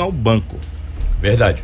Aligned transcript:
ao 0.00 0.10
banco. 0.10 0.56
Verdade. 1.20 1.62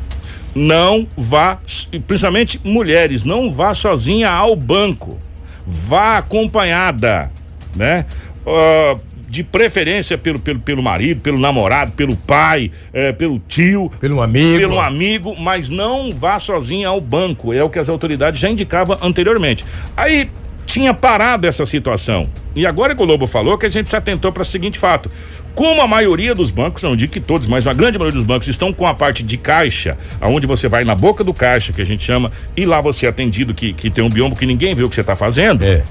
Não 0.54 1.08
vá, 1.16 1.58
principalmente 2.06 2.60
mulheres, 2.62 3.24
não 3.24 3.50
vá 3.50 3.72
sozinha 3.72 4.28
ao 4.28 4.54
banco. 4.54 5.18
Vá 5.66 6.18
acompanhada, 6.18 7.32
né? 7.74 8.04
Uh, 8.44 9.00
de 9.30 9.42
preferência 9.42 10.18
pelo, 10.18 10.38
pelo, 10.38 10.60
pelo 10.60 10.82
marido, 10.82 11.22
pelo 11.22 11.40
namorado, 11.40 11.92
pelo 11.92 12.16
pai, 12.16 12.70
eh, 12.92 13.12
pelo 13.12 13.38
tio. 13.38 13.90
Pelo 13.98 14.20
amigo. 14.20 14.58
Pelo 14.58 14.78
amigo, 14.78 15.34
mas 15.38 15.70
não 15.70 16.12
vá 16.12 16.38
sozinha 16.38 16.88
ao 16.88 17.00
banco. 17.00 17.54
É 17.54 17.64
o 17.64 17.70
que 17.70 17.78
as 17.78 17.88
autoridades 17.88 18.38
já 18.38 18.50
indicavam 18.50 18.98
anteriormente. 19.00 19.64
Aí 19.96 20.30
tinha 20.66 20.92
parado 20.92 21.46
essa 21.46 21.64
situação. 21.64 22.28
E 22.54 22.66
agora 22.66 22.94
que 22.94 23.02
o 23.02 23.06
Lobo 23.06 23.26
falou 23.26 23.56
que 23.56 23.64
a 23.64 23.70
gente 23.70 23.88
se 23.88 23.96
atentou 23.96 24.30
para 24.32 24.42
o 24.42 24.46
seguinte 24.46 24.78
fato: 24.78 25.10
como 25.58 25.82
a 25.82 25.88
maioria 25.88 26.36
dos 26.36 26.52
bancos, 26.52 26.84
não 26.84 26.94
digo 26.94 27.12
que 27.12 27.18
todos, 27.18 27.48
mas 27.48 27.66
a 27.66 27.72
grande 27.72 27.98
maioria 27.98 28.16
dos 28.16 28.24
bancos 28.24 28.46
estão 28.46 28.72
com 28.72 28.86
a 28.86 28.94
parte 28.94 29.24
de 29.24 29.36
caixa, 29.36 29.98
aonde 30.20 30.46
você 30.46 30.68
vai 30.68 30.84
na 30.84 30.94
boca 30.94 31.24
do 31.24 31.34
caixa, 31.34 31.72
que 31.72 31.82
a 31.82 31.84
gente 31.84 32.04
chama, 32.04 32.30
e 32.56 32.64
lá 32.64 32.80
você 32.80 33.06
é 33.06 33.08
atendido 33.08 33.52
que, 33.52 33.72
que 33.72 33.90
tem 33.90 34.04
um 34.04 34.08
biombo 34.08 34.36
que 34.36 34.46
ninguém 34.46 34.72
vê 34.76 34.84
o 34.84 34.88
que 34.88 34.94
você 34.94 35.00
está 35.00 35.16
fazendo. 35.16 35.64
É. 35.64 35.82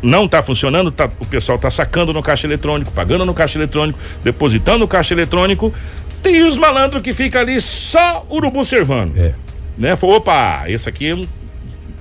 Não 0.00 0.26
está 0.26 0.40
funcionando, 0.40 0.92
tá, 0.92 1.10
o 1.18 1.26
pessoal 1.26 1.56
está 1.56 1.68
sacando 1.68 2.12
no 2.12 2.22
caixa 2.22 2.46
eletrônico, 2.46 2.92
pagando 2.92 3.26
no 3.26 3.34
caixa 3.34 3.58
eletrônico, 3.58 3.98
depositando 4.22 4.78
no 4.78 4.86
caixa 4.86 5.14
eletrônico. 5.14 5.74
Tem 6.22 6.44
os 6.44 6.56
malandros 6.56 7.02
que 7.02 7.12
fica 7.12 7.40
ali 7.40 7.60
só 7.60 8.24
urubu 8.30 8.64
servando. 8.64 9.18
É. 9.18 9.34
Né? 9.76 9.98
Opa, 10.00 10.62
esse 10.68 10.88
aqui 10.88 11.28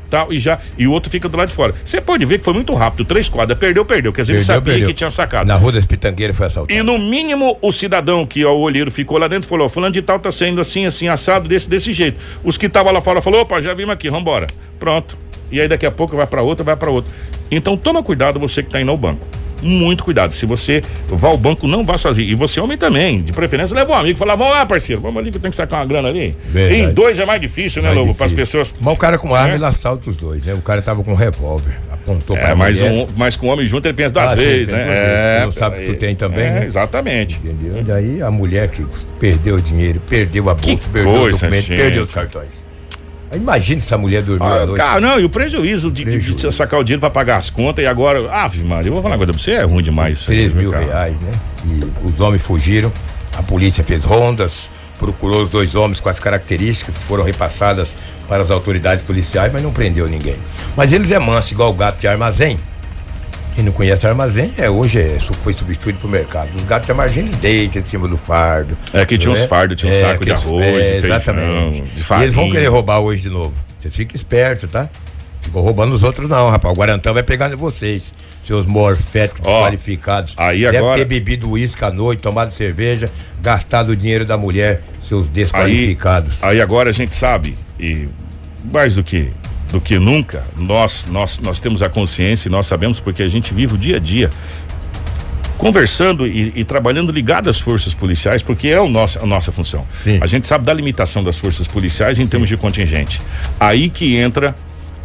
tal, 0.10 0.34
e 0.34 0.40
já 0.40 0.60
e 0.78 0.88
o 0.88 0.92
outro 0.92 1.10
fica 1.10 1.30
do 1.30 1.38
lado 1.38 1.50
de 1.50 1.56
fora. 1.56 1.74
Você 1.84 2.02
pode 2.02 2.26
ver 2.26 2.40
que 2.40 2.46
foi 2.46 2.54
muito 2.54 2.74
rápido, 2.74 3.06
três 3.06 3.30
quadras, 3.30 3.58
perdeu, 3.58 3.86
perdeu, 3.86 4.12
quer 4.12 4.22
dizer, 4.22 4.34
ele 4.34 4.44
sabia 4.44 4.74
perdeu. 4.74 4.88
que 4.88 4.94
tinha 4.94 5.10
sacado. 5.10 5.48
Na 5.48 5.56
rua 5.56 5.72
das 5.72 5.86
Pitangueiras 5.86 6.36
foi 6.36 6.48
assaltado. 6.48 6.78
E 6.78 6.84
no 6.84 6.98
mínimo 6.98 7.58
o 7.62 7.72
cidadão 7.72 8.26
que 8.26 8.44
o 8.44 8.58
olheiro 8.58 8.92
ficou 8.92 9.18
lá 9.18 9.28
dentro 9.28 9.48
falou, 9.48 9.70
fulano 9.70 9.94
de 9.94 10.02
tal 10.02 10.20
tá 10.20 10.32
sendo 10.32 10.62
assim, 10.62 10.86
assim, 10.86 11.08
assado, 11.08 11.48
desse, 11.48 11.70
desse 11.70 11.94
jeito. 11.94 12.20
Os 12.44 12.58
que 12.58 12.66
estavam 12.66 12.92
lá 12.92 13.02
fora 13.02 13.22
falou, 13.22 13.42
opa, 13.42 13.62
já 13.62 13.74
vimos 13.74 13.94
aqui, 13.94 14.10
vambora. 14.10 14.48
Pronto. 14.80 15.18
E 15.52 15.60
aí 15.60 15.68
daqui 15.68 15.86
a 15.86 15.92
pouco 15.92 16.16
vai 16.16 16.28
para 16.28 16.42
outra, 16.42 16.64
vai 16.64 16.76
para 16.76 16.90
outra. 16.90 17.12
Então 17.52 17.76
toma 17.76 18.04
cuidado 18.04 18.40
você 18.40 18.62
que 18.62 18.70
tá 18.70 18.80
indo 18.80 18.92
ao 18.92 18.98
banco 18.98 19.26
muito 19.62 20.04
cuidado. 20.04 20.34
Se 20.34 20.46
você 20.46 20.82
vá 21.08 21.30
ao 21.30 21.38
banco, 21.38 21.68
não 21.68 21.84
vá 21.84 21.98
sozinho. 21.98 22.30
E 22.30 22.36
você, 22.36 22.60
homem 22.60 22.78
também, 22.78 23.22
de 23.22 23.32
preferência, 23.32 23.76
leva 23.76 23.92
um 23.92 23.96
amigo. 23.96 24.18
Fala, 24.18 24.36
vamos 24.36 24.54
lá, 24.54 24.66
parceiro, 24.66 25.02
vamos 25.02 25.18
ali 25.18 25.32
que 25.32 25.38
eu 25.38 25.42
tenho 25.42 25.52
que 25.52 25.58
sacar 25.58 25.80
uma 25.80 25.86
grana 25.86 26.10
ali. 26.10 26.36
Verdade. 26.46 26.82
Em 26.82 26.94
dois 26.94 27.20
é 27.20 27.26
mais 27.26 27.42
difícil, 27.42 27.82
né, 27.82 27.92
Lobo? 27.92 28.14
Para 28.14 28.26
as 28.26 28.34
pessoas. 28.34 28.76
Mas 28.80 28.94
o 28.94 28.98
cara 28.98 29.18
com 29.18 29.34
arma, 29.34 29.54
é? 29.54 29.56
ele 29.56 29.66
assalta 29.66 30.10
os 30.10 30.16
dois, 30.16 30.44
né? 30.44 30.54
O 30.54 30.62
cara 30.62 30.82
tava 30.82 31.04
com 31.04 31.12
um 31.12 31.16
revólver, 31.16 31.74
apontou 31.92 32.38
é, 32.38 32.40
pra 32.40 32.56
mas, 32.56 32.82
um, 32.82 33.08
mas 33.18 33.36
com 33.36 33.48
o 33.48 33.50
homem 33.50 33.66
junto 33.66 33.88
ele 33.88 33.94
pensa 33.94 34.12
duas 34.12 34.32
ah, 34.32 34.36
vezes, 34.36 34.70
né? 34.70 35.40
É, 35.40 35.46
não 35.46 35.52
sabe 35.52 35.78
que 35.80 35.94
tu 35.94 36.00
tem 36.00 36.16
também, 36.16 36.46
é, 36.46 36.52
né? 36.52 36.66
Exatamente. 36.66 37.40
Entendeu? 37.44 37.80
E 37.80 37.84
daí 37.84 38.22
a 38.22 38.32
mulher 38.32 38.70
que 38.70 38.86
perdeu 39.20 39.56
o 39.56 39.62
dinheiro, 39.62 40.02
perdeu 40.08 40.50
a 40.50 40.54
bolsa, 40.54 40.90
perdeu 40.92 41.24
o 41.24 41.32
documento, 41.32 41.66
gente. 41.66 41.78
perdeu 41.78 42.04
os 42.04 42.14
cartões. 42.14 42.69
Imagina 43.36 43.80
essa 43.80 43.98
mulher 43.98 44.24
dormir 44.24 44.46
ah, 44.46 44.56
à 44.56 44.66
noite. 44.66 44.78
Cara, 44.78 45.00
não, 45.00 45.20
e 45.20 45.24
o 45.24 45.30
prejuízo 45.30 45.92
de, 45.92 46.04
prejuízo. 46.04 46.50
de, 46.50 46.56
sacar 46.56 46.80
o 46.80 46.84
dinheiro 46.84 47.00
pra 47.00 47.10
pagar 47.10 47.38
as 47.38 47.50
contas 47.50 47.84
e 47.84 47.88
agora. 47.88 48.32
Ave 48.32 48.64
Maria, 48.64 48.90
eu 48.90 48.94
vou 48.94 49.04
falar 49.04 49.16
uma 49.16 49.20
coisa 49.20 49.34
pra 49.34 49.42
você, 49.42 49.52
é 49.52 49.64
ruim 49.64 49.84
demais. 49.84 50.24
3 50.24 50.54
mil 50.54 50.72
cara. 50.72 50.86
reais, 50.86 51.20
né? 51.20 51.32
E 51.66 52.10
os 52.10 52.20
homens 52.20 52.42
fugiram, 52.42 52.92
a 53.38 53.44
polícia 53.44 53.84
fez 53.84 54.04
rondas, 54.04 54.72
procurou 54.98 55.42
os 55.42 55.50
dois 55.50 55.76
homens 55.76 56.00
com 56.00 56.10
as 56.10 56.20
características 56.20 56.98
que 56.98 57.04
foram 57.04 57.24
repassadas 57.24 57.96
para 58.28 58.42
as 58.42 58.52
autoridades 58.52 59.04
policiais, 59.04 59.52
mas 59.52 59.62
não 59.62 59.72
prendeu 59.72 60.08
ninguém. 60.08 60.36
Mas 60.76 60.92
eles 60.92 61.12
é 61.12 61.20
manso, 61.20 61.54
igual 61.54 61.70
o 61.72 61.74
gato 61.74 62.00
de 62.00 62.08
armazém. 62.08 62.60
Quem 63.56 63.66
não 63.66 63.72
conhece 63.72 64.08
armazém, 64.08 64.54
é, 64.58 64.70
hoje 64.70 65.02
é, 65.02 65.20
foi 65.20 65.54
substituído 65.54 66.00
pro 66.00 66.08
mercado. 66.08 66.50
Os 66.56 66.64
gatos 66.64 66.90
armazém 66.90 67.26
eles 67.26 67.36
deitam 67.36 67.82
em 67.82 67.86
cima 67.86 68.08
do 68.08 68.18
fardo. 68.18 68.78
É 68.94 69.06
que 69.06 69.18
tinha 69.18 69.32
uns 69.32 69.40
é? 69.40 69.48
fardos, 69.48 69.76
tinha 69.80 69.92
um 69.92 69.96
é, 69.96 70.00
saco 70.00 70.26
de 70.26 70.32
arroz, 70.32 70.66
é, 70.66 70.98
exatamente. 70.98 71.84
Feijão, 71.84 72.22
eles 72.22 72.34
vão 72.34 72.52
querer 72.52 72.68
roubar 72.68 73.00
hoje 73.00 73.24
de 73.24 73.30
novo. 73.30 73.54
Vocês 73.78 73.96
fiquem 73.96 74.16
espertos, 74.16 74.70
tá? 74.70 74.90
Ficou 75.42 75.62
roubando 75.62 75.94
os 75.94 76.04
outros 76.04 76.30
não, 76.30 76.50
rapaz. 76.50 76.74
O 76.74 76.78
Guarantão 76.78 77.14
vai 77.14 77.24
pegar 77.24 77.52
em 77.52 77.56
vocês. 77.56 78.14
Seus 78.44 78.66
morféticos 78.66 79.42
oh, 79.46 79.52
desqualificados. 79.52 80.34
Aí 80.38 80.62
Deve 80.62 80.78
agora... 80.78 80.98
ter 80.98 81.06
bebido 81.06 81.52
uísque 81.52 81.84
à 81.86 81.92
noite, 81.92 82.22
tomado 82.22 82.52
cerveja, 82.52 83.10
gastado 83.42 83.90
o 83.90 83.96
dinheiro 83.96 84.26
da 84.26 84.38
mulher, 84.38 84.82
seus 85.08 85.30
desqualificados. 85.30 86.42
Aí, 86.42 86.52
aí 86.52 86.62
agora 86.62 86.90
a 86.90 86.94
gente 86.94 87.14
sabe, 87.14 87.56
e 87.80 88.10
mais 88.72 88.96
do 88.96 89.04
que 89.04 89.30
do 89.72 89.80
que 89.80 90.00
nunca, 90.00 90.44
nós, 90.58 91.06
nós, 91.10 91.40
nós 91.40 91.60
temos 91.60 91.82
a 91.82 91.90
consciência 91.90 92.48
e 92.48 92.52
nós 92.52 92.66
sabemos 92.66 93.00
porque 93.00 93.22
a 93.22 93.28
gente 93.28 93.54
vive 93.54 93.76
o 93.76 93.78
dia 93.78 93.98
a 93.98 94.00
dia 94.00 94.30
conversando 95.58 96.26
e, 96.26 96.54
e, 96.56 96.64
trabalhando 96.64 97.12
ligado 97.12 97.50
às 97.50 97.60
forças 97.60 97.94
policiais, 97.94 98.42
porque 98.42 98.70
é 98.70 98.80
o 98.80 98.88
nosso, 98.88 99.20
a 99.20 99.26
nossa 99.26 99.52
função. 99.52 99.86
Sim. 99.92 100.18
A 100.22 100.26
gente 100.26 100.48
sabe 100.48 100.66
da 100.66 100.74
limitação 100.74 101.22
das 101.22 101.38
forças 101.38 101.68
policiais 101.68 102.18
em 102.18 102.26
termos 102.26 102.48
de 102.48 102.56
contingente. 102.56 103.22
Aí 103.60 103.90
que 103.90 104.16
entra 104.16 104.56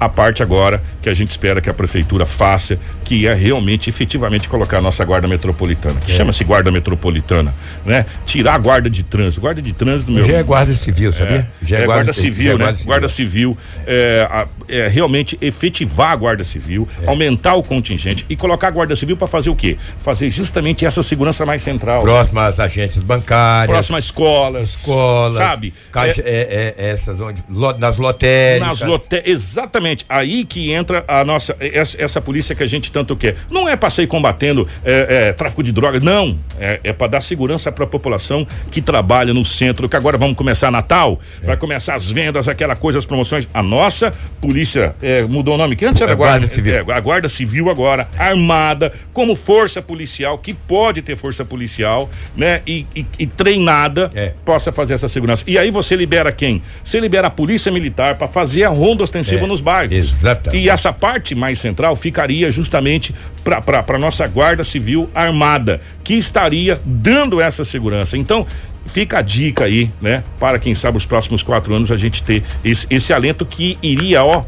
a 0.04 0.08
parte 0.08 0.42
agora 0.42 0.82
que 1.02 1.08
a 1.08 1.14
gente 1.14 1.30
espera 1.30 1.60
que 1.60 1.68
a 1.68 1.74
prefeitura 1.74 2.24
faça, 2.24 2.78
que 3.04 3.26
é 3.26 3.34
realmente, 3.34 3.90
efetivamente, 3.90 4.48
colocar 4.48 4.78
a 4.78 4.80
nossa 4.80 5.04
guarda 5.04 5.28
metropolitana, 5.28 6.00
que 6.00 6.12
é. 6.12 6.14
chama-se 6.14 6.42
guarda 6.44 6.70
metropolitana, 6.70 7.54
né? 7.84 8.06
Tirar 8.24 8.54
a 8.54 8.58
guarda 8.58 8.88
de 8.88 9.02
trânsito, 9.02 9.40
guarda 9.40 9.60
de 9.60 9.72
trânsito 9.72 10.12
meu. 10.12 10.24
Já 10.24 10.38
é 10.38 10.42
guarda 10.42 10.74
civil, 10.74 11.12
sabia? 11.12 11.48
É, 11.62 11.66
já 11.66 11.78
é, 11.78 11.82
é 11.82 11.86
guarda, 11.86 12.04
guarda, 12.04 12.12
civil, 12.12 12.52
é 12.52 12.58
né? 12.58 12.64
Guarda 12.64 12.76
civil, 12.76 12.86
guarda 12.86 13.08
civil 13.08 13.58
é, 13.86 14.46
é, 14.68 14.88
realmente 14.88 15.36
efetivar 15.40 16.12
a 16.12 16.16
guarda 16.16 16.44
civil, 16.44 16.88
é. 17.02 17.08
aumentar 17.08 17.54
o 17.54 17.62
contingente 17.62 18.24
e 18.28 18.36
colocar 18.36 18.68
a 18.68 18.70
guarda 18.70 18.96
civil 18.96 19.16
para 19.16 19.26
fazer 19.26 19.50
o 19.50 19.56
quê? 19.56 19.76
Fazer 19.98 20.30
justamente 20.30 20.86
essa 20.86 21.02
segurança 21.02 21.44
mais 21.44 21.62
central. 21.62 22.02
Próximas 22.02 22.58
agências 22.58 23.04
bancárias. 23.04 23.70
Próximas 23.70 24.04
escolas. 24.04 24.70
Escolas. 24.70 25.34
Sabe? 25.34 25.74
Caixa, 25.92 26.22
é, 26.24 26.74
essas 26.76 27.20
onde, 27.20 27.42
nas 27.78 27.98
lotéricas. 27.98 28.80
Nas 28.80 28.88
lotéricas, 28.88 29.30
exatamente 29.30 29.93
Exatamente. 29.94 30.06
Aí 30.08 30.44
que 30.44 30.72
entra 30.72 31.04
a 31.06 31.24
nossa 31.24 31.56
essa, 31.60 32.02
essa 32.02 32.20
polícia 32.20 32.54
que 32.54 32.62
a 32.62 32.66
gente 32.66 32.90
tanto 32.90 33.16
quer. 33.16 33.36
Não 33.50 33.68
é 33.68 33.76
para 33.76 33.90
sair 33.90 34.06
combatendo 34.06 34.68
é, 34.84 35.28
é, 35.28 35.32
tráfico 35.32 35.62
de 35.62 35.72
drogas, 35.72 36.02
não. 36.02 36.38
É, 36.58 36.80
é 36.84 36.92
para 36.92 37.06
dar 37.06 37.20
segurança 37.20 37.70
para 37.70 37.84
a 37.84 37.86
população 37.86 38.46
que 38.70 38.82
trabalha 38.82 39.32
no 39.32 39.44
centro. 39.44 39.88
Que 39.88 39.96
agora 39.96 40.18
vamos 40.18 40.36
começar 40.36 40.70
Natal, 40.70 41.20
é. 41.42 41.46
vai 41.46 41.56
começar 41.56 41.94
as 41.94 42.10
vendas, 42.10 42.48
aquela 42.48 42.76
coisa, 42.76 42.98
as 42.98 43.06
promoções. 43.06 43.48
A 43.54 43.62
nossa 43.62 44.12
polícia 44.40 44.94
é, 45.00 45.22
mudou 45.22 45.54
o 45.54 45.58
nome, 45.58 45.76
que 45.76 45.84
antes 45.84 46.00
era 46.00 46.12
a 46.12 46.14
guarda, 46.14 46.38
guarda 46.38 46.46
Civil. 46.48 46.74
É, 46.74 46.78
a 46.78 47.00
Guarda 47.00 47.28
Civil 47.28 47.70
agora, 47.70 48.08
armada, 48.18 48.92
como 49.12 49.36
força 49.36 49.80
policial, 49.82 50.38
que 50.38 50.54
pode 50.54 51.02
ter 51.02 51.16
força 51.16 51.44
policial, 51.44 52.10
né? 52.36 52.60
E, 52.66 52.86
e, 52.94 53.06
e 53.18 53.26
treinada 53.26 54.10
possa 54.44 54.72
fazer 54.72 54.94
essa 54.94 55.08
segurança. 55.08 55.44
E 55.46 55.58
aí 55.58 55.70
você 55.70 55.94
libera 55.96 56.32
quem? 56.32 56.62
Você 56.82 56.98
libera 56.98 57.28
a 57.28 57.30
polícia 57.30 57.70
militar 57.70 58.16
para 58.16 58.26
fazer 58.26 58.64
a 58.64 58.68
ronda 58.68 59.02
ostensiva 59.02 59.46
nos 59.46 59.60
bairros 59.60 59.73
bairros. 59.74 59.92
Exatamente. 59.92 60.62
E 60.62 60.68
essa 60.68 60.92
parte 60.92 61.34
mais 61.34 61.58
central 61.58 61.96
ficaria 61.96 62.50
justamente 62.50 63.14
para 63.42 63.98
nossa 63.98 64.26
Guarda 64.26 64.64
Civil 64.64 65.10
Armada, 65.14 65.80
que 66.02 66.14
estaria 66.14 66.80
dando 66.84 67.40
essa 67.40 67.64
segurança. 67.64 68.16
Então, 68.16 68.46
fica 68.86 69.18
a 69.18 69.22
dica 69.22 69.64
aí, 69.64 69.90
né? 70.00 70.22
Para 70.38 70.58
quem 70.58 70.74
sabe 70.74 70.96
os 70.96 71.06
próximos 71.06 71.42
quatro 71.42 71.74
anos 71.74 71.90
a 71.90 71.96
gente 71.96 72.22
ter 72.22 72.42
esse, 72.64 72.86
esse 72.90 73.12
alento 73.12 73.44
que 73.44 73.78
iria, 73.82 74.24
ó, 74.24 74.44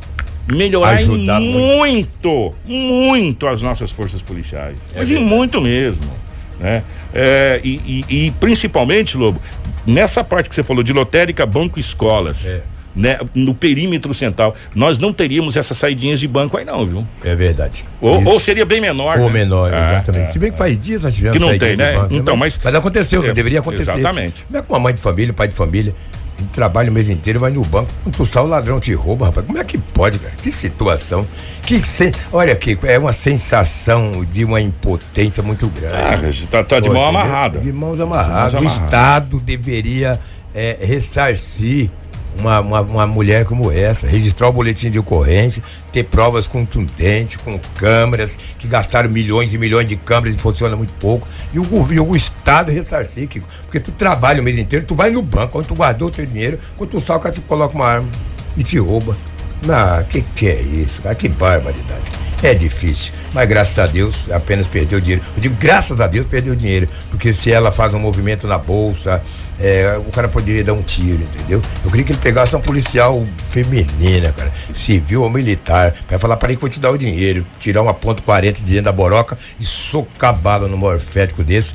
melhorar 0.53 0.99
Ajudar 0.99 1.41
muito, 1.41 2.29
muito, 2.29 2.55
muito, 2.65 3.47
as 3.47 3.63
nossas 3.63 3.91
forças 3.91 4.23
policiais. 4.23 4.79
É 4.95 4.99
mas 4.99 5.09
verdade. 5.09 5.31
muito 5.31 5.61
mesmo. 5.61 6.11
Né? 6.61 6.83
É, 7.13 7.61
e, 7.63 8.05
e, 8.09 8.27
e, 8.27 8.31
principalmente, 8.33 9.17
Lobo, 9.17 9.41
nessa 9.87 10.25
parte 10.25 10.49
que 10.49 10.55
você 10.55 10.63
falou 10.63 10.83
de 10.83 10.93
lotérica, 10.93 11.45
banco, 11.45 11.79
escolas. 11.79 12.47
É 12.47 12.76
né, 12.97 13.19
no 13.35 13.55
perímetro 13.55 14.13
central. 14.15 14.57
Nós 14.75 14.99
não 14.99 15.13
teríamos 15.13 15.57
essas 15.57 15.77
saidinhas 15.77 16.19
de 16.19 16.27
banco 16.27 16.57
aí 16.57 16.65
não, 16.65 16.85
viu? 16.87 17.07
É 17.23 17.35
verdade. 17.35 17.85
Ou, 18.01 18.25
ou 18.25 18.41
seria 18.41 18.65
bem 18.65 18.81
menor. 18.81 19.19
Ou 19.19 19.27
né? 19.27 19.45
menor, 19.45 19.73
ah, 19.73 19.93
exatamente. 19.93 20.31
É, 20.31 20.33
Se 20.33 20.39
bem 20.39 20.51
que 20.51 20.59
faz 20.59 20.81
dias 20.81 21.05
nós 21.05 21.15
tivemos 21.15 21.37
Que 21.37 21.45
não 21.45 21.59
tem, 21.59 21.77
né? 21.77 21.93
Banco, 21.93 22.15
então, 22.15 22.37
mas, 22.37 22.59
mas 22.65 22.75
aconteceu, 22.75 23.25
é, 23.25 23.33
deveria 23.33 23.61
acontecer. 23.61 23.91
Exatamente. 23.93 24.45
Como 24.47 24.59
é 24.59 24.63
que 24.63 24.69
uma 24.71 24.79
mãe 24.79 24.95
de 24.95 25.01
família, 25.01 25.35
pai 25.35 25.49
de 25.49 25.55
família, 25.55 25.95
trabalha 26.53 26.91
o 26.91 26.93
mês 26.93 27.09
inteiro, 27.09 27.41
vai 27.41 27.51
no 27.51 27.63
banco, 27.63 27.91
tu 28.13 28.25
sai 28.27 28.43
o 28.43 28.47
ladrão 28.47 28.81
te 28.81 28.93
rouba, 28.95 29.27
rapaz. 29.27 29.47
Como 29.47 29.59
é 29.59 29.65
que 29.65 29.79
pode, 29.79 30.19
cara? 30.19 30.35
Que 30.41 30.51
situação. 30.51 31.27
Que 31.63 31.81
sen... 31.81 32.13
Olha 32.33 32.53
aqui, 32.53 32.79
é 32.85 32.99
uma 32.99 33.13
sensação 33.13 34.25
de 34.31 34.45
uma 34.45 34.61
impotência 34.61 35.43
muito 35.43 35.69
grande. 35.69 35.95
Ah, 35.95 36.49
tá, 36.51 36.65
tá 36.65 36.81
de 36.81 36.89
mão 36.89 37.05
amarrada. 37.05 37.61
De 37.61 37.73
mãos 37.73 38.01
amarradas. 38.01 38.55
O 38.55 38.65
Estado 38.65 39.41
deveria 39.41 40.19
é, 40.55 40.79
ressarcir 40.81 41.91
uma, 42.39 42.61
uma, 42.61 42.81
uma, 42.81 43.07
mulher 43.07 43.45
como 43.45 43.71
essa, 43.71 44.07
registrar 44.07 44.49
o 44.49 44.53
boletim 44.53 44.91
de 44.91 44.99
ocorrência, 44.99 45.63
ter 45.93 46.05
provas 46.05 46.47
contundentes, 46.47 47.37
com 47.37 47.59
câmeras, 47.77 48.39
que 48.59 48.67
gastaram 48.67 49.11
milhões 49.11 49.53
e 49.53 49.59
milhões 49.59 49.89
de 49.89 49.97
câmeras 49.97 50.35
e 50.35 50.39
funciona 50.39 50.77
muito 50.77 50.93
pouco, 50.95 51.27
e 51.53 51.59
o, 51.59 51.93
e 51.93 52.01
o 52.01 52.17
Estado 52.17 52.71
ressarcir, 52.71 53.29
Kiko, 53.29 53.47
porque 53.63 53.81
tu 53.81 53.93
trabalha 53.93 54.41
o 54.41 54.45
mês 54.45 54.59
inteiro, 54.59 54.85
tu 54.85 54.95
vai 54.95 55.11
no 55.11 55.23
banco, 55.23 55.59
onde 55.59 55.69
tu 55.69 55.75
guardou 55.75 56.09
o 56.09 56.11
teu 56.11 56.27
dinheiro, 56.27 56.59
quando 56.77 56.91
tu 56.91 57.01
cara 57.01 57.31
te 57.31 57.41
coloca 57.41 57.75
uma 57.75 57.87
arma 57.87 58.09
e 58.57 58.63
te 58.63 58.79
rouba. 58.79 59.17
Ah, 59.69 60.05
que 60.09 60.23
que 60.23 60.49
é 60.49 60.61
isso, 60.61 61.03
cara? 61.03 61.15
Que 61.15 61.29
barbaridade. 61.29 62.26
É 62.43 62.53
difícil, 62.53 63.15
mas 63.33 63.49
graças 63.49 63.79
a 63.79 63.87
Deus 63.87 64.15
apenas 64.31 64.67
perdeu 64.67 65.01
dinheiro. 65.01 65.23
Eu 65.35 65.41
digo 65.41 65.57
graças 65.59 66.01
a 66.01 66.07
Deus 66.07 66.27
perdeu 66.27 66.55
dinheiro, 66.55 66.87
porque 67.11 67.33
se 67.33 67.51
ela 67.51 67.73
faz 67.73 67.95
um 67.95 67.99
movimento 67.99 68.47
na 68.47 68.59
bolsa, 68.59 69.23
é, 69.59 69.99
o 69.99 70.11
cara 70.11 70.29
poderia 70.29 70.63
dar 70.63 70.75
um 70.75 70.83
tiro, 70.83 71.23
entendeu? 71.23 71.63
Eu 71.83 71.91
queria 71.91 72.05
que 72.05 72.13
ele 72.13 72.19
pegasse 72.19 72.55
uma 72.55 72.61
policial 72.61 73.25
feminina, 73.39 74.33
cara, 74.33 74.53
civil 74.73 75.23
ou 75.23 75.31
militar, 75.31 75.95
para 76.07 76.19
falar 76.19 76.37
para 76.37 76.49
ele 76.49 76.57
que 76.57 76.61
vou 76.61 76.71
te 76.71 76.79
dar 76.79 76.91
o 76.91 76.99
dinheiro, 76.99 77.45
tirar 77.59 77.83
uma 77.83 77.95
ponto 77.95 78.23
40 78.23 78.61
de 78.61 78.67
dentro 78.67 78.85
da 78.85 78.93
boroca 78.93 79.39
e 79.59 79.65
socar 79.65 80.35
bala 80.35 80.69
no 80.69 80.77
morfético 80.77 81.43
desse, 81.43 81.73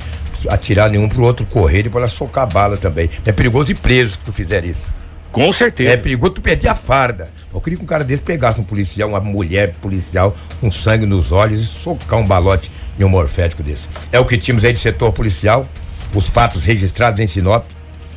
atirar 0.48 0.90
nenhum 0.90 1.08
pro 1.08 1.24
outro 1.24 1.44
correr 1.46 1.86
e 1.86 1.90
ela 1.94 2.08
socar 2.08 2.46
bala 2.46 2.76
também. 2.76 3.10
É 3.26 3.32
perigoso 3.32 3.72
ir 3.72 3.78
preso 3.78 4.12
se 4.12 4.18
tu 4.18 4.32
fizer 4.32 4.64
isso. 4.64 4.94
Com 5.32 5.52
certeza. 5.52 5.90
É 5.90 5.96
perigoso 5.96 6.34
tu 6.34 6.40
perder 6.40 6.68
a 6.68 6.74
farda. 6.74 7.30
Eu 7.52 7.60
queria 7.60 7.78
que 7.78 7.84
um 7.84 7.86
cara 7.86 8.04
desse 8.04 8.22
pegasse 8.22 8.60
um 8.60 8.64
policial, 8.64 9.08
uma 9.08 9.20
mulher 9.20 9.74
policial, 9.80 10.36
com 10.60 10.70
sangue 10.70 11.06
nos 11.06 11.32
olhos 11.32 11.62
e 11.62 11.66
socar 11.66 12.18
um 12.18 12.26
balote 12.26 12.70
em 12.98 13.04
um 13.04 13.08
morfético 13.08 13.62
desse. 13.62 13.88
É 14.12 14.20
o 14.20 14.24
que 14.24 14.36
tínhamos 14.38 14.64
aí 14.64 14.72
de 14.72 14.78
setor 14.78 15.12
policial, 15.12 15.66
os 16.14 16.28
fatos 16.28 16.64
registrados 16.64 17.18
em 17.18 17.26
Sinop 17.26 17.64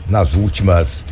nas 0.09 0.35
últimas 0.35 1.05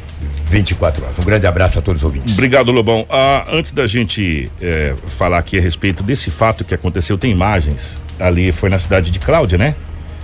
24 0.46 1.04
horas. 1.04 1.20
Um 1.20 1.24
grande 1.24 1.48
abraço 1.48 1.80
a 1.80 1.82
todos 1.82 2.02
os 2.02 2.06
ouvintes. 2.06 2.34
Obrigado, 2.34 2.72
Lobão. 2.72 3.06
Ah, 3.10 3.46
antes 3.52 3.72
da 3.72 3.88
gente 3.88 4.50
é, 4.62 4.94
falar 5.08 5.38
aqui 5.38 5.58
a 5.58 5.62
respeito 5.62 6.04
desse 6.04 6.30
fato 6.30 6.64
que 6.64 6.74
aconteceu, 6.74 7.18
tem 7.18 7.32
imagens. 7.32 8.02
Ali 8.20 8.52
foi 8.52 8.70
na 8.70 8.78
cidade 8.78 9.10
de 9.10 9.20
Cláudia, 9.20 9.58
né? 9.58 9.76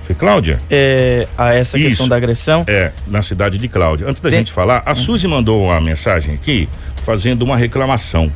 Foi 0.10 0.16
Cláudia? 0.16 0.58
É, 0.72 1.28
a 1.38 1.54
essa 1.54 1.78
Isso, 1.78 1.90
questão 1.90 2.08
da 2.08 2.16
agressão? 2.16 2.64
É, 2.66 2.92
na 3.06 3.22
cidade 3.22 3.60
de 3.60 3.68
Cláudia. 3.68 4.08
Antes 4.08 4.20
da 4.20 4.32
Tem... 4.32 4.40
gente 4.40 4.52
falar, 4.52 4.82
a 4.84 4.96
Suzy 4.96 5.28
mandou 5.28 5.66
uma 5.66 5.80
mensagem 5.80 6.34
aqui 6.34 6.68
fazendo 7.04 7.44
uma 7.44 7.56
reclamação. 7.56 8.32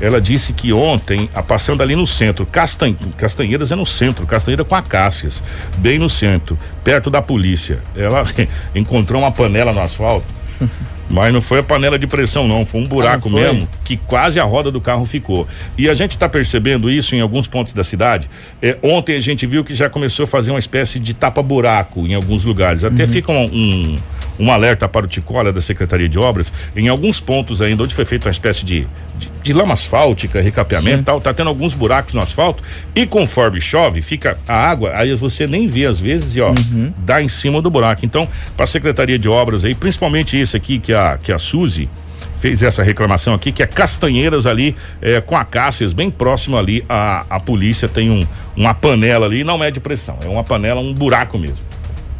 Ela 0.00 0.20
disse 0.20 0.52
que 0.52 0.72
ontem, 0.72 1.30
a 1.32 1.40
passando 1.40 1.80
ali 1.80 1.94
no 1.94 2.08
centro, 2.08 2.44
Castan... 2.44 2.92
Castanheiras 3.16 3.70
é 3.70 3.76
no 3.76 3.86
centro, 3.86 4.26
Castanheira 4.26 4.64
com 4.64 4.74
Acácias, 4.74 5.44
bem 5.78 5.96
no 5.96 6.08
centro, 6.08 6.58
perto 6.82 7.08
da 7.08 7.22
polícia. 7.22 7.80
Ela 7.94 8.24
encontrou 8.74 9.22
uma 9.22 9.30
panela 9.30 9.72
no 9.72 9.80
asfalto 9.80 10.26
Mas 11.12 11.32
não 11.32 11.42
foi 11.42 11.58
a 11.58 11.62
panela 11.62 11.98
de 11.98 12.06
pressão, 12.06 12.48
não. 12.48 12.64
Foi 12.64 12.80
um 12.80 12.86
buraco 12.86 13.28
ah, 13.28 13.32
mesmo 13.32 13.68
que 13.84 13.98
quase 13.98 14.40
a 14.40 14.44
roda 14.44 14.70
do 14.70 14.80
carro 14.80 15.04
ficou. 15.04 15.46
E 15.76 15.88
a 15.88 15.94
gente 15.94 16.12
está 16.12 16.26
percebendo 16.26 16.90
isso 16.90 17.14
em 17.14 17.20
alguns 17.20 17.46
pontos 17.46 17.74
da 17.74 17.84
cidade. 17.84 18.30
É, 18.62 18.78
ontem 18.82 19.14
a 19.14 19.20
gente 19.20 19.44
viu 19.46 19.62
que 19.62 19.74
já 19.74 19.90
começou 19.90 20.24
a 20.24 20.26
fazer 20.26 20.50
uma 20.50 20.58
espécie 20.58 20.98
de 20.98 21.12
tapa-buraco 21.12 22.06
em 22.06 22.14
alguns 22.14 22.44
lugares. 22.44 22.82
Até 22.82 23.04
uhum. 23.04 23.10
fica 23.10 23.30
um, 23.30 23.44
um, 23.44 23.96
um, 24.42 24.52
alerta 24.52 24.88
para 24.88 25.06
o 25.06 25.08
Ticola 25.08 25.52
da 25.52 25.60
Secretaria 25.60 26.08
de 26.08 26.18
Obras. 26.18 26.52
Em 26.74 26.88
alguns 26.88 27.20
pontos 27.20 27.62
ainda, 27.62 27.82
onde 27.82 27.94
foi 27.94 28.04
feita 28.04 28.28
uma 28.28 28.32
espécie 28.32 28.64
de, 28.64 28.86
de, 29.16 29.30
de 29.42 29.52
lama 29.52 29.74
asfáltica, 29.74 30.40
recapeamento 30.40 31.00
e 31.00 31.04
tal, 31.04 31.20
tá 31.20 31.32
tendo 31.32 31.48
alguns 31.48 31.74
buracos 31.74 32.14
no 32.14 32.20
asfalto. 32.20 32.62
E 32.94 33.06
conforme 33.06 33.60
chove, 33.60 34.02
fica 34.02 34.38
a 34.46 34.54
água, 34.54 34.92
aí 34.94 35.14
você 35.14 35.46
nem 35.46 35.68
vê 35.68 35.86
às 35.86 36.00
vezes 36.00 36.36
e 36.36 36.40
ó, 36.40 36.50
uhum. 36.50 36.92
dá 36.98 37.22
em 37.22 37.28
cima 37.28 37.62
do 37.62 37.70
buraco. 37.70 38.04
Então, 38.04 38.28
para 38.56 38.64
a 38.64 38.66
Secretaria 38.66 39.18
de 39.18 39.28
Obras 39.28 39.64
aí, 39.64 39.74
principalmente 39.74 40.36
esse 40.36 40.56
aqui 40.56 40.78
que 40.78 40.92
a 40.92 41.18
que 41.22 41.32
a 41.32 41.38
Suzy 41.38 41.88
fez 42.42 42.60
essa 42.60 42.82
reclamação 42.82 43.34
aqui, 43.34 43.52
que 43.52 43.62
é 43.62 43.66
Castanheiras 43.68 44.46
ali, 44.46 44.74
é, 45.00 45.20
com 45.20 45.36
a 45.36 45.44
Cássias, 45.44 45.92
bem 45.92 46.10
próximo 46.10 46.58
ali, 46.58 46.84
a, 46.88 47.24
a 47.30 47.38
polícia 47.38 47.86
tem 47.86 48.10
um, 48.10 48.26
uma 48.56 48.74
panela 48.74 49.26
ali, 49.26 49.44
não 49.44 49.56
mede 49.56 49.78
pressão, 49.78 50.18
é 50.24 50.26
uma 50.26 50.42
panela, 50.42 50.80
um 50.80 50.92
buraco 50.92 51.38
mesmo. 51.38 51.71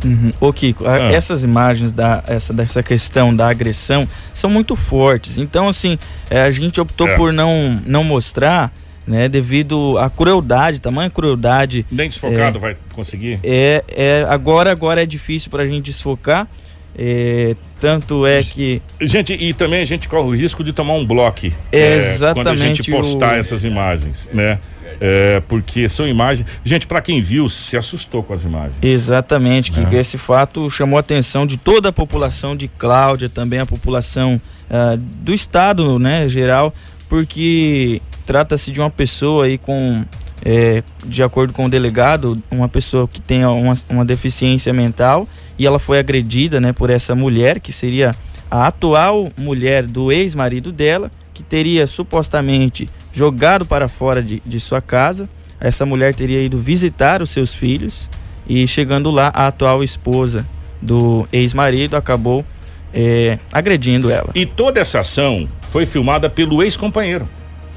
Uhum. 0.04 0.32
Ô 0.40 0.52
Kiko, 0.52 0.86
ah. 0.86 0.98
essas 1.12 1.44
imagens 1.44 1.92
da, 1.92 2.22
essa, 2.26 2.52
dessa 2.52 2.82
questão 2.82 3.34
da 3.34 3.48
agressão 3.48 4.06
são 4.34 4.50
muito 4.50 4.74
fortes. 4.74 5.38
Então, 5.38 5.68
assim, 5.68 5.98
é, 6.30 6.42
a 6.42 6.50
gente 6.50 6.80
optou 6.80 7.08
é. 7.08 7.16
por 7.16 7.32
não, 7.32 7.80
não 7.86 8.02
mostrar, 8.02 8.72
né, 9.06 9.28
devido 9.28 9.96
à 9.98 10.10
crueldade, 10.10 10.78
tamanha 10.78 11.10
crueldade. 11.10 11.86
Nem 11.90 12.08
desfocado 12.08 12.58
é, 12.58 12.60
vai 12.60 12.76
conseguir? 12.94 13.40
É, 13.42 13.84
é, 13.88 14.26
agora, 14.28 14.70
agora 14.70 15.02
é 15.02 15.06
difícil 15.06 15.50
pra 15.50 15.64
gente 15.64 15.84
desfocar. 15.84 16.48
É, 16.96 17.56
tanto 17.82 18.24
é 18.24 18.40
que. 18.40 18.80
Gente, 19.00 19.32
e 19.32 19.52
também 19.52 19.80
a 19.80 19.84
gente 19.84 20.08
corre 20.08 20.28
o 20.28 20.36
risco 20.36 20.62
de 20.62 20.72
tomar 20.72 20.94
um 20.94 21.04
bloco. 21.04 21.48
É, 21.72 21.96
exatamente. 21.96 22.44
Quando 22.44 22.48
a 22.48 22.56
gente 22.56 22.88
postar 22.88 23.34
o... 23.34 23.36
essas 23.40 23.64
imagens, 23.64 24.30
né? 24.32 24.60
É, 25.00 25.42
porque 25.48 25.88
são 25.88 26.06
imagens. 26.06 26.46
Gente, 26.62 26.86
para 26.86 27.02
quem 27.02 27.20
viu, 27.20 27.48
se 27.48 27.76
assustou 27.76 28.22
com 28.22 28.32
as 28.32 28.44
imagens. 28.44 28.76
Exatamente, 28.80 29.72
que 29.72 29.80
é. 29.80 29.98
esse 29.98 30.16
fato 30.16 30.70
chamou 30.70 30.96
a 30.96 31.00
atenção 31.00 31.44
de 31.44 31.56
toda 31.56 31.88
a 31.88 31.92
população 31.92 32.54
de 32.54 32.68
Cláudia, 32.68 33.28
também 33.28 33.58
a 33.58 33.66
população 33.66 34.40
uh, 34.70 34.96
do 34.96 35.34
estado, 35.34 35.98
né, 35.98 36.28
geral, 36.28 36.72
porque 37.08 38.00
trata-se 38.24 38.70
de 38.70 38.78
uma 38.78 38.90
pessoa 38.90 39.46
aí 39.46 39.58
com 39.58 40.04
é, 40.44 40.82
de 41.06 41.22
acordo 41.22 41.52
com 41.52 41.66
o 41.66 41.70
delegado, 41.70 42.42
uma 42.50 42.68
pessoa 42.68 43.06
que 43.06 43.20
tem 43.20 43.44
uma, 43.44 43.74
uma 43.88 44.04
deficiência 44.04 44.72
mental 44.72 45.28
e 45.58 45.66
ela 45.66 45.78
foi 45.78 45.98
agredida 45.98 46.60
né, 46.60 46.72
por 46.72 46.90
essa 46.90 47.14
mulher, 47.14 47.60
que 47.60 47.72
seria 47.72 48.12
a 48.50 48.66
atual 48.66 49.30
mulher 49.36 49.86
do 49.86 50.10
ex-marido 50.10 50.72
dela, 50.72 51.10
que 51.32 51.42
teria 51.42 51.86
supostamente 51.86 52.88
jogado 53.12 53.64
para 53.64 53.88
fora 53.88 54.22
de, 54.22 54.42
de 54.44 54.60
sua 54.60 54.80
casa. 54.80 55.28
Essa 55.60 55.86
mulher 55.86 56.14
teria 56.14 56.42
ido 56.42 56.58
visitar 56.58 57.22
os 57.22 57.30
seus 57.30 57.54
filhos 57.54 58.10
e 58.46 58.66
chegando 58.66 59.10
lá, 59.10 59.30
a 59.32 59.46
atual 59.46 59.82
esposa 59.84 60.44
do 60.80 61.26
ex-marido 61.32 61.96
acabou 61.96 62.44
é, 62.92 63.38
agredindo 63.52 64.10
ela. 64.10 64.30
E 64.34 64.44
toda 64.44 64.80
essa 64.80 65.00
ação 65.00 65.48
foi 65.60 65.86
filmada 65.86 66.28
pelo 66.28 66.62
ex-companheiro, 66.62 67.28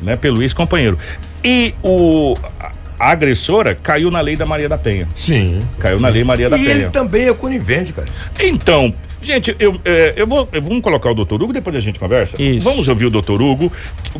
né? 0.02 0.16
Pelo 0.16 0.42
ex-companheiro. 0.42 0.98
E 1.46 1.76
o 1.84 2.34
a 3.00 3.12
agressora 3.12 3.76
caiu 3.76 4.10
na 4.10 4.20
lei 4.22 4.36
da 4.36 4.46
Maria 4.46 4.68
da 4.68 4.78
Penha. 4.78 5.08
Sim. 5.16 5.62
Caiu 5.80 6.00
na 6.00 6.08
lei 6.10 6.24
Maria 6.24 6.50
da 6.50 6.58
e 6.58 6.64
Penha. 6.64 6.76
E 6.76 6.82
ele 6.82 6.90
também 6.90 7.28
é 7.28 7.34
conivente, 7.34 7.94
cara. 7.94 8.08
Então, 8.40 8.94
Gente, 9.26 9.56
eu, 9.58 9.76
é, 9.84 10.14
eu 10.16 10.28
vou. 10.28 10.48
Eu, 10.52 10.62
vamos 10.62 10.82
colocar 10.82 11.10
o 11.10 11.16
doutor 11.16 11.42
Hugo, 11.42 11.52
depois 11.52 11.76
a 11.76 11.80
gente 11.80 12.00
conversa. 12.00 12.40
Isso. 12.40 12.64
Vamos 12.64 12.88
ouvir 12.88 13.06
o 13.06 13.10
doutor 13.10 13.42
Hugo, 13.42 13.72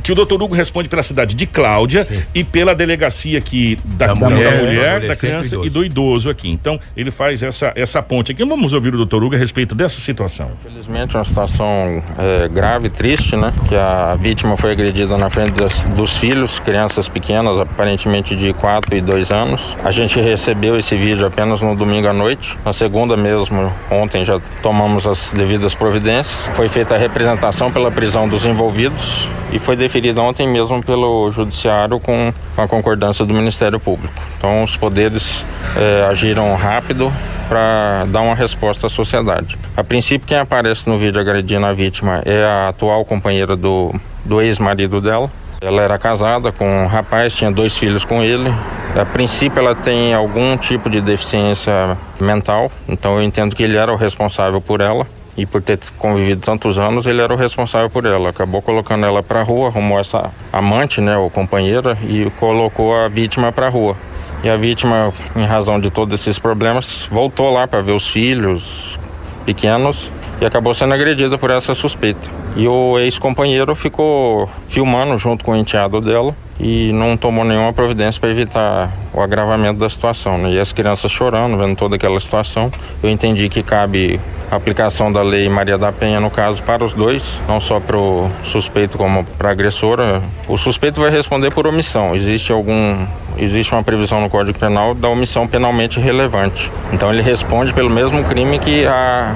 que 0.02 0.12
o 0.12 0.16
doutor 0.16 0.42
Hugo 0.42 0.56
responde 0.56 0.90
pela 0.90 1.04
cidade 1.04 1.36
de 1.36 1.46
Cláudia 1.46 2.04
Sim. 2.04 2.24
e 2.34 2.44
pela 2.44 2.74
delegacia 2.74 3.38
aqui 3.38 3.78
da, 3.86 4.08
da, 4.08 4.16
mulher, 4.16 4.52
da, 4.52 4.64
mulher, 4.64 5.08
da 5.08 5.16
criança 5.16 5.58
e 5.64 5.70
do 5.70 5.86
idoso 5.86 6.28
aqui. 6.28 6.50
Então, 6.50 6.80
ele 6.98 7.12
faz 7.12 7.44
essa, 7.44 7.72
essa 7.76 8.02
ponte 8.02 8.32
aqui. 8.32 8.44
Vamos 8.44 8.74
ouvir 8.74 8.96
o 8.96 8.98
doutor 8.98 9.24
Hugo 9.24 9.36
a 9.36 9.38
respeito 9.38 9.76
dessa 9.76 10.02
situação. 10.02 10.50
Infelizmente, 10.60 11.16
é 11.16 11.20
uma 11.20 11.26
situação 11.26 12.04
é, 12.18 12.48
grave, 12.48 12.90
triste, 12.90 13.36
né? 13.36 13.54
Que 13.70 13.76
a 13.76 14.16
vítima 14.16 14.58
foi 14.58 14.72
agredida 14.72 15.16
na 15.20 15.30
frente 15.30 15.52
das, 15.52 15.84
dos 15.96 16.18
filhos, 16.18 16.58
crianças 16.58 17.08
pequenas, 17.08 17.60
aparentemente 17.60 18.36
de 18.36 18.54
4 18.54 18.98
e 18.98 19.02
2 19.02 19.32
anos. 19.32 19.76
A 19.84 19.92
gente 19.92 20.20
recebeu 20.20 20.76
esse 20.78 20.96
vídeo 20.96 21.28
apenas 21.28 21.62
no 21.62 21.76
domingo 21.76 22.08
à 22.08 22.14
noite. 22.14 22.58
Na 22.66 22.74
segunda 22.74 23.16
mesmo, 23.16 23.72
ontem 23.92 24.26
já 24.26 24.40
tomamos 24.64 24.95
tomamos 24.96 25.08
as 25.08 25.32
devidas 25.32 25.76
providências. 25.76 26.36
Foi 26.56 26.70
feita 26.70 26.96
a 26.96 26.98
representação 26.98 27.72
pela 27.72 27.92
prisão 27.92 28.28
dos 28.28 28.46
envolvidos 28.46 29.28
e 29.52 29.60
foi 29.60 29.76
deferida 29.76 30.22
ontem 30.22 30.48
mesmo 30.48 30.84
pelo 30.84 31.32
Judiciário 31.32 32.00
com 32.00 32.34
a 32.58 32.68
concordância 32.68 33.26
do 33.26 33.34
Ministério 33.34 33.80
Público. 33.80 34.14
Então, 34.38 34.64
os 34.64 34.78
poderes 34.78 35.46
eh, 35.76 36.08
agiram 36.10 36.56
rápido 36.56 37.12
para 37.50 38.06
dar 38.08 38.22
uma 38.22 38.36
resposta 38.36 38.88
à 38.88 38.90
sociedade. 38.90 39.58
A 39.76 39.84
princípio, 39.84 40.28
quem 40.28 40.38
aparece 40.38 40.90
no 40.90 40.98
vídeo 40.98 41.20
agredindo 41.20 41.66
a 41.66 41.74
vítima 41.74 42.22
é 42.26 42.44
a 42.44 42.70
atual 42.70 43.04
companheira 43.04 43.56
do, 43.56 43.94
do 44.24 44.42
ex-marido 44.42 45.02
dela. 45.02 45.30
Ela 45.62 45.82
era 45.82 45.98
casada 45.98 46.52
com 46.52 46.84
um 46.84 46.88
rapaz, 46.88 47.34
tinha 47.34 47.52
dois 47.52 47.78
filhos 47.78 48.04
com 48.04 48.22
ele. 48.22 48.54
A 48.96 49.06
princípio, 49.06 49.60
ela 49.60 49.76
tem 49.76 50.14
algum 50.14 50.58
tipo 50.58 50.90
de 50.90 51.02
deficiência 51.02 51.98
mental, 52.20 52.72
então 52.88 53.18
eu 53.18 53.24
entendo 53.24 53.56
que 53.56 53.64
ele 53.64 53.78
era 53.78 53.92
o 53.92 53.96
responsável 53.96 54.62
por 54.62 54.82
ela. 54.82 55.06
E 55.38 55.46
por 55.46 55.62
ter 55.62 55.78
convivido 55.98 56.40
tantos 56.40 56.78
anos, 56.78 57.06
ele 57.06 57.22
era 57.22 57.34
o 57.34 57.36
responsável 57.36 57.90
por 57.90 58.06
ela. 58.06 58.30
Acabou 58.30 58.62
colocando 58.62 59.06
ela 59.06 59.22
para 59.22 59.44
rua, 59.44 59.68
arrumou 59.68 60.00
essa 60.00 60.32
amante, 60.52 61.02
né, 61.02 61.18
ou 61.18 61.30
companheira, 61.30 61.98
e 62.04 62.32
colocou 62.40 62.96
a 62.96 63.10
vítima 63.10 63.52
para 63.52 63.68
rua. 63.68 63.98
E 64.44 64.50
a 64.50 64.56
vítima, 64.56 65.12
em 65.36 65.46
razão 65.46 65.78
de 65.78 65.90
todos 65.90 66.18
esses 66.18 66.40
problemas, 66.40 67.08
voltou 67.12 67.52
lá 67.52 67.68
para 67.68 67.82
ver 67.82 67.92
os 67.92 68.08
filhos 68.08 68.98
pequenos 69.46 70.10
e 70.40 70.46
acabou 70.46 70.74
sendo 70.74 70.94
agredida 70.94 71.38
por 71.38 71.50
essa 71.50 71.74
suspeita. 71.74 72.30
E 72.56 72.68
o 72.68 72.98
ex-companheiro 72.98 73.76
ficou 73.76 74.50
filmando 74.68 75.18
junto 75.18 75.44
com 75.44 75.52
o 75.52 75.56
enteado 75.56 76.00
dela 76.00 76.34
e 76.60 76.92
não 76.94 77.18
tomou 77.18 77.44
nenhuma 77.44 77.74
providência 77.74 78.20
para 78.20 78.30
evitar 78.30 78.90
o 79.14 79.22
agravamento 79.22 79.80
da 79.80 79.90
situação. 79.90 80.38
Né? 80.38 80.54
E 80.54 80.60
as 80.60 80.72
crianças 80.72 81.12
chorando, 81.12 81.58
vendo 81.58 81.76
toda 81.76 81.98
aquela 81.98 82.20
situação. 82.20 82.72
Eu 83.04 83.10
entendi 83.10 83.50
que 83.50 83.62
cabe 83.62 84.20
a 84.50 84.56
aplicação 84.56 85.12
da 85.12 85.22
lei 85.22 85.50
Maria 85.50 85.78
da 85.78 85.92
Penha, 85.92 86.20
no 86.20 86.30
caso, 86.30 86.64
para 86.64 86.84
os 86.84 86.94
dois, 86.94 87.42
não 87.48 87.60
só 87.60 87.80
para 87.80 87.98
o 87.98 88.30
suspeito 88.44 88.98
como 88.98 89.26
para 89.38 89.50
a 89.50 89.52
agressora. 89.52 90.22
O 90.48 90.58
suspeito 90.58 91.02
vai 91.02 91.10
responder 91.10 91.52
por 91.52 91.68
omissão. 91.68 92.16
Existe 92.16 92.52
algum. 92.52 93.06
Existe 93.38 93.74
uma 93.74 93.84
previsão 93.84 94.22
no 94.22 94.30
Código 94.30 94.58
Penal 94.58 94.94
da 94.94 95.10
omissão 95.10 95.46
penalmente 95.46 96.00
relevante. 96.00 96.72
Então 96.94 97.12
ele 97.12 97.22
responde 97.22 97.74
pelo 97.74 97.90
mesmo 97.90 98.24
crime 98.24 98.58
que 98.60 98.86
a 98.86 99.36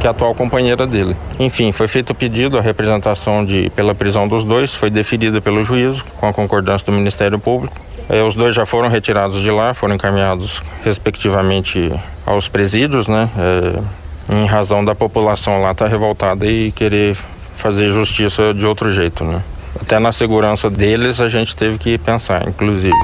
que 0.00 0.06
é 0.06 0.08
a 0.08 0.12
atual 0.12 0.34
companheira 0.34 0.86
dele. 0.86 1.14
Enfim, 1.38 1.70
foi 1.70 1.86
feito 1.86 2.10
o 2.10 2.14
pedido, 2.14 2.58
a 2.58 2.62
representação 2.62 3.44
de, 3.44 3.70
pela 3.76 3.94
prisão 3.94 4.26
dos 4.26 4.42
dois 4.42 4.74
foi 4.74 4.88
deferida 4.88 5.40
pelo 5.42 5.62
juízo, 5.62 6.02
com 6.16 6.26
a 6.26 6.32
concordância 6.32 6.86
do 6.86 6.92
Ministério 6.92 7.38
Público. 7.38 7.76
É, 8.08 8.22
os 8.22 8.34
dois 8.34 8.54
já 8.54 8.64
foram 8.64 8.88
retirados 8.88 9.42
de 9.42 9.50
lá, 9.50 9.74
foram 9.74 9.94
encaminhados 9.94 10.60
respectivamente 10.82 11.92
aos 12.26 12.48
presídios, 12.48 13.06
né? 13.06 13.28
É, 13.38 14.00
em 14.34 14.46
razão 14.46 14.84
da 14.84 14.94
população 14.94 15.60
lá 15.60 15.72
estar 15.72 15.84
tá 15.84 15.90
revoltada 15.90 16.46
e 16.46 16.72
querer 16.72 17.16
fazer 17.54 17.92
justiça 17.92 18.54
de 18.54 18.64
outro 18.64 18.90
jeito, 18.90 19.22
né? 19.22 19.42
Até 19.80 19.98
na 19.98 20.12
segurança 20.12 20.70
deles 20.70 21.20
a 21.20 21.28
gente 21.28 21.54
teve 21.54 21.78
que 21.78 21.98
pensar, 21.98 22.48
inclusive. 22.48 22.96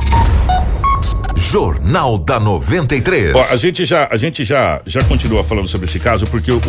Jornal 1.50 2.18
da 2.18 2.40
93. 2.40 3.32
Ó, 3.34 3.40
a 3.52 3.56
gente 3.56 3.84
já 3.84 4.08
a 4.10 4.16
gente 4.16 4.44
já 4.44 4.80
já 4.84 5.00
continua 5.02 5.44
falando 5.44 5.68
sobre 5.68 5.86
esse 5.86 6.00
caso 6.00 6.26
porque 6.26 6.50
o, 6.50 6.60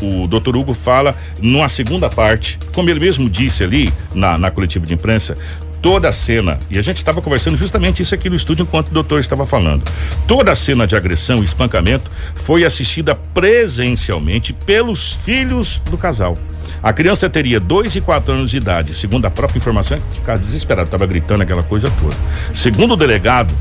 o, 0.00 0.26
doutor 0.26 0.56
Hugo 0.56 0.72
fala 0.72 1.14
numa 1.40 1.68
segunda 1.68 2.08
parte, 2.08 2.58
como 2.72 2.88
ele 2.88 2.98
mesmo 2.98 3.28
disse 3.28 3.62
ali 3.62 3.92
na, 4.14 4.38
na 4.38 4.50
coletiva 4.50 4.86
de 4.86 4.94
imprensa, 4.94 5.36
toda 5.82 6.08
a 6.08 6.12
cena, 6.12 6.58
e 6.70 6.78
a 6.78 6.82
gente 6.82 6.96
estava 6.96 7.20
conversando 7.20 7.58
justamente 7.58 8.00
isso 8.00 8.14
aqui 8.14 8.30
no 8.30 8.36
estúdio 8.36 8.62
enquanto 8.62 8.88
o 8.88 8.92
doutor 8.92 9.20
estava 9.20 9.44
falando. 9.44 9.84
Toda 10.26 10.52
a 10.52 10.54
cena 10.54 10.86
de 10.86 10.96
agressão 10.96 11.42
e 11.42 11.44
espancamento 11.44 12.10
foi 12.34 12.64
assistida 12.64 13.14
presencialmente 13.14 14.54
pelos 14.54 15.12
filhos 15.12 15.82
do 15.90 15.98
casal. 15.98 16.38
A 16.82 16.92
criança 16.92 17.28
teria 17.28 17.60
dois 17.60 17.94
e 17.96 18.00
quatro 18.00 18.32
anos 18.32 18.50
de 18.50 18.56
idade, 18.56 18.94
segundo 18.94 19.26
a 19.26 19.30
própria 19.30 19.58
informação, 19.58 20.00
ficava 20.14 20.38
desesperado, 20.38 20.86
estava 20.86 21.04
gritando 21.04 21.42
aquela 21.42 21.62
coisa 21.62 21.92
toda. 22.00 22.16
Segundo 22.54 22.94
o 22.94 22.96
delegado, 22.96 23.52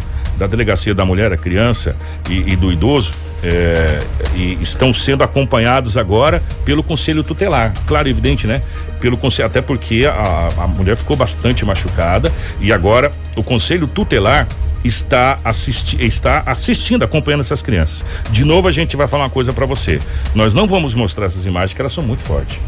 da 0.41 0.47
Delegacia 0.47 0.95
da 0.95 1.05
Mulher, 1.05 1.31
a 1.31 1.37
Criança 1.37 1.95
e, 2.27 2.53
e 2.53 2.55
do 2.55 2.71
Idoso 2.71 3.13
é, 3.43 3.99
e 4.35 4.57
estão 4.59 4.91
sendo 4.91 5.23
acompanhados 5.23 5.97
agora 5.97 6.41
pelo 6.65 6.81
Conselho 6.81 7.23
Tutelar. 7.23 7.71
Claro, 7.85 8.09
evidente, 8.09 8.47
né? 8.47 8.61
Pelo 8.99 9.17
conselho, 9.17 9.45
até 9.47 9.61
porque 9.61 10.05
a, 10.05 10.49
a 10.57 10.67
mulher 10.67 10.95
ficou 10.95 11.15
bastante 11.15 11.63
machucada 11.63 12.31
e 12.59 12.73
agora 12.73 13.11
o 13.35 13.43
Conselho 13.43 13.85
Tutelar 13.85 14.47
está, 14.83 15.39
assisti 15.43 16.03
está 16.03 16.41
assistindo, 16.45 17.03
acompanhando 17.03 17.41
essas 17.41 17.61
crianças. 17.61 18.03
De 18.31 18.43
novo, 18.43 18.67
a 18.67 18.71
gente 18.71 18.97
vai 18.97 19.07
falar 19.07 19.25
uma 19.25 19.29
coisa 19.29 19.53
para 19.53 19.67
você. 19.67 19.99
Nós 20.33 20.55
não 20.55 20.65
vamos 20.65 20.95
mostrar 20.95 21.27
essas 21.27 21.45
imagens, 21.45 21.73
que 21.73 21.81
elas 21.81 21.93
são 21.93 22.03
muito 22.03 22.23
fortes. 22.23 22.59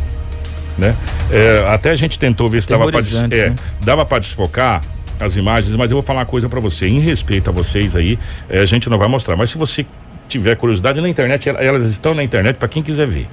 Né? 0.77 0.95
É, 1.31 1.65
até 1.69 1.89
a 1.89 1.95
gente 1.95 2.19
tentou 2.19 2.49
ver 2.49 2.61
se 2.61 2.69
dava 2.69 2.91
para 2.91 2.99
é, 2.99 3.49
né? 3.49 3.55
dava 3.81 4.05
para 4.05 4.19
desfocar 4.19 4.81
as 5.25 5.35
imagens, 5.35 5.75
mas 5.75 5.91
eu 5.91 5.95
vou 5.95 6.03
falar 6.03 6.19
uma 6.19 6.25
coisa 6.25 6.49
para 6.49 6.59
você. 6.59 6.87
Em 6.87 6.99
respeito 6.99 7.49
a 7.49 7.53
vocês 7.53 7.95
aí, 7.95 8.17
eh, 8.49 8.59
a 8.59 8.65
gente 8.65 8.89
não 8.89 8.97
vai 8.97 9.07
mostrar. 9.07 9.35
Mas 9.35 9.49
se 9.49 9.57
você 9.57 9.85
tiver 10.27 10.55
curiosidade 10.55 10.99
na 10.99 11.07
internet, 11.07 11.49
elas 11.49 11.89
estão 11.91 12.13
na 12.13 12.23
internet 12.23 12.55
para 12.55 12.67
quem 12.67 12.81
quiser 12.81 13.07
ver. 13.07 13.27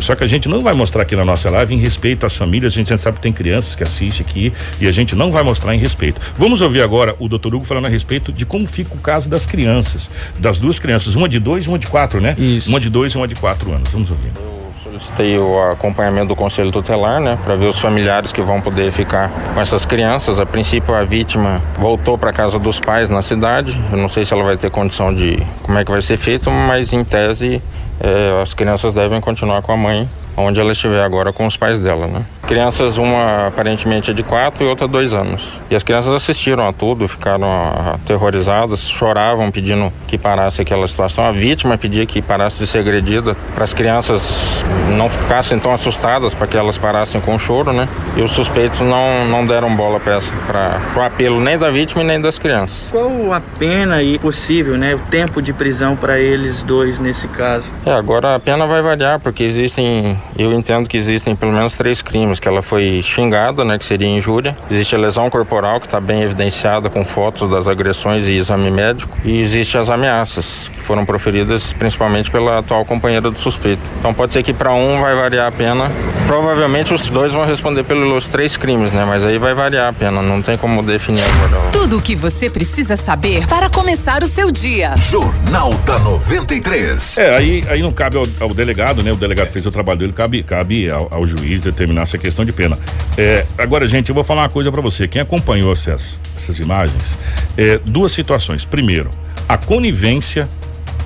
Só 0.00 0.14
que 0.14 0.24
a 0.24 0.26
gente 0.26 0.48
não 0.48 0.60
vai 0.60 0.74
mostrar 0.74 1.02
aqui 1.02 1.14
na 1.14 1.24
nossa 1.24 1.50
live 1.50 1.74
em 1.74 1.78
respeito 1.78 2.26
às 2.26 2.36
famílias. 2.36 2.72
A 2.72 2.74
gente 2.74 2.96
sabe 2.98 3.16
que 3.16 3.22
tem 3.22 3.32
crianças 3.32 3.74
que 3.74 3.82
assistem 3.82 4.26
aqui 4.26 4.52
e 4.80 4.88
a 4.88 4.92
gente 4.92 5.14
não 5.14 5.30
vai 5.30 5.42
mostrar 5.42 5.74
em 5.74 5.78
respeito. 5.78 6.20
Vamos 6.36 6.60
ouvir 6.60 6.82
agora 6.82 7.14
o 7.18 7.28
doutor 7.28 7.54
Hugo 7.54 7.64
falando 7.64 7.86
a 7.86 7.88
respeito 7.88 8.32
de 8.32 8.44
como 8.44 8.66
fica 8.66 8.94
o 8.94 8.98
caso 8.98 9.28
das 9.28 9.46
crianças, 9.46 10.10
das 10.38 10.58
duas 10.58 10.78
crianças, 10.78 11.14
uma 11.14 11.28
de 11.28 11.38
dois 11.38 11.66
e 11.66 11.68
uma 11.68 11.78
de 11.78 11.86
quatro, 11.86 12.20
né? 12.20 12.34
Isso. 12.38 12.68
Uma 12.68 12.80
de 12.80 12.90
dois 12.90 13.12
e 13.12 13.16
uma 13.16 13.28
de 13.28 13.34
quatro 13.34 13.72
anos. 13.72 13.90
Vamos 13.90 14.10
ouvir 14.10 14.59
solicitei 14.90 15.38
o 15.38 15.70
acompanhamento 15.70 16.28
do 16.28 16.36
Conselho 16.36 16.72
Tutelar, 16.72 17.20
né, 17.20 17.38
para 17.44 17.54
ver 17.54 17.66
os 17.66 17.78
familiares 17.78 18.32
que 18.32 18.42
vão 18.42 18.60
poder 18.60 18.90
ficar 18.90 19.30
com 19.54 19.60
essas 19.60 19.84
crianças. 19.84 20.40
A 20.40 20.46
princípio, 20.46 20.94
a 20.94 21.04
vítima 21.04 21.62
voltou 21.78 22.18
para 22.18 22.32
casa 22.32 22.58
dos 22.58 22.80
pais 22.80 23.08
na 23.08 23.22
cidade. 23.22 23.78
Eu 23.92 23.98
não 23.98 24.08
sei 24.08 24.24
se 24.24 24.34
ela 24.34 24.42
vai 24.42 24.56
ter 24.56 24.70
condição 24.70 25.14
de 25.14 25.40
como 25.62 25.78
é 25.78 25.84
que 25.84 25.90
vai 25.90 26.02
ser 26.02 26.16
feito, 26.16 26.50
mas 26.50 26.92
em 26.92 27.04
tese 27.04 27.62
eh, 28.00 28.40
as 28.42 28.52
crianças 28.52 28.94
devem 28.94 29.20
continuar 29.20 29.62
com 29.62 29.72
a 29.72 29.76
mãe 29.76 30.08
onde 30.40 30.60
ela 30.60 30.72
estiver 30.72 31.02
agora 31.02 31.32
com 31.32 31.46
os 31.46 31.56
pais 31.56 31.78
dela, 31.78 32.06
né? 32.06 32.22
Crianças, 32.46 32.98
uma 32.98 33.46
aparentemente 33.46 34.10
é 34.10 34.14
de 34.14 34.22
quatro 34.24 34.64
e 34.64 34.66
outra 34.66 34.88
dois 34.88 35.14
anos. 35.14 35.60
E 35.70 35.76
as 35.76 35.82
crianças 35.84 36.12
assistiram 36.12 36.66
a 36.66 36.72
tudo, 36.72 37.06
ficaram 37.06 37.48
aterrorizadas, 37.94 38.88
choravam 38.88 39.50
pedindo 39.52 39.92
que 40.08 40.18
parasse 40.18 40.60
aquela 40.60 40.86
situação. 40.88 41.24
A 41.24 41.30
vítima 41.30 41.78
pedia 41.78 42.04
que 42.04 42.20
parasse 42.20 42.56
de 42.58 42.66
ser 42.66 42.78
agredida, 42.78 43.36
para 43.54 43.62
as 43.62 43.72
crianças 43.72 44.64
não 44.96 45.08
ficassem 45.08 45.58
tão 45.60 45.72
assustadas, 45.72 46.34
para 46.34 46.48
que 46.48 46.56
elas 46.56 46.76
parassem 46.76 47.20
com 47.20 47.36
o 47.36 47.38
choro, 47.38 47.72
né? 47.72 47.88
E 48.16 48.22
os 48.22 48.32
suspeitos 48.32 48.80
não, 48.80 49.26
não 49.26 49.46
deram 49.46 49.74
bola 49.76 50.00
para 50.00 50.80
o 50.96 51.00
apelo 51.00 51.40
nem 51.40 51.56
da 51.56 51.70
vítima 51.70 52.02
e 52.02 52.06
nem 52.06 52.20
das 52.20 52.38
crianças. 52.38 52.88
Qual 52.90 53.32
a 53.32 53.40
pena 53.40 54.02
e 54.02 54.18
possível, 54.18 54.76
né? 54.76 54.94
O 54.94 54.98
tempo 54.98 55.40
de 55.40 55.52
prisão 55.52 55.94
para 55.94 56.18
eles 56.18 56.62
dois 56.64 56.98
nesse 56.98 57.28
caso? 57.28 57.68
É, 57.86 57.92
agora 57.92 58.34
a 58.34 58.40
pena 58.40 58.66
vai 58.66 58.82
variar, 58.82 59.20
porque 59.20 59.44
existem 59.44 60.18
eu 60.38 60.52
entendo 60.52 60.88
que 60.88 60.96
existem 60.96 61.34
pelo 61.34 61.52
menos 61.52 61.74
três 61.74 62.02
crimes, 62.02 62.40
que 62.40 62.48
ela 62.48 62.62
foi 62.62 63.02
xingada, 63.02 63.64
né, 63.64 63.78
que 63.78 63.84
seria 63.84 64.08
injúria. 64.08 64.56
Existe 64.70 64.94
a 64.94 64.98
lesão 64.98 65.28
corporal, 65.28 65.80
que 65.80 65.86
está 65.86 66.00
bem 66.00 66.22
evidenciada 66.22 66.88
com 66.88 67.04
fotos 67.04 67.50
das 67.50 67.68
agressões 67.68 68.26
e 68.26 68.36
exame 68.36 68.70
médico. 68.70 69.16
E 69.24 69.40
existe 69.40 69.76
as 69.76 69.90
ameaças, 69.90 70.70
que 70.80 70.86
foram 70.86 71.04
proferidas 71.04 71.72
principalmente 71.74 72.30
pela 72.30 72.58
atual 72.58 72.84
companheira 72.84 73.30
do 73.30 73.38
suspeito. 73.38 73.82
Então 73.98 74.12
pode 74.12 74.32
ser 74.32 74.42
que 74.42 74.52
para 74.52 74.72
um 74.72 75.00
vai 75.00 75.14
variar 75.14 75.46
a 75.46 75.52
pena. 75.52 75.92
Provavelmente 76.26 76.92
os 76.92 77.06
dois 77.06 77.32
vão 77.32 77.44
responder 77.44 77.84
pelos 77.84 78.26
três 78.26 78.56
crimes, 78.56 78.92
né? 78.92 79.04
Mas 79.04 79.24
aí 79.24 79.38
vai 79.38 79.54
variar 79.54 79.88
a 79.88 79.92
pena, 79.92 80.22
não 80.22 80.40
tem 80.40 80.56
como 80.56 80.82
definir 80.82 81.22
agora. 81.22 81.70
Tudo 81.70 81.98
o 81.98 82.02
que 82.02 82.16
você 82.16 82.48
precisa 82.48 82.96
saber 82.96 83.46
para 83.46 83.68
começar 83.68 84.22
o 84.22 84.26
seu 84.26 84.50
dia. 84.50 84.94
Jornal 84.96 85.70
da 85.84 85.98
93. 85.98 87.18
É, 87.18 87.36
aí, 87.36 87.64
aí 87.68 87.82
não 87.82 87.92
cabe 87.92 88.16
ao, 88.16 88.26
ao 88.40 88.54
delegado, 88.54 89.02
né? 89.02 89.12
O 89.12 89.16
delegado 89.16 89.48
fez 89.48 89.66
o 89.66 89.70
trabalho 89.70 89.98
dele, 89.98 90.12
cabe, 90.12 90.42
cabe 90.42 90.90
ao, 90.90 91.08
ao 91.12 91.26
juiz 91.26 91.60
determinar 91.60 92.02
essa 92.02 92.16
questão 92.16 92.44
de 92.44 92.52
pena. 92.52 92.78
É, 93.18 93.44
agora, 93.58 93.86
gente, 93.86 94.08
eu 94.08 94.14
vou 94.14 94.24
falar 94.24 94.42
uma 94.42 94.48
coisa 94.48 94.72
para 94.72 94.80
você. 94.80 95.06
Quem 95.06 95.20
acompanhou 95.20 95.72
essas, 95.72 96.18
essas 96.36 96.58
imagens, 96.58 97.18
é, 97.56 97.78
duas 97.84 98.12
situações. 98.12 98.64
Primeiro, 98.64 99.10
a 99.50 99.58
conivência, 99.58 100.48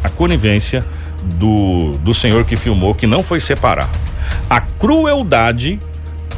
a 0.05 0.09
conivência 0.11 0.85
do, 1.37 1.93
do 1.99 2.13
senhor 2.13 2.45
que 2.45 2.55
filmou, 2.55 2.95
que 2.95 3.07
não 3.07 3.23
foi 3.23 3.41
separar. 3.41 3.91
A 4.49 4.61
crueldade 4.61 5.81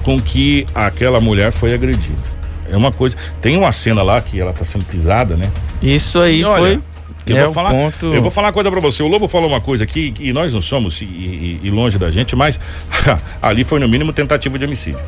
com 0.04 0.20
que 0.20 0.64
aquela 0.74 1.18
mulher 1.18 1.50
foi 1.50 1.74
agredida. 1.74 2.36
É 2.70 2.76
uma 2.76 2.92
coisa. 2.92 3.16
Tem 3.42 3.56
uma 3.56 3.72
cena 3.72 4.02
lá 4.02 4.20
que 4.20 4.40
ela 4.40 4.52
tá 4.52 4.64
sendo 4.64 4.84
pisada, 4.84 5.36
né? 5.36 5.50
Isso 5.82 6.20
aí 6.20 6.40
e, 6.40 6.44
olha, 6.44 6.80
foi 6.80 6.96
eu, 7.26 7.36
é 7.36 7.44
vou 7.44 7.52
falar, 7.52 7.70
ponto... 7.70 8.14
eu 8.14 8.22
vou 8.22 8.30
falar 8.30 8.46
uma 8.48 8.52
coisa 8.52 8.70
para 8.70 8.80
você. 8.80 9.02
O 9.02 9.08
Lobo 9.08 9.26
falou 9.26 9.48
uma 9.48 9.60
coisa 9.60 9.82
aqui 9.82 10.14
e 10.20 10.32
nós 10.32 10.52
não 10.52 10.60
somos 10.60 11.00
e, 11.00 11.04
e, 11.04 11.60
e 11.64 11.70
longe 11.70 11.98
da 11.98 12.10
gente, 12.10 12.36
mas 12.36 12.60
ali 13.42 13.64
foi 13.64 13.80
no 13.80 13.88
mínimo 13.88 14.12
tentativa 14.12 14.56
de 14.58 14.64
homicídio. 14.64 15.00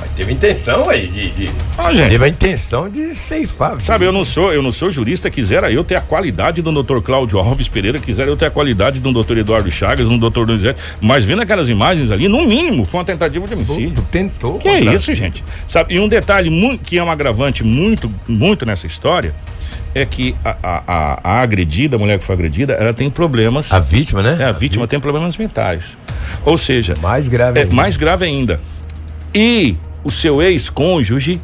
Mas 0.00 0.12
teve 0.12 0.32
intenção 0.32 0.88
aí 0.88 1.06
de. 1.06 1.30
de... 1.30 1.50
Ah, 1.78 1.94
gente. 1.94 2.10
Teve 2.10 2.24
a 2.24 2.28
intenção 2.28 2.88
de 2.88 3.14
ceifar. 3.14 3.80
Sabe, 3.80 4.04
eu 4.04 4.12
não 4.12 4.24
sou, 4.24 4.52
eu 4.52 4.62
não 4.62 4.72
sou 4.72 4.90
jurista, 4.90 5.30
quisera 5.30 5.70
eu 5.70 5.84
ter 5.84 5.96
a 5.96 6.00
qualidade 6.00 6.62
do 6.62 6.72
doutor 6.72 7.02
Cláudio 7.02 7.38
Alves 7.38 7.68
Pereira, 7.68 7.98
quisera 7.98 8.28
eu 8.30 8.36
ter 8.36 8.46
a 8.46 8.50
qualidade 8.50 9.00
do 9.00 9.12
doutor 9.12 9.38
Eduardo 9.38 9.70
Chagas, 9.70 10.08
do 10.08 10.18
doutor 10.18 10.46
Donizete, 10.46 10.80
mas 11.00 11.24
vendo 11.24 11.42
aquelas 11.42 11.68
imagens 11.68 12.10
ali, 12.10 12.28
no 12.28 12.44
mínimo, 12.44 12.84
foi 12.84 13.00
uma 13.00 13.06
tentativa 13.06 13.46
de 13.46 13.54
homicídio. 13.54 14.06
Tentou. 14.10 14.58
Que 14.58 14.68
é 14.68 14.80
isso, 14.80 15.14
gente? 15.14 15.44
Sabe, 15.66 15.94
e 15.94 16.00
um 16.00 16.08
detalhe 16.08 16.50
muito, 16.50 16.82
que 16.84 16.98
é 16.98 17.02
um 17.02 17.10
agravante 17.10 17.62
muito, 17.64 18.12
muito 18.26 18.66
nessa 18.66 18.86
história 18.86 19.34
é 19.94 20.06
que 20.06 20.34
a, 20.44 20.56
a, 20.62 21.20
a, 21.24 21.40
agredida, 21.40 21.96
a 21.96 21.98
mulher 21.98 22.18
que 22.18 22.24
foi 22.24 22.34
agredida, 22.34 22.74
ela 22.74 22.94
tem 22.94 23.10
problemas. 23.10 23.72
A 23.72 23.80
vítima, 23.80 24.22
né? 24.22 24.36
É, 24.40 24.44
a, 24.44 24.52
vítima 24.52 24.86
tem 24.86 25.00
problemas 25.00 25.36
mentais. 25.36 25.98
Ou 26.44 26.56
seja, 26.56 26.94
mais 27.00 27.28
grave 27.28 27.58
é 27.58 27.62
ainda. 27.62 27.74
mais 27.74 27.96
grave 27.96 28.24
ainda. 28.24 28.60
E 29.34 29.76
o 30.02 30.10
seu 30.10 30.42
ex-cônjuge, 30.42 31.40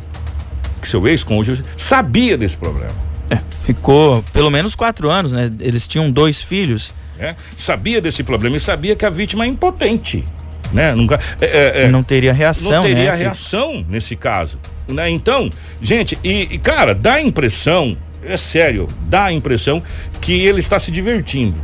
seu 0.82 1.06
ex-cônjuge, 1.06 1.62
sabia 1.76 2.36
desse 2.36 2.56
problema. 2.56 2.94
É, 3.28 3.38
ficou 3.62 4.22
pelo 4.32 4.50
menos 4.50 4.74
quatro 4.74 5.10
anos, 5.10 5.32
né? 5.32 5.50
Eles 5.60 5.86
tinham 5.86 6.10
dois 6.10 6.40
filhos. 6.40 6.94
É, 7.18 7.34
sabia 7.56 8.00
desse 8.00 8.22
problema 8.22 8.56
e 8.56 8.60
sabia 8.60 8.94
que 8.94 9.04
a 9.04 9.10
vítima 9.10 9.44
é 9.44 9.48
impotente. 9.48 10.24
Né? 10.72 10.94
Nunca, 10.94 11.18
é, 11.40 11.46
é, 11.46 11.82
é 11.84 11.88
não 11.88 12.02
teria 12.02 12.32
reação. 12.32 12.70
Não 12.70 12.82
teria 12.82 13.12
né? 13.12 13.16
reação 13.16 13.84
nesse 13.88 14.16
caso. 14.16 14.58
Né? 14.86 15.08
Então, 15.10 15.48
gente, 15.80 16.18
e, 16.22 16.42
e 16.50 16.58
cara, 16.58 16.94
dá 16.94 17.14
a 17.14 17.22
impressão 17.22 17.96
é 18.22 18.36
sério, 18.36 18.88
dá 19.02 19.26
a 19.26 19.32
impressão 19.32 19.82
que 20.20 20.32
ele 20.32 20.58
está 20.58 20.78
se 20.78 20.90
divertindo 20.90 21.56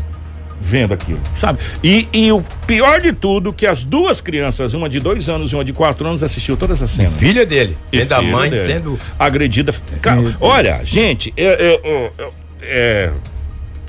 vendo 0.62 0.94
aquilo, 0.94 1.20
sabe? 1.34 1.58
E, 1.82 2.08
e 2.12 2.30
o 2.32 2.42
pior 2.66 3.00
de 3.00 3.12
tudo, 3.12 3.52
que 3.52 3.66
as 3.66 3.84
duas 3.84 4.20
crianças, 4.20 4.72
uma 4.74 4.88
de 4.88 5.00
dois 5.00 5.28
anos 5.28 5.52
e 5.52 5.54
uma 5.54 5.64
de 5.64 5.72
quatro 5.72 6.06
anos, 6.06 6.22
assistiu 6.22 6.56
toda 6.56 6.72
essa 6.72 6.86
cena. 6.86 7.10
filha 7.10 7.44
dele, 7.44 7.76
e 7.92 8.04
da 8.04 8.22
mãe 8.22 8.48
dele. 8.48 8.64
sendo 8.64 8.98
agredida. 9.18 9.74
Cara, 10.00 10.22
olha, 10.40 10.80
gente, 10.84 11.34
é, 11.36 11.80
é, 11.84 12.10
é, 12.62 13.10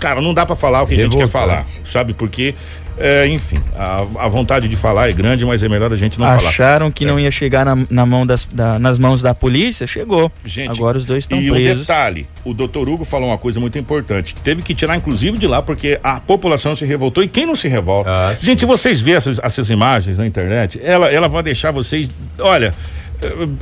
cara, 0.04 0.20
não 0.20 0.34
dá 0.34 0.46
para 0.46 0.56
falar 0.56 0.84
o 0.84 0.88
que 0.88 0.96
Revoltante. 0.96 1.24
a 1.24 1.26
gente 1.26 1.32
quer 1.32 1.40
falar, 1.40 1.66
sabe? 1.86 2.14
Porque 2.14 2.54
é, 2.98 3.26
enfim, 3.28 3.56
a, 3.76 4.06
a, 4.26 4.28
vontade 4.28 4.68
de 4.68 4.76
falar 4.76 5.10
é 5.10 5.14
grande, 5.14 5.46
mas 5.46 5.64
é 5.64 5.70
melhor 5.70 5.92
a 5.94 5.96
gente 5.96 6.20
não 6.20 6.26
Acharam 6.26 6.40
falar. 6.40 6.50
Acharam 6.50 6.92
que 6.92 7.06
é. 7.06 7.08
não 7.08 7.20
ia 7.20 7.32
chegar 7.32 7.66
na, 7.66 7.76
na 7.90 8.06
mão 8.06 8.26
das, 8.26 8.46
da, 8.46 8.78
nas 8.78 9.00
mãos 9.00 9.22
da 9.22 9.34
polícia? 9.34 9.88
Chegou. 9.88 10.30
Gente, 10.46 10.70
agora 10.70 10.98
os 10.98 11.06
dois 11.06 11.24
estão 11.24 11.40
presos. 11.40 11.60
E 11.60 11.72
o 11.72 11.76
detalhe, 11.76 12.28
o 12.44 12.54
doutor 12.54 12.88
Hugo 12.90 13.06
falou 13.06 13.30
uma 13.30 13.38
coisa 13.38 13.60
muito 13.60 13.80
importante. 13.80 14.36
Teve 14.36 14.62
que 14.62 14.76
tirar, 14.76 14.96
inclusive, 14.96 15.38
de 15.38 15.48
lá, 15.48 15.62
porque 15.62 16.00
a 16.04 16.20
população 16.20 16.76
se 16.76 16.86
revoltou. 16.86 17.24
E 17.24 17.28
quem 17.28 17.46
não 17.46 17.56
se 17.56 17.68
revolta? 17.68 18.12
Ah, 18.12 18.36
gente, 18.36 18.60
se 18.60 18.66
vocês 18.66 19.02
verem 19.02 19.18
essas, 19.18 19.40
essas 19.42 19.70
imagens 19.70 20.18
na 20.18 20.28
internet, 20.28 20.80
ela, 20.84 21.08
ela 21.08 21.28
vai 21.28 21.42
deixar 21.42 21.72
vocês. 21.72 22.10
Olha. 22.40 22.74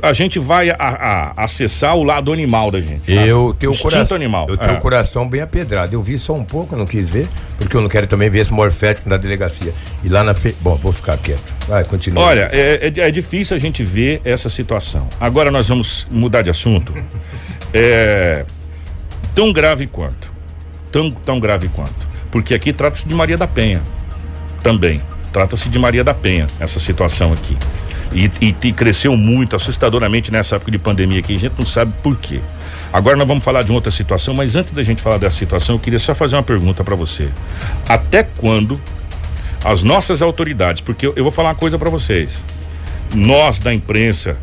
A 0.02 0.12
gente 0.12 0.38
vai 0.38 0.70
a, 0.70 0.76
a, 0.78 1.44
acessar 1.44 1.96
o 1.96 2.02
lado 2.02 2.32
animal 2.32 2.70
da 2.70 2.80
gente. 2.80 3.12
Sabe? 3.12 3.28
Eu 3.28 3.54
tenho 3.58 3.72
o 3.72 3.78
coração 3.78 4.16
animal. 4.16 4.46
Eu 4.48 4.56
tenho 4.56 4.72
o 4.72 4.76
é. 4.76 4.80
coração 4.80 5.28
bem 5.28 5.40
apedrado. 5.40 5.94
Eu 5.94 6.02
vi 6.02 6.18
só 6.18 6.34
um 6.34 6.44
pouco, 6.44 6.76
não 6.76 6.86
quis 6.86 7.08
ver, 7.08 7.28
porque 7.58 7.76
eu 7.76 7.80
não 7.80 7.88
quero 7.88 8.06
também 8.06 8.30
ver 8.30 8.40
esse 8.40 8.52
morfético 8.52 9.08
na 9.08 9.16
delegacia. 9.16 9.72
E 10.02 10.08
lá 10.08 10.22
na 10.24 10.34
frente. 10.34 10.56
Bom, 10.60 10.76
vou 10.76 10.92
ficar 10.92 11.16
quieto. 11.18 11.52
Vai, 11.68 11.84
continua. 11.84 12.24
Olha, 12.24 12.48
é, 12.52 12.92
é, 12.94 13.00
é, 13.00 13.10
difícil 13.10 13.56
a 13.56 13.60
gente 13.60 13.82
ver 13.84 14.20
essa 14.24 14.48
situação. 14.48 15.08
Agora 15.20 15.50
nós 15.50 15.68
vamos 15.68 16.06
mudar 16.10 16.42
de 16.42 16.50
assunto. 16.50 16.92
É 17.74 18.44
tão 19.34 19.52
grave 19.52 19.86
quanto. 19.86 20.30
Tão, 20.90 21.10
tão 21.10 21.40
grave 21.40 21.68
quanto. 21.68 22.08
Porque 22.30 22.54
aqui 22.54 22.72
trata-se 22.72 23.06
de 23.06 23.14
Maria 23.14 23.36
da 23.36 23.46
Penha. 23.46 23.82
Também. 24.62 25.00
Trata-se 25.32 25.68
de 25.68 25.78
Maria 25.78 26.04
da 26.04 26.12
Penha, 26.12 26.46
essa 26.60 26.78
situação 26.78 27.32
aqui. 27.32 27.56
E, 28.14 28.30
e, 28.40 28.56
e, 28.62 28.72
cresceu 28.72 29.16
muito, 29.16 29.56
assustadoramente 29.56 30.30
nessa 30.30 30.56
época 30.56 30.70
de 30.70 30.78
pandemia 30.78 31.20
aqui. 31.20 31.34
A 31.34 31.38
gente 31.38 31.54
não 31.58 31.66
sabe 31.66 31.92
por 32.02 32.16
quê. 32.16 32.40
Agora 32.92 33.16
nós 33.16 33.26
vamos 33.26 33.42
falar 33.42 33.62
de 33.62 33.72
outra 33.72 33.90
situação, 33.90 34.34
mas 34.34 34.54
antes 34.54 34.72
da 34.72 34.82
gente 34.82 35.00
falar 35.00 35.16
dessa 35.16 35.36
situação, 35.36 35.76
eu 35.76 35.78
queria 35.78 35.98
só 35.98 36.14
fazer 36.14 36.36
uma 36.36 36.42
pergunta 36.42 36.84
para 36.84 36.94
você. 36.94 37.30
Até 37.88 38.22
quando 38.22 38.78
as 39.64 39.82
nossas 39.82 40.20
autoridades, 40.20 40.80
porque 40.80 41.06
eu, 41.06 41.14
eu 41.16 41.22
vou 41.22 41.32
falar 41.32 41.50
uma 41.50 41.54
coisa 41.54 41.78
para 41.78 41.88
vocês. 41.88 42.44
Nós 43.14 43.58
da 43.58 43.72
imprensa 43.72 44.36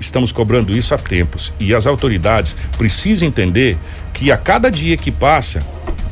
estamos 0.00 0.32
cobrando 0.32 0.76
isso 0.76 0.94
há 0.94 0.98
tempos 0.98 1.52
e 1.58 1.74
as 1.74 1.86
autoridades 1.86 2.56
precisam 2.76 3.26
entender 3.26 3.78
que 4.12 4.30
a 4.30 4.36
cada 4.36 4.70
dia 4.70 4.96
que 4.96 5.10
passa, 5.10 5.60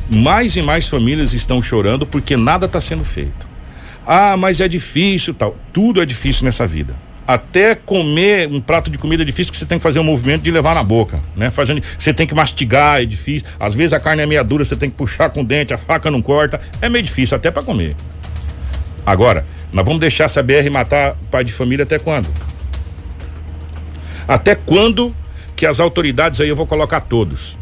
mais 0.09 0.55
e 0.55 0.61
mais 0.61 0.87
famílias 0.87 1.33
estão 1.33 1.61
chorando 1.61 2.05
porque 2.05 2.35
nada 2.35 2.65
está 2.65 2.81
sendo 2.81 3.03
feito. 3.03 3.52
Ah, 4.05 4.35
mas 4.37 4.59
é 4.59 4.67
difícil, 4.67 5.33
tal. 5.33 5.55
Tudo 5.71 6.01
é 6.01 6.05
difícil 6.05 6.45
nessa 6.45 6.67
vida. 6.67 6.95
Até 7.25 7.73
comer 7.73 8.49
um 8.49 8.59
prato 8.59 8.91
de 8.91 8.97
comida 8.97 9.23
é 9.23 9.25
difícil 9.25 9.53
que 9.53 9.57
você 9.57 9.65
tem 9.65 9.77
que 9.77 9.83
fazer 9.83 9.99
um 9.99 10.03
movimento 10.03 10.41
de 10.41 10.51
levar 10.51 10.75
na 10.75 10.83
boca, 10.83 11.21
né? 11.37 11.49
Fazendo, 11.49 11.81
você 11.97 12.13
tem 12.13 12.27
que 12.27 12.35
mastigar, 12.35 13.01
é 13.01 13.05
difícil. 13.05 13.47
Às 13.57 13.73
vezes 13.73 13.93
a 13.93 13.99
carne 13.99 14.21
é 14.21 14.25
meia 14.25 14.43
dura, 14.43 14.65
você 14.65 14.75
tem 14.75 14.89
que 14.89 14.95
puxar 14.97 15.29
com 15.29 15.39
o 15.39 15.43
dente, 15.43 15.73
a 15.73 15.77
faca 15.77 16.11
não 16.11 16.21
corta, 16.21 16.59
é 16.81 16.89
meio 16.89 17.03
difícil 17.03 17.37
até 17.37 17.49
para 17.49 17.63
comer. 17.63 17.95
Agora, 19.05 19.45
nós 19.71 19.85
vamos 19.85 20.01
deixar 20.01 20.25
essa 20.25 20.43
BR 20.43 20.69
matar 20.69 21.15
pai 21.31 21.45
de 21.45 21.53
família 21.53 21.83
até 21.83 21.97
quando? 21.97 22.27
Até 24.27 24.53
quando 24.53 25.15
que 25.55 25.65
as 25.65 25.79
autoridades 25.79 26.41
aí 26.41 26.49
eu 26.49 26.55
vou 26.55 26.67
colocar 26.67 27.01
todos 27.01 27.57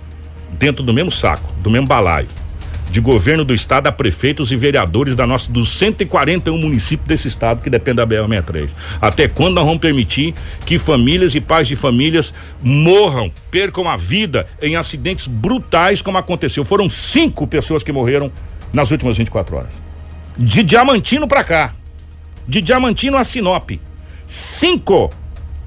dentro 0.58 0.84
do 0.84 0.94
mesmo 0.94 1.12
saco, 1.12 1.54
do 1.62 1.70
mesmo 1.70 1.88
balaio? 1.88 2.41
De 2.92 3.00
governo 3.00 3.46
do 3.46 3.54
estado 3.54 3.88
a 3.88 3.92
prefeitos 3.92 4.52
e 4.52 4.56
vereadores 4.58 5.16
da 5.16 5.26
nossa 5.26 5.50
dos 5.50 5.70
141 5.70 6.58
municípios 6.58 7.08
desse 7.08 7.28
estado 7.30 7.62
que 7.62 7.70
depende 7.70 7.98
da 7.98 8.06
BR 8.06 8.28
63. 8.28 8.76
Até 9.02 9.30
quando 9.30 9.56
nós 9.56 9.66
vamos 9.66 9.80
permitir 9.80 10.34
que 10.66 10.78
famílias 10.78 11.34
e 11.34 11.40
pais 11.40 11.70
de 11.70 11.76
famílias 11.78 12.34
morram, 12.62 13.32
percam 13.50 13.88
a 13.88 13.96
vida 13.96 14.46
em 14.62 14.76
acidentes 14.76 15.26
brutais 15.26 16.02
como 16.02 16.18
aconteceu? 16.18 16.66
Foram 16.66 16.90
cinco 16.90 17.48
pessoas 17.48 17.82
que 17.82 17.94
morreram 17.94 18.30
nas 18.74 18.92
últimas 18.92 19.18
24 19.18 19.56
horas. 19.56 19.82
De 20.38 20.62
Diamantino 20.62 21.28
para 21.28 21.44
cá. 21.46 21.74
De 22.46 22.62
Diamantino 22.62 23.16
a 23.16 23.24
Sinop. 23.24 23.72
Cinco 24.28 25.10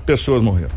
pessoas 0.04 0.42
morreram. 0.42 0.70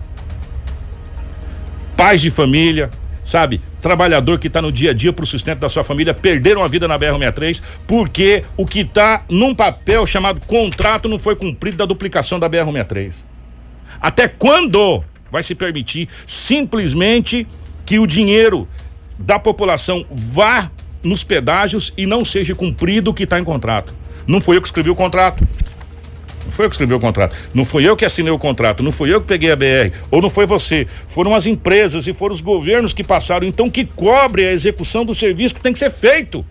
Pais 1.97 2.21
de 2.21 2.29
família, 2.29 2.89
sabe? 3.27 3.59
Trabalhador 3.81 4.39
que 4.39 4.47
está 4.47 4.61
no 4.61 4.71
dia 4.71 4.91
a 4.91 4.93
dia 4.93 5.11
para 5.11 5.23
o 5.23 5.27
sustento 5.27 5.59
da 5.59 5.67
sua 5.67 5.83
família 5.83 6.13
perderam 6.13 6.63
a 6.63 6.67
vida 6.67 6.87
na 6.87 6.97
BR-63 6.97 7.61
porque 7.85 8.43
o 8.55 8.65
que 8.65 8.79
está 8.79 9.25
num 9.29 9.53
papel 9.53 10.07
chamado 10.07 10.47
contrato 10.47 11.09
não 11.09 11.19
foi 11.19 11.35
cumprido 11.35 11.75
da 11.75 11.85
duplicação 11.85 12.39
da 12.39 12.49
BR-63. 12.49 13.25
Até 13.99 14.29
quando 14.29 15.03
vai 15.29 15.43
se 15.43 15.53
permitir 15.53 16.07
simplesmente 16.25 17.45
que 17.85 17.99
o 17.99 18.07
dinheiro 18.07 18.65
da 19.19 19.37
população 19.37 20.05
vá 20.09 20.71
nos 21.03 21.21
pedágios 21.21 21.93
e 21.97 22.05
não 22.05 22.23
seja 22.23 22.55
cumprido 22.55 23.11
o 23.11 23.13
que 23.13 23.23
está 23.23 23.37
em 23.37 23.43
contrato? 23.43 23.93
Não 24.25 24.39
foi 24.39 24.55
eu 24.55 24.61
que 24.61 24.67
escrevi 24.69 24.89
o 24.89 24.95
contrato. 24.95 25.45
Foi 26.49 26.65
eu 26.65 26.69
que 26.69 26.75
escrevi 26.75 26.93
o 26.93 26.99
contrato. 26.99 27.35
Não 27.53 27.65
fui 27.65 27.87
eu 27.87 27.95
que 27.95 28.05
assinei 28.05 28.31
o 28.31 28.39
contrato. 28.39 28.83
Não 28.83 28.91
fui 28.91 29.13
eu 29.13 29.21
que 29.21 29.27
peguei 29.27 29.51
a 29.51 29.55
BR. 29.55 29.93
Ou 30.11 30.21
não 30.21 30.29
foi 30.29 30.45
você. 30.45 30.87
Foram 31.07 31.35
as 31.35 31.45
empresas 31.45 32.07
e 32.07 32.13
foram 32.13 32.33
os 32.33 32.41
governos 32.41 32.93
que 32.93 33.03
passaram. 33.03 33.47
Então, 33.47 33.69
que 33.69 33.85
cobre 33.85 34.45
a 34.45 34.51
execução 34.51 35.05
do 35.05 35.13
serviço 35.13 35.55
que 35.55 35.61
tem 35.61 35.73
que 35.73 35.79
ser 35.79 35.91
feito. 35.91 36.45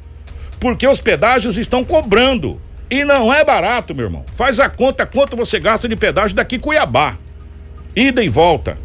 Porque 0.60 0.86
os 0.86 1.00
pedágios 1.00 1.56
estão 1.56 1.84
cobrando. 1.84 2.60
E 2.90 3.04
não 3.04 3.32
é 3.32 3.44
barato, 3.44 3.94
meu 3.94 4.06
irmão. 4.06 4.24
Faz 4.36 4.60
a 4.60 4.68
conta 4.68 5.04
quanto 5.04 5.36
você 5.36 5.58
gasta 5.58 5.88
de 5.88 5.96
pedágio 5.96 6.36
daqui 6.36 6.58
Cuiabá. 6.58 7.16
Ida 7.94 8.22
e 8.22 8.28
volta. 8.28 8.76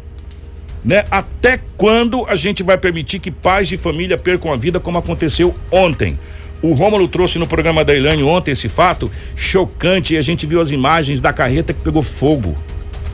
Né? 0.84 1.04
Até 1.10 1.60
quando 1.76 2.26
a 2.26 2.34
gente 2.34 2.62
vai 2.62 2.76
permitir 2.76 3.20
que 3.20 3.30
pais 3.30 3.68
de 3.68 3.76
família 3.76 4.18
percam 4.18 4.52
a 4.52 4.56
vida 4.56 4.80
como 4.80 4.98
aconteceu 4.98 5.54
ontem? 5.70 6.18
O 6.62 6.74
Rômulo 6.74 7.08
trouxe 7.08 7.40
no 7.40 7.46
programa 7.46 7.84
da 7.84 7.92
Ilane 7.92 8.22
ontem 8.22 8.52
esse 8.52 8.68
fato 8.68 9.10
chocante 9.34 10.14
e 10.14 10.16
a 10.16 10.22
gente 10.22 10.46
viu 10.46 10.60
as 10.60 10.70
imagens 10.70 11.20
da 11.20 11.32
carreta 11.32 11.74
que 11.74 11.80
pegou 11.80 12.02
fogo. 12.02 12.56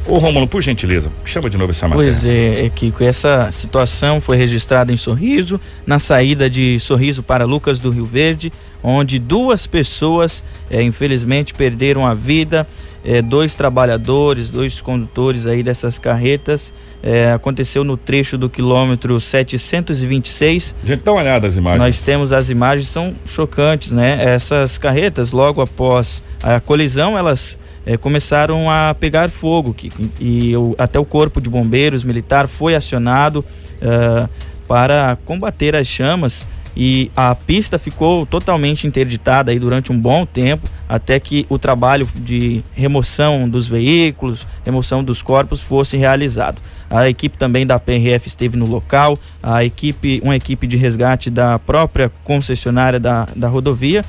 Ô 0.07 0.19
Rômulo, 0.19 0.47
por 0.47 0.63
gentileza, 0.63 1.11
chama 1.25 1.51
de 1.51 1.59
novo 1.59 1.71
essa 1.71 1.89
matéria. 1.89 2.13
Pois 2.13 2.25
é, 2.27 2.67
é 2.67 2.69
Kiko, 2.71 3.05
essa 3.05 3.51
situação 3.53 4.21
foi 4.21 4.37
registrada 4.37 4.93
em 4.93 4.97
Sorriso, 4.97 5.61
na 5.87 5.99
saída 5.99 6.49
de 6.49 6.79
Sorriso 6.79 7.23
para 7.23 7.45
Lucas 7.45 7.79
do 7.79 7.91
Rio 7.91 8.05
Verde, 8.07 8.53
onde 8.83 9.19
duas 9.19 9.67
pessoas, 9.67 10.43
é, 10.71 10.83
infelizmente, 10.83 11.53
perderam 11.53 12.07
a 12.07 12.15
vida, 12.15 12.67
é, 13.05 13.21
dois 13.21 13.55
trabalhadores, 13.55 14.51
dois 14.51 14.81
condutores 14.81 15.47
aí 15.47 15.63
dessas 15.63 15.99
carretas, 15.99 16.73
é, 17.03 17.33
aconteceu 17.33 17.85
no 17.85 17.97
trecho 17.97 18.37
do 18.37 18.49
quilômetro 18.49 19.21
726. 19.21 20.75
Gente, 20.85 21.03
dá 21.03 21.13
uma 21.13 21.21
olhada 21.21 21.47
as 21.47 21.57
imagens. 21.57 21.83
Nós 21.83 22.01
temos 22.01 22.33
as 22.33 22.51
imagens, 22.51 22.89
são 22.89 23.15
chocantes, 23.27 23.93
né? 23.93 24.19
Essas 24.21 24.79
carretas, 24.79 25.33
logo 25.33 25.61
após 25.61 26.23
a 26.43 26.61
colisão, 26.61 27.17
elas 27.17 27.59
é, 27.87 27.97
começaram 27.97 28.71
a 28.71 28.95
pegar 28.95 29.31
fogo 29.31 29.73
que, 29.73 29.91
e 30.21 30.57
o, 30.57 30.75
até 30.77 30.99
o 30.99 31.05
corpo 31.05 31.41
de 31.41 31.49
bombeiros 31.49 32.05
militar 32.05 32.47
foi 32.47 32.75
acionado 32.75 33.45
uh, 33.83 34.29
para 34.67 35.17
combater 35.25 35.75
as 35.75 35.87
chamas 35.87 36.47
e 36.77 37.11
a 37.17 37.35
pista 37.35 37.79
ficou 37.79 38.27
totalmente 38.27 38.87
interditada 38.87 39.51
aí 39.51 39.59
durante 39.59 39.91
um 39.91 39.99
bom 39.99 40.27
tempo 40.27 40.69
até 40.89 41.19
que 41.19 41.47
o 41.49 41.59
trabalho 41.59 42.07
de 42.15 42.63
remoção 42.73 43.49
dos 43.49 43.67
veículos, 43.67 44.47
remoção 44.65 45.03
dos 45.03 45.23
corpos 45.23 45.61
fosse 45.61 45.97
realizado. 45.97 46.61
A 46.91 47.09
equipe 47.09 47.37
também 47.37 47.67
da 47.67 47.79
PRF 47.79 48.29
esteve 48.29 48.57
no 48.57 48.67
local, 48.67 49.19
a 49.43 49.63
equipe, 49.65 50.21
uma 50.23 50.35
equipe 50.35 50.67
de 50.67 50.77
resgate 50.77 51.31
da 51.31 51.59
própria 51.59 52.11
concessionária 52.25 52.99
da, 52.99 53.27
da 53.37 53.49
rodovia 53.49 54.05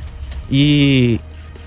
e 0.50 1.20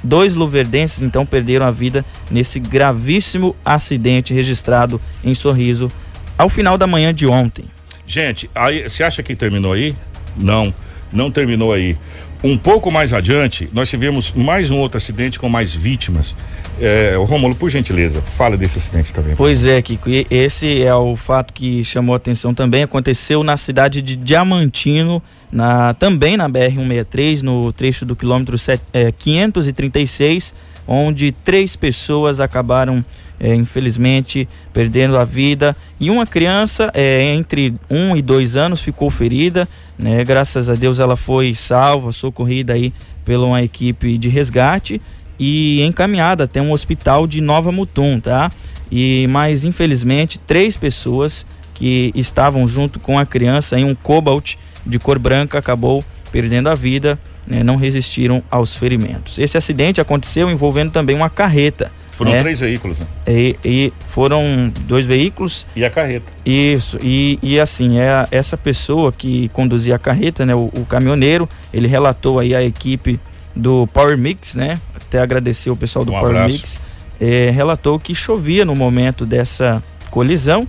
dois 0.03 0.35
luverdenses 0.35 1.03
então 1.03 1.25
perderam 1.25 1.66
a 1.66 1.70
vida 1.70 2.05
nesse 2.31 2.59
gravíssimo 2.59 3.55
acidente 3.64 4.33
registrado 4.35 5.01
em 5.22 5.35
Sorriso 5.35 5.90
ao 6.37 6.48
final 6.48 6.79
da 6.79 6.87
manhã 6.87 7.12
de 7.12 7.27
ontem. 7.27 7.64
Gente, 8.07 8.51
aí 8.55 8.88
você 8.88 9.05
acha 9.05 9.22
que 9.22 9.37
terminou 9.37 9.72
aí? 9.72 9.94
Não, 10.37 10.75
não 11.12 11.31
terminou 11.31 11.72
aí. 11.72 11.96
Um 12.44 12.59
pouco 12.59 12.90
mais 12.90 13.12
adiante, 13.12 13.70
nós 13.72 13.88
tivemos 13.88 14.33
mais 14.33 14.68
um 14.68 14.78
outro 14.78 14.96
acidente 14.96 15.38
com 15.38 15.48
mais 15.48 15.72
vítimas. 15.72 16.37
É, 16.81 17.14
Rômulo, 17.16 17.55
por 17.55 17.70
gentileza, 17.70 18.20
fala 18.20 18.57
desse 18.57 18.78
acidente 18.78 19.14
também. 19.14 19.37
Pois 19.37 19.64
é, 19.64 19.81
Kiko, 19.81 20.11
esse 20.28 20.83
é 20.83 20.92
o 20.92 21.14
fato 21.14 21.52
que 21.52 21.85
chamou 21.85 22.14
a 22.14 22.16
atenção 22.16 22.52
também. 22.52 22.83
Aconteceu 22.83 23.44
na 23.44 23.57
cidade 23.57 24.02
de 24.02 24.16
Diamantino, 24.16 25.22
na, 25.52 25.94
também 25.94 26.37
na 26.37 26.50
BR-163, 26.50 27.42
no 27.42 27.72
trecho 27.72 28.05
do 28.05 28.16
quilômetro 28.16 28.59
set, 28.59 28.83
é, 28.92 29.12
536, 29.12 30.52
onde 30.85 31.31
três 31.31 31.76
pessoas 31.76 32.40
acabaram 32.40 33.05
é, 33.42 33.55
infelizmente 33.55 34.48
perdendo 34.72 35.16
a 35.18 35.24
vida 35.24 35.76
e 35.98 36.11
uma 36.11 36.24
criança 36.24 36.90
é, 36.94 37.35
entre 37.35 37.74
um 37.90 38.16
e 38.16 38.22
dois 38.22 38.57
anos 38.57 38.81
ficou 38.81 39.11
ferida, 39.11 39.68
né? 39.98 40.22
Graças 40.24 40.68
a 40.68 40.74
Deus 40.74 40.98
ela 40.98 41.16
foi 41.16 41.55
salva, 41.55 42.12
socorrida 42.12 42.72
aí 42.72 42.92
pela 43.24 43.46
uma 43.46 43.62
equipe 43.62 44.18
de 44.18 44.28
resgate 44.28 45.00
e 45.38 45.83
encaminhada 45.83 46.44
até 46.44 46.61
um 46.61 46.72
hospital 46.72 47.26
de 47.26 47.40
Nova 47.40 47.72
Mutum, 47.72 48.20
tá? 48.20 48.50
E 48.90 49.26
mas 49.28 49.64
infelizmente 49.64 50.38
três 50.38 50.76
pessoas 50.76 51.46
que 51.74 52.12
estavam 52.14 52.66
junto 52.66 53.00
com 53.00 53.18
a 53.18 53.26
criança 53.26 53.78
em 53.78 53.85
um 53.85 53.94
Cobalt 53.94 54.55
de 54.85 54.98
cor 54.98 55.18
branca 55.18 55.59
acabou 55.59 56.05
perdendo 56.31 56.68
a 56.68 56.74
vida, 56.74 57.18
né? 57.46 57.62
não 57.62 57.76
resistiram 57.76 58.42
aos 58.50 58.74
ferimentos. 58.74 59.38
Esse 59.38 59.57
acidente 59.57 60.00
aconteceu 60.00 60.50
envolvendo 60.50 60.90
também 60.90 61.14
uma 61.14 61.31
carreta 61.31 61.90
foram 62.12 62.35
é. 62.35 62.40
três 62.40 62.61
veículos, 62.61 63.01
né? 63.01 63.07
E, 63.27 63.57
e, 63.64 63.92
foram 64.09 64.72
dois 64.83 65.07
veículos. 65.07 65.66
E 65.75 65.85
a 65.85 65.90
carreta. 65.90 66.31
Isso. 66.44 66.98
E, 67.03 67.38
e 67.42 67.59
assim, 67.59 67.98
é 67.98 68.25
essa 68.31 68.57
pessoa 68.57 69.11
que 69.11 69.48
conduzia 69.48 69.96
a 69.96 69.98
carreta, 69.98 70.46
né? 70.46 70.55
O, 70.55 70.70
o 70.79 70.85
caminhoneiro, 70.87 71.48
ele 71.72 71.88
relatou 71.88 72.38
aí 72.38 72.55
a 72.55 72.62
equipe 72.62 73.18
do 73.57 73.87
Power 73.88 74.16
Mix, 74.16 74.55
né? 74.55 74.79
Até 74.94 75.20
agradecer 75.20 75.70
o 75.70 75.77
pessoal 75.77 76.05
do 76.05 76.12
um 76.12 76.14
Power 76.14 76.37
abraço. 76.37 76.55
Mix. 76.55 76.81
É, 77.18 77.51
relatou 77.51 77.98
que 77.98 78.14
chovia 78.14 78.64
no 78.64 78.77
momento 78.77 79.25
dessa 79.25 79.83
colisão. 80.11 80.68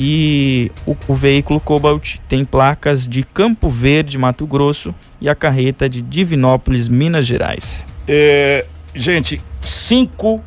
E 0.00 0.70
o, 0.86 0.96
o, 1.08 1.14
veículo 1.14 1.58
Cobalt 1.60 2.16
tem 2.28 2.44
placas 2.44 3.06
de 3.06 3.24
Campo 3.24 3.68
Verde, 3.68 4.16
Mato 4.16 4.46
Grosso 4.46 4.94
e 5.20 5.28
a 5.28 5.34
carreta 5.34 5.88
de 5.88 6.00
Divinópolis, 6.00 6.88
Minas 6.88 7.26
Gerais. 7.26 7.84
É, 8.06 8.64
gente, 8.94 9.40
cinco 9.60 10.40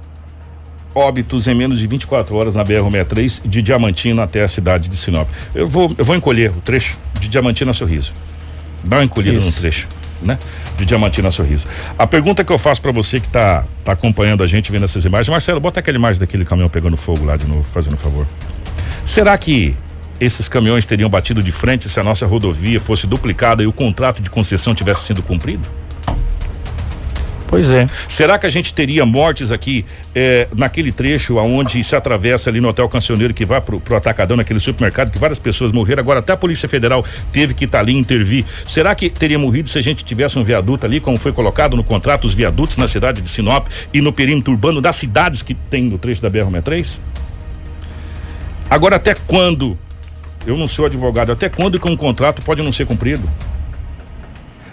óbitos 0.94 1.48
em 1.48 1.54
menos 1.54 1.80
de 1.80 1.88
24 1.88 2.36
horas 2.36 2.56
na 2.56 2.64
BR-63 2.64 3.42
de 3.46 3.62
Diamantina 3.62 4.24
até 4.24 4.44
a 4.44 4.48
cidade 4.48 4.90
de 4.90 4.98
Sinop. 4.98 5.28
Eu 5.54 5.68
vou, 5.68 5.94
eu 5.98 6.04
vou 6.04 6.16
encolher 6.16 6.52
o 6.52 6.62
trecho 6.62 6.98
de 7.20 7.28
Diamantina 7.28 7.72
a 7.72 7.74
Sorriso. 7.74 8.14
Dá 8.84 8.98
uma 8.98 9.04
encolhida 9.04 9.38
Isso. 9.38 9.48
no 9.48 9.54
trecho, 9.54 9.88
né? 10.22 10.38
De 10.78 10.86
Diamantina 10.86 11.32
Sorriso. 11.32 11.68
A 11.98 12.08
pergunta 12.08 12.44
que 12.44 12.52
eu 12.52 12.58
faço 12.58 12.82
para 12.82 12.92
você 12.92 13.20
que 13.20 13.30
tá, 13.30 13.64
tá 13.84 13.92
acompanhando 13.94 14.44
a 14.44 14.48
gente, 14.48 14.72
vendo 14.72 14.86
essas 14.86 15.06
imagens, 15.06 15.30
Marcelo, 15.30 15.60
bota 15.60 15.80
aquela 15.80 15.98
imagem 15.98 16.20
daquele 16.20 16.44
caminhão 16.44 16.70
pegando 16.70 16.98
fogo 16.98 17.24
lá 17.24 17.38
de 17.38 17.48
novo, 17.48 17.64
fazendo 17.64 17.94
um 17.94 17.98
favor. 17.98 18.28
Será 19.06 19.38
que 19.38 19.76
esses 20.20 20.48
caminhões 20.48 20.86
teriam 20.86 21.10
batido 21.10 21.42
de 21.42 21.52
frente 21.52 21.90
se 21.90 22.00
a 22.00 22.04
nossa 22.04 22.26
rodovia 22.26 22.80
fosse 22.80 23.08
duplicada 23.08 23.64
e 23.64 23.68
o 23.68 23.74
contrato 23.74 24.22
de 24.22 24.30
concessão 24.30 24.76
tivesse 24.76 25.06
sido 25.06 25.24
cumprido? 25.24 25.68
Pois 27.52 27.70
é. 27.70 27.86
Será 28.08 28.40
que 28.40 28.46
a 28.46 28.50
gente 28.50 28.74
teria 28.74 29.06
mortes 29.06 29.52
aqui 29.52 29.86
eh, 30.16 30.48
naquele 30.56 30.90
trecho 30.90 31.38
aonde 31.38 31.84
se 31.84 31.94
atravessa 31.94 32.50
ali 32.50 32.62
no 32.62 32.70
Hotel 32.70 32.88
Cancioneiro 32.88 33.34
que 33.34 33.46
vai 33.46 33.60
pro, 33.60 33.78
pro 33.78 33.98
Atacadão, 33.98 34.38
naquele 34.38 34.58
supermercado 34.58 35.12
que 35.12 35.20
várias 35.20 35.38
pessoas 35.38 35.70
morreram, 35.74 36.00
agora 36.00 36.20
até 36.20 36.32
a 36.32 36.38
Polícia 36.38 36.70
Federal 36.70 37.04
teve 37.34 37.54
que 37.54 37.66
estar 37.66 37.80
tá 37.80 37.84
ali 37.84 37.94
intervir. 37.94 38.46
Será 38.66 38.96
que 38.96 39.10
teria 39.10 39.38
morrido 39.38 39.68
se 39.68 39.78
a 39.78 39.82
gente 39.82 40.06
tivesse 40.06 40.40
um 40.40 40.46
viaduto 40.46 40.86
ali, 40.86 41.02
como 41.02 41.18
foi 41.18 41.34
colocado 41.34 41.76
no 41.76 41.84
contrato, 41.84 42.24
os 42.24 42.34
viadutos 42.34 42.78
na 42.78 42.88
cidade 42.88 43.20
de 43.20 43.28
Sinop 43.28 43.68
e 43.94 44.00
no 44.00 44.14
perímetro 44.14 44.54
urbano 44.54 44.80
das 44.80 44.96
cidades 44.96 45.42
que 45.42 45.54
tem 45.54 45.84
no 45.84 45.98
trecho 45.98 46.22
da 46.22 46.32
BR-63? 46.32 47.00
Agora 48.70 48.96
até 48.96 49.14
quando? 49.28 49.78
Eu 50.48 50.58
não 50.58 50.70
sou 50.70 50.86
advogado, 50.86 51.34
até 51.34 51.50
quando 51.50 51.78
que 51.78 51.88
um 51.90 51.98
contrato 51.98 52.42
pode 52.42 52.64
não 52.64 52.72
ser 52.72 52.86
cumprido? 52.86 53.30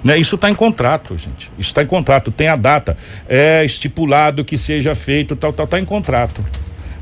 Né? 0.02 0.18
Isso 0.18 0.36
está 0.36 0.50
em 0.50 0.54
contrato, 0.54 1.16
gente. 1.16 1.50
Isso 1.58 1.70
está 1.70 1.82
em 1.82 1.86
contrato, 1.86 2.30
tem 2.30 2.48
a 2.48 2.56
data. 2.56 2.96
É 3.28 3.64
estipulado 3.64 4.44
que 4.44 4.56
seja 4.56 4.94
feito, 4.94 5.34
tal, 5.36 5.52
tal, 5.52 5.64
está 5.64 5.78
em 5.78 5.84
contrato. 5.84 6.44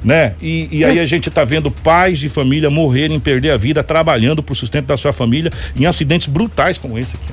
Né? 0.02 0.34
E, 0.40 0.68
e 0.70 0.84
aí 0.84 1.00
a 1.00 1.06
gente 1.06 1.28
está 1.28 1.44
vendo 1.44 1.70
pais 1.70 2.18
de 2.18 2.28
família 2.28 2.70
morrerem, 2.70 3.18
perder 3.18 3.50
a 3.50 3.56
vida 3.56 3.82
trabalhando 3.82 4.42
para 4.42 4.52
o 4.52 4.56
sustento 4.56 4.86
da 4.86 4.96
sua 4.96 5.12
família 5.12 5.50
em 5.78 5.86
acidentes 5.86 6.28
brutais 6.28 6.78
como 6.78 6.98
esse 6.98 7.16
aqui. 7.16 7.32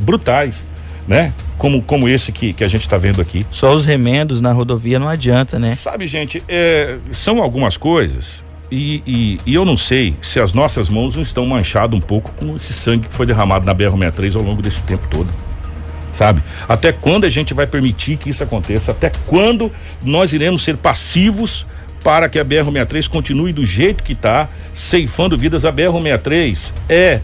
Brutais, 0.00 0.66
né? 1.06 1.32
Como, 1.58 1.82
como 1.82 2.08
esse 2.08 2.30
que, 2.30 2.52
que 2.52 2.62
a 2.62 2.68
gente 2.68 2.82
está 2.82 2.96
vendo 2.96 3.20
aqui. 3.20 3.44
Só 3.50 3.74
os 3.74 3.84
remendos 3.84 4.40
na 4.40 4.52
rodovia 4.52 4.98
não 4.98 5.08
adianta, 5.08 5.58
né? 5.58 5.74
Sabe, 5.74 6.06
gente, 6.06 6.42
é, 6.48 6.96
são 7.10 7.42
algumas 7.42 7.76
coisas 7.76 8.44
e, 8.70 9.02
e, 9.06 9.38
e, 9.46 9.54
eu 9.54 9.64
não 9.64 9.76
sei 9.76 10.14
se 10.20 10.38
as 10.38 10.52
nossas 10.52 10.88
mãos 10.88 11.16
não 11.16 11.22
estão 11.22 11.46
manchadas 11.46 11.96
um 11.96 12.00
pouco 12.00 12.32
com 12.32 12.54
esse 12.54 12.72
sangue 12.72 13.08
que 13.08 13.14
foi 13.14 13.24
derramado 13.24 13.64
na 13.64 13.74
BR-63 13.74 14.36
ao 14.36 14.42
longo 14.42 14.60
desse 14.60 14.82
tempo 14.82 15.06
todo. 15.08 15.28
Sabe? 16.12 16.42
Até 16.68 16.92
quando 16.92 17.24
a 17.24 17.30
gente 17.30 17.54
vai 17.54 17.66
permitir 17.66 18.16
que 18.16 18.28
isso 18.28 18.42
aconteça? 18.42 18.90
Até 18.90 19.10
quando 19.26 19.72
nós 20.02 20.32
iremos 20.32 20.62
ser 20.62 20.76
passivos 20.76 21.64
para 22.02 22.28
que 22.28 22.38
a 22.38 22.44
BR-63 22.44 23.08
continue 23.08 23.52
do 23.52 23.64
jeito 23.64 24.04
que 24.04 24.12
está, 24.12 24.48
ceifando 24.74 25.38
vidas? 25.38 25.64
A 25.64 25.72
BR-63 25.72 26.72
é 26.88 27.20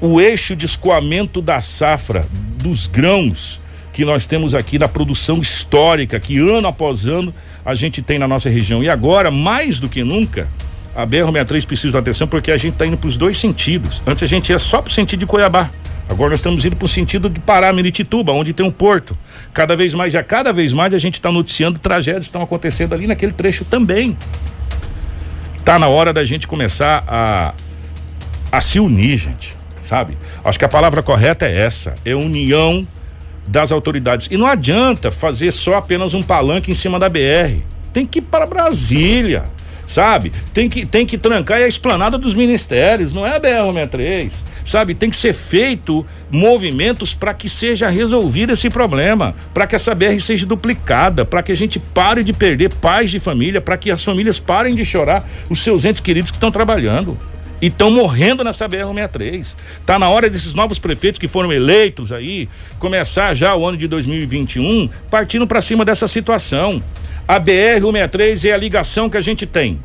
o 0.00 0.20
eixo 0.20 0.54
de 0.54 0.66
escoamento 0.66 1.40
da 1.40 1.60
safra, 1.60 2.24
dos 2.58 2.86
grãos 2.86 3.63
que 3.94 4.04
nós 4.04 4.26
temos 4.26 4.56
aqui 4.56 4.76
da 4.76 4.88
produção 4.88 5.38
histórica 5.38 6.18
que 6.18 6.36
ano 6.36 6.66
após 6.66 7.06
ano 7.06 7.32
a 7.64 7.76
gente 7.76 8.02
tem 8.02 8.18
na 8.18 8.26
nossa 8.26 8.50
região. 8.50 8.82
E 8.82 8.90
agora, 8.90 9.30
mais 9.30 9.78
do 9.78 9.88
que 9.88 10.02
nunca, 10.02 10.48
a 10.96 11.06
BR-63 11.06 11.64
precisa 11.64 11.92
de 11.92 11.98
atenção 11.98 12.26
porque 12.26 12.50
a 12.50 12.56
gente 12.56 12.72
está 12.72 12.84
indo 12.84 12.98
para 12.98 13.06
os 13.06 13.16
dois 13.16 13.38
sentidos. 13.38 14.02
Antes 14.04 14.24
a 14.24 14.26
gente 14.26 14.50
ia 14.50 14.58
só 14.58 14.82
para 14.82 14.90
o 14.90 14.92
sentido 14.92 15.20
de 15.20 15.26
Cuiabá. 15.26 15.70
Agora 16.08 16.30
nós 16.30 16.40
estamos 16.40 16.64
indo 16.64 16.74
para 16.74 16.86
o 16.86 16.88
sentido 16.88 17.30
de 17.30 17.38
Pará, 17.38 17.72
Miritituba, 17.72 18.32
onde 18.32 18.52
tem 18.52 18.66
um 18.66 18.70
porto. 18.70 19.16
Cada 19.54 19.76
vez 19.76 19.94
mais 19.94 20.12
e 20.12 20.18
a 20.18 20.24
cada 20.24 20.52
vez 20.52 20.72
mais 20.72 20.92
a 20.92 20.98
gente 20.98 21.14
está 21.14 21.30
noticiando 21.30 21.78
tragédias 21.78 22.24
que 22.24 22.30
estão 22.30 22.42
acontecendo 22.42 22.94
ali 22.94 23.06
naquele 23.06 23.32
trecho 23.32 23.64
também. 23.64 24.18
Tá 25.64 25.78
na 25.78 25.86
hora 25.86 26.12
da 26.12 26.24
gente 26.24 26.48
começar 26.48 27.04
a, 27.06 27.54
a 28.50 28.60
se 28.60 28.80
unir, 28.80 29.18
gente. 29.18 29.56
Sabe? 29.80 30.18
Acho 30.44 30.58
que 30.58 30.64
a 30.64 30.68
palavra 30.68 31.00
correta 31.00 31.46
é 31.46 31.60
essa: 31.60 31.94
é 32.04 32.14
união 32.14 32.84
das 33.46 33.72
autoridades. 33.72 34.28
E 34.30 34.36
não 34.36 34.46
adianta 34.46 35.10
fazer 35.10 35.52
só 35.52 35.76
apenas 35.76 36.14
um 36.14 36.22
palanque 36.22 36.70
em 36.70 36.74
cima 36.74 36.98
da 36.98 37.08
BR. 37.08 37.60
Tem 37.92 38.04
que 38.04 38.18
ir 38.18 38.22
para 38.22 38.46
Brasília, 38.46 39.44
sabe? 39.86 40.32
Tem 40.52 40.68
que, 40.68 40.84
tem 40.84 41.06
que 41.06 41.16
trancar 41.16 41.58
a 41.58 41.68
esplanada 41.68 42.18
dos 42.18 42.34
ministérios, 42.34 43.12
não 43.12 43.26
é 43.26 43.36
a 43.36 43.40
BR-63, 43.40 44.32
sabe? 44.64 44.94
Tem 44.94 45.10
que 45.10 45.16
ser 45.16 45.32
feito 45.32 46.04
movimentos 46.30 47.14
para 47.14 47.32
que 47.34 47.48
seja 47.48 47.88
resolvido 47.88 48.52
esse 48.52 48.68
problema, 48.68 49.34
para 49.52 49.66
que 49.66 49.76
essa 49.76 49.94
BR 49.94 50.18
seja 50.20 50.46
duplicada, 50.46 51.24
para 51.24 51.42
que 51.42 51.52
a 51.52 51.56
gente 51.56 51.78
pare 51.78 52.24
de 52.24 52.32
perder 52.32 52.74
pais 52.74 53.10
de 53.10 53.20
família, 53.20 53.60
para 53.60 53.76
que 53.76 53.90
as 53.90 54.02
famílias 54.02 54.40
parem 54.40 54.74
de 54.74 54.84
chorar 54.84 55.28
os 55.48 55.62
seus 55.62 55.84
entes 55.84 56.00
queridos 56.00 56.30
que 56.30 56.36
estão 56.36 56.50
trabalhando 56.50 57.16
e 57.60 57.66
estão 57.66 57.90
morrendo 57.90 58.44
nessa 58.44 58.68
BR-63. 58.68 59.54
Tá 59.86 59.98
na 59.98 60.08
hora 60.08 60.28
desses 60.28 60.54
novos 60.54 60.78
prefeitos 60.78 61.18
que 61.18 61.28
foram 61.28 61.52
eleitos 61.52 62.12
aí 62.12 62.48
começar 62.78 63.34
já 63.34 63.54
o 63.54 63.66
ano 63.66 63.76
de 63.76 63.88
2021 63.88 64.88
partindo 65.10 65.46
para 65.46 65.60
cima 65.60 65.84
dessa 65.84 66.08
situação. 66.08 66.82
A 67.26 67.40
BR-163 67.40 68.50
é 68.50 68.52
a 68.52 68.56
ligação 68.56 69.08
que 69.08 69.16
a 69.16 69.20
gente 69.20 69.46
tem. 69.46 69.80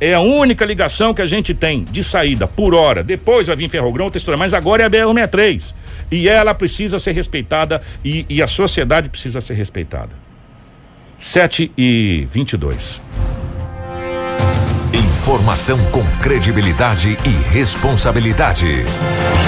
É 0.00 0.14
a 0.14 0.20
única 0.20 0.64
ligação 0.64 1.12
que 1.12 1.20
a 1.20 1.26
gente 1.26 1.52
tem 1.52 1.84
de 1.84 2.02
saída 2.02 2.46
por 2.46 2.74
hora. 2.74 3.04
Depois 3.04 3.48
vai 3.48 3.56
vir 3.56 3.68
Ferrogrão, 3.68 4.10
textura, 4.10 4.36
mas 4.36 4.54
agora 4.54 4.82
é 4.82 4.86
a 4.86 4.90
BR-163. 4.90 5.74
E 6.10 6.28
ela 6.28 6.54
precisa 6.54 6.98
ser 6.98 7.12
respeitada 7.12 7.82
e, 8.04 8.24
e 8.28 8.42
a 8.42 8.46
sociedade 8.46 9.10
precisa 9.10 9.40
ser 9.40 9.54
respeitada. 9.54 10.10
7 11.18 11.70
e 11.76 12.26
22. 12.32 13.02
Informação 15.20 15.78
com 15.90 16.02
credibilidade 16.22 17.18
e 17.26 17.52
responsabilidade. 17.52 18.86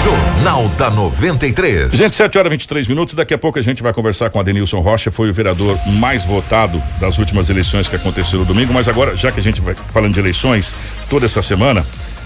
Jornal 0.03 0.69
da 0.69 0.91
93. 0.91 1.91
Gente, 1.91 2.15
7 2.15 2.37
horas 2.37 2.51
e 2.51 2.53
23 2.53 2.87
minutos. 2.87 3.15
Daqui 3.15 3.33
a 3.33 3.39
pouco 3.39 3.57
a 3.57 3.61
gente 3.61 3.81
vai 3.81 3.91
conversar 3.91 4.29
com 4.29 4.39
a 4.39 4.43
Denilson 4.43 4.81
Rocha. 4.81 5.09
Foi 5.09 5.31
o 5.31 5.33
vereador 5.33 5.75
mais 5.87 6.27
votado 6.27 6.79
das 6.99 7.17
últimas 7.17 7.49
eleições 7.49 7.87
que 7.87 7.95
aconteceram 7.95 8.41
no 8.41 8.45
domingo. 8.45 8.71
Mas 8.71 8.87
agora, 8.87 9.17
já 9.17 9.31
que 9.31 9.39
a 9.39 9.43
gente 9.43 9.61
vai 9.61 9.73
falando 9.73 10.13
de 10.13 10.19
eleições 10.19 10.75
toda 11.09 11.25
essa 11.25 11.41
semana, 11.41 11.83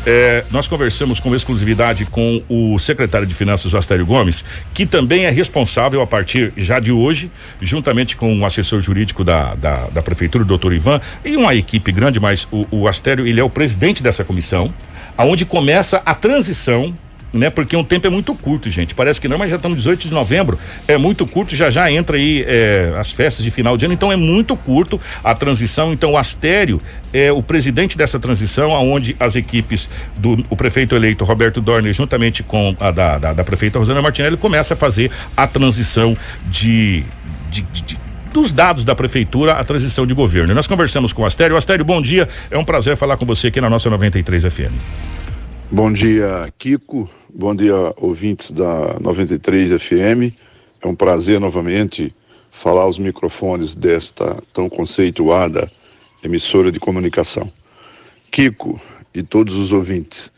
é, 0.10 0.46
nós 0.52 0.70
conversamos 0.70 1.20
com 1.20 1.36
exclusividade 1.36 2.06
com 2.06 2.42
o 2.48 2.80
secretário 2.80 3.28
de 3.28 3.36
Finanças, 3.36 3.76
Astério 3.76 4.06
Gomes, 4.06 4.46
que 4.74 4.86
também 4.86 5.26
é 5.26 5.30
responsável 5.30 6.02
a 6.02 6.08
partir 6.08 6.54
já 6.56 6.80
de 6.80 6.94
hoje, 6.94 7.30
juntamente 7.62 8.16
com 8.16 8.40
o 8.40 8.46
assessor 8.46 8.80
jurídico 8.80 9.22
da, 9.26 9.54
da, 9.56 9.88
da 9.88 10.02
prefeitura, 10.02 10.46
o 10.46 10.48
doutor 10.48 10.74
Ivan, 10.74 11.02
e 11.26 11.36
uma 11.36 11.54
equipe 11.54 11.92
grande, 11.92 12.22
mas 12.22 12.48
o, 12.50 12.66
o 12.72 12.88
Astério, 12.88 13.28
ele 13.28 13.42
é 13.42 13.44
o 13.44 13.50
presidente 13.50 14.02
dessa 14.02 14.24
comissão, 14.24 14.74
aonde 15.18 15.44
começa 15.44 16.02
a 16.06 16.14
transição 16.14 16.96
né? 17.34 17.50
Porque 17.50 17.76
um 17.76 17.84
tempo 17.84 18.08
é 18.08 18.10
muito 18.10 18.34
curto, 18.34 18.70
gente. 18.70 18.96
Parece 18.96 19.20
que 19.20 19.28
não, 19.28 19.38
mas 19.38 19.50
já 19.50 19.58
estamos 19.58 19.78
18 19.78 20.08
de 20.08 20.14
novembro. 20.14 20.58
É 20.88 20.98
muito 20.98 21.26
curto, 21.26 21.56
já 21.56 21.70
já 21.70 21.92
entra 21.92 22.18
aí 22.18 22.44
é, 22.48 22.94
as 22.98 23.12
festas 23.12 23.44
de 23.44 23.52
final 23.52 23.78
de 23.78 23.86
ano, 23.86 23.94
então 23.94 24.12
é 24.12 24.16
muito 24.16 24.56
curto 24.56 25.00
a 25.24 25.36
transição. 25.36 25.92
Então 25.92 26.14
o 26.14 26.18
Astério 26.18 26.82
é 27.14 27.32
o 27.32 27.42
presidente 27.42 27.98
dessa 27.98 28.20
transição, 28.20 28.76
aonde 28.76 29.16
as 29.20 29.36
equipes 29.36 29.90
do 30.16 30.38
o 30.50 30.56
prefeito 30.56 30.96
eleito 30.96 31.26
Roberto 31.26 31.62
Dorner, 31.62 31.94
juntamente 31.94 32.44
com 32.44 32.76
a 32.80 32.92
da, 32.92 33.18
da, 33.18 33.34
da 33.34 33.44
prefeita 33.44 33.80
Rosana 33.80 34.02
Martinelli, 34.02 34.38
começa 34.38 34.74
a 34.74 34.78
fazer 34.78 35.12
a 35.36 35.48
transição 35.48 36.18
de, 36.50 37.04
de, 37.50 37.62
de, 37.62 38.00
dos 38.34 38.52
dados 38.52 38.86
da 38.86 38.96
prefeitura 38.96 39.54
a 39.54 39.64
transição 39.64 40.06
de 40.06 40.14
governo. 40.14 40.54
Nós 40.54 40.68
conversamos 40.68 41.12
com 41.12 41.24
o 41.24 41.26
Astério. 41.26 41.58
Astério, 41.58 41.84
bom 41.84 42.02
dia. 42.02 42.28
É 42.50 42.58
um 42.58 42.66
prazer 42.66 42.96
falar 42.96 43.18
com 43.18 43.26
você 43.26 43.48
aqui 43.48 43.60
na 43.60 43.70
nossa 43.70 43.90
93 43.90 44.44
FM. 44.44 44.74
Bom 45.70 45.92
dia, 45.92 46.48
Kiko. 46.58 47.10
Bom 47.40 47.54
dia, 47.54 47.94
ouvintes 47.98 48.50
da 48.50 49.00
93 49.00 49.80
FM. 49.80 50.34
É 50.82 50.88
um 50.88 50.96
prazer 50.96 51.40
novamente 51.40 52.12
falar 52.50 52.82
aos 52.82 52.98
microfones 52.98 53.76
desta 53.76 54.42
tão 54.52 54.68
conceituada 54.68 55.70
emissora 56.24 56.72
de 56.72 56.80
comunicação. 56.80 57.54
Kiko 58.32 58.82
e 59.14 59.22
todos 59.22 59.54
os 59.54 59.72
ouvintes. 59.72 60.32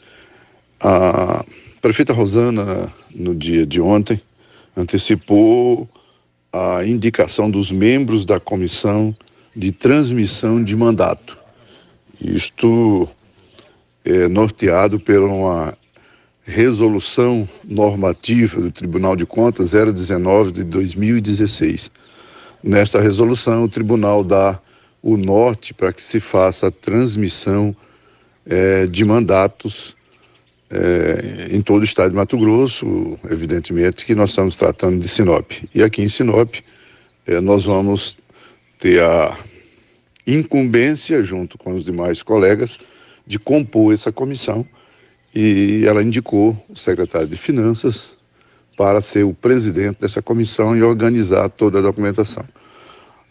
A 0.77 1.45
prefeita 1.81 2.11
Rosana, 2.11 2.93
no 3.15 3.33
dia 3.33 3.65
de 3.65 3.79
ontem, 3.79 4.21
antecipou 4.75 5.87
a 6.51 6.83
indicação 6.85 7.49
dos 7.49 7.71
membros 7.71 8.25
da 8.25 8.41
comissão 8.41 9.15
de 9.55 9.71
transmissão 9.71 10.61
de 10.61 10.75
mandato. 10.75 11.37
Isto 12.19 13.07
é, 14.03 14.27
norteado 14.27 14.99
por 14.99 15.19
uma 15.19 15.78
resolução 16.49 17.47
normativa 17.63 18.59
do 18.59 18.71
Tribunal 18.71 19.15
de 19.15 19.23
Contas 19.23 19.71
019 19.71 20.51
de 20.51 20.63
2016. 20.63 21.91
Nesta 22.63 22.99
resolução, 22.99 23.65
o 23.65 23.69
tribunal 23.69 24.23
dá 24.23 24.59
o 25.01 25.15
norte 25.15 25.75
para 25.75 25.93
que 25.93 26.01
se 26.01 26.19
faça 26.19 26.67
a 26.67 26.71
transmissão 26.71 27.75
é, 28.47 28.87
de 28.87 29.05
mandatos 29.05 29.95
é, 30.71 31.49
em 31.51 31.61
todo 31.61 31.81
o 31.81 31.85
estado 31.85 32.09
de 32.09 32.15
Mato 32.15 32.37
Grosso, 32.37 33.17
evidentemente 33.29 34.03
que 34.03 34.15
nós 34.15 34.31
estamos 34.31 34.55
tratando 34.55 34.99
de 34.99 35.07
Sinop. 35.07 35.51
E 35.73 35.83
aqui 35.83 36.01
em 36.01 36.09
Sinop, 36.09 36.55
é, 37.27 37.39
nós 37.39 37.65
vamos 37.65 38.17
ter 38.79 39.03
a 39.03 39.37
incumbência, 40.25 41.23
junto 41.23 41.59
com 41.59 41.75
os 41.75 41.85
demais 41.85 42.23
colegas, 42.23 42.79
de 43.25 43.37
compor 43.37 43.93
essa 43.93 44.11
comissão. 44.11 44.65
E 45.33 45.83
ela 45.85 46.03
indicou 46.03 46.57
o 46.67 46.75
secretário 46.75 47.27
de 47.27 47.37
Finanças 47.37 48.17
para 48.77 49.01
ser 49.01 49.23
o 49.23 49.33
presidente 49.33 50.01
dessa 50.01 50.21
comissão 50.21 50.75
e 50.75 50.81
organizar 50.81 51.49
toda 51.49 51.79
a 51.79 51.81
documentação. 51.81 52.45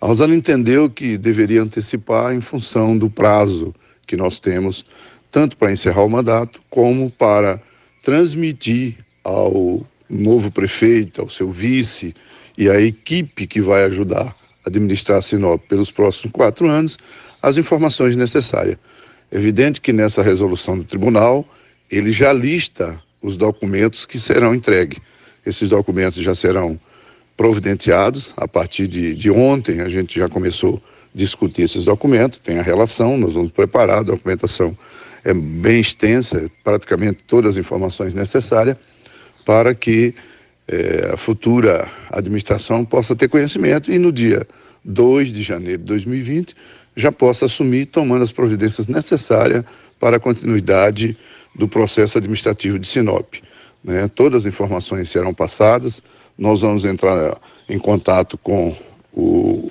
A 0.01 0.07
Rosana 0.07 0.35
entendeu 0.35 0.89
que 0.89 1.19
deveria 1.19 1.63
antecipar 1.63 2.35
em 2.35 2.41
função 2.41 2.97
do 2.97 3.11
prazo 3.11 3.75
que 4.07 4.17
nós 4.17 4.39
temos 4.39 4.85
tanto 5.31 5.57
para 5.57 5.73
encerrar 5.73 6.05
o 6.05 6.11
mandato 6.11 6.61
como 6.71 7.11
para 7.11 7.61
transmitir 8.03 8.97
ao 9.25 9.85
novo 10.09 10.51
prefeito, 10.51 11.21
ao 11.21 11.29
seu 11.29 11.51
vice 11.51 12.15
e 12.57 12.69
à 12.71 12.81
equipe 12.81 13.47
que 13.47 13.61
vai 13.61 13.85
ajudar 13.85 14.35
a 14.65 14.69
administrar 14.69 15.19
a 15.19 15.23
Sinop 15.23 15.63
pelos 15.69 15.91
próximos 15.91 16.33
quatro 16.33 16.69
anos 16.69 16.97
as 17.43 17.57
informações 17.57 18.17
necessárias. 18.17 18.79
Evidente 19.31 19.81
que 19.81 19.93
nessa 19.93 20.23
resolução 20.23 20.79
do 20.79 20.85
tribunal 20.85 21.47
ele 21.91 22.11
já 22.11 22.33
lista 22.33 23.01
os 23.23 23.37
documentos 23.37 24.07
que 24.07 24.19
serão 24.19 24.55
entregues. 24.55 24.99
Esses 25.45 25.71
documentos 25.71 26.23
já 26.23 26.35
serão 26.35 26.79
providenciados 27.37 28.33
a 28.37 28.47
partir 28.47 28.87
de, 28.87 29.15
de 29.15 29.31
ontem. 29.31 29.81
A 29.81 29.89
gente 29.89 30.19
já 30.19 30.29
começou 30.29 30.77
a 30.77 30.99
discutir 31.15 31.63
esses 31.63 31.85
documentos, 31.85 32.39
tem 32.39 32.59
a 32.59 32.63
relação, 32.63 33.17
nós 33.17 33.35
vamos 33.35 33.53
preparar 33.53 33.99
a 33.99 34.03
documentação 34.03 34.77
é 35.25 35.35
bem 35.35 35.81
extensa, 35.81 36.51
praticamente 36.63 37.23
todas 37.27 37.57
as 37.57 37.65
informações 37.65 38.15
necessárias 38.15 38.77
para 39.45 39.75
que 39.75 40.15
é, 40.67 41.11
a 41.13 41.17
futura 41.17 41.89
administração 42.11 42.85
possa 42.85 43.17
ter 43.17 43.29
conhecimento 43.29 43.91
e 43.91 43.99
no 43.99 44.13
dia 44.13 44.47
2 44.85 45.33
de 45.33 45.43
janeiro 45.43 45.79
de 45.79 45.85
2020 45.85 46.55
já 46.97 47.11
possa 47.11 47.47
assumir 47.47 47.87
tomando 47.87 48.23
as 48.23 48.33
providências 48.33 48.89
necessárias 48.89 49.65
para 49.99 50.17
a 50.17 50.21
continuidade 50.21 51.17
do 51.55 51.69
processo 51.69 52.19
administrativo 52.19 52.79
de 52.79 52.87
Sinop. 52.87 53.35
Né? 53.83 54.09
Todas 54.09 54.43
as 54.43 54.55
informações 54.55 55.11
serão 55.11 55.35
passadas, 55.35 56.03
nós 56.37 56.61
vamos 56.61 56.85
entrar 56.85 57.37
em 57.69 57.79
contato 57.79 58.39
com 58.39 58.77
o 59.13 59.71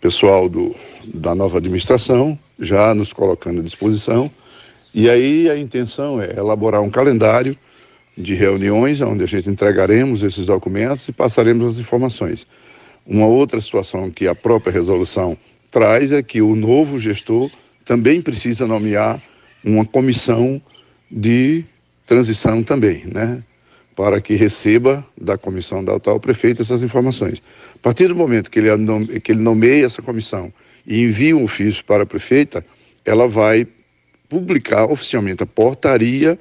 pessoal 0.00 0.48
do, 0.48 0.74
da 1.04 1.34
nova 1.34 1.58
administração, 1.58 2.38
já 2.58 2.94
nos 2.94 3.12
colocando 3.12 3.60
à 3.60 3.62
disposição 3.62 4.30
e 4.94 5.08
aí 5.08 5.48
a 5.48 5.56
intenção 5.56 6.20
é 6.20 6.36
elaborar 6.36 6.82
um 6.82 6.90
calendário 6.90 7.56
de 8.16 8.34
reuniões 8.34 9.00
onde 9.00 9.24
a 9.24 9.26
gente 9.26 9.48
entregaremos 9.48 10.22
esses 10.22 10.46
documentos 10.46 11.08
e 11.08 11.12
passaremos 11.12 11.66
as 11.66 11.78
informações. 11.78 12.46
Uma 13.06 13.26
outra 13.26 13.58
situação 13.58 14.10
que 14.10 14.28
a 14.28 14.34
própria 14.34 14.70
resolução 14.70 15.36
traz 15.70 16.12
é 16.12 16.22
que 16.22 16.42
o 16.42 16.54
novo 16.54 16.98
gestor 16.98 17.50
também 17.86 18.20
precisa 18.20 18.66
nomear 18.66 19.18
uma 19.64 19.86
comissão 19.86 20.60
de 21.12 21.64
transição 22.06 22.62
também, 22.62 23.04
né? 23.04 23.42
Para 23.94 24.20
que 24.20 24.34
receba 24.34 25.06
da 25.20 25.36
comissão 25.36 25.84
da 25.84 25.94
atual 25.94 26.18
prefeito 26.18 26.62
essas 26.62 26.82
informações. 26.82 27.42
A 27.74 27.78
partir 27.78 28.08
do 28.08 28.16
momento 28.16 28.50
que 28.50 28.58
ele, 28.58 29.20
que 29.20 29.32
ele 29.32 29.42
nomeia 29.42 29.84
essa 29.84 30.00
comissão 30.00 30.50
e 30.86 31.02
envia 31.02 31.36
um 31.36 31.44
ofício 31.44 31.84
para 31.84 32.04
a 32.04 32.06
prefeita, 32.06 32.64
ela 33.04 33.28
vai 33.28 33.66
publicar 34.28 34.86
oficialmente 34.86 35.42
a 35.42 35.46
portaria. 35.46 36.38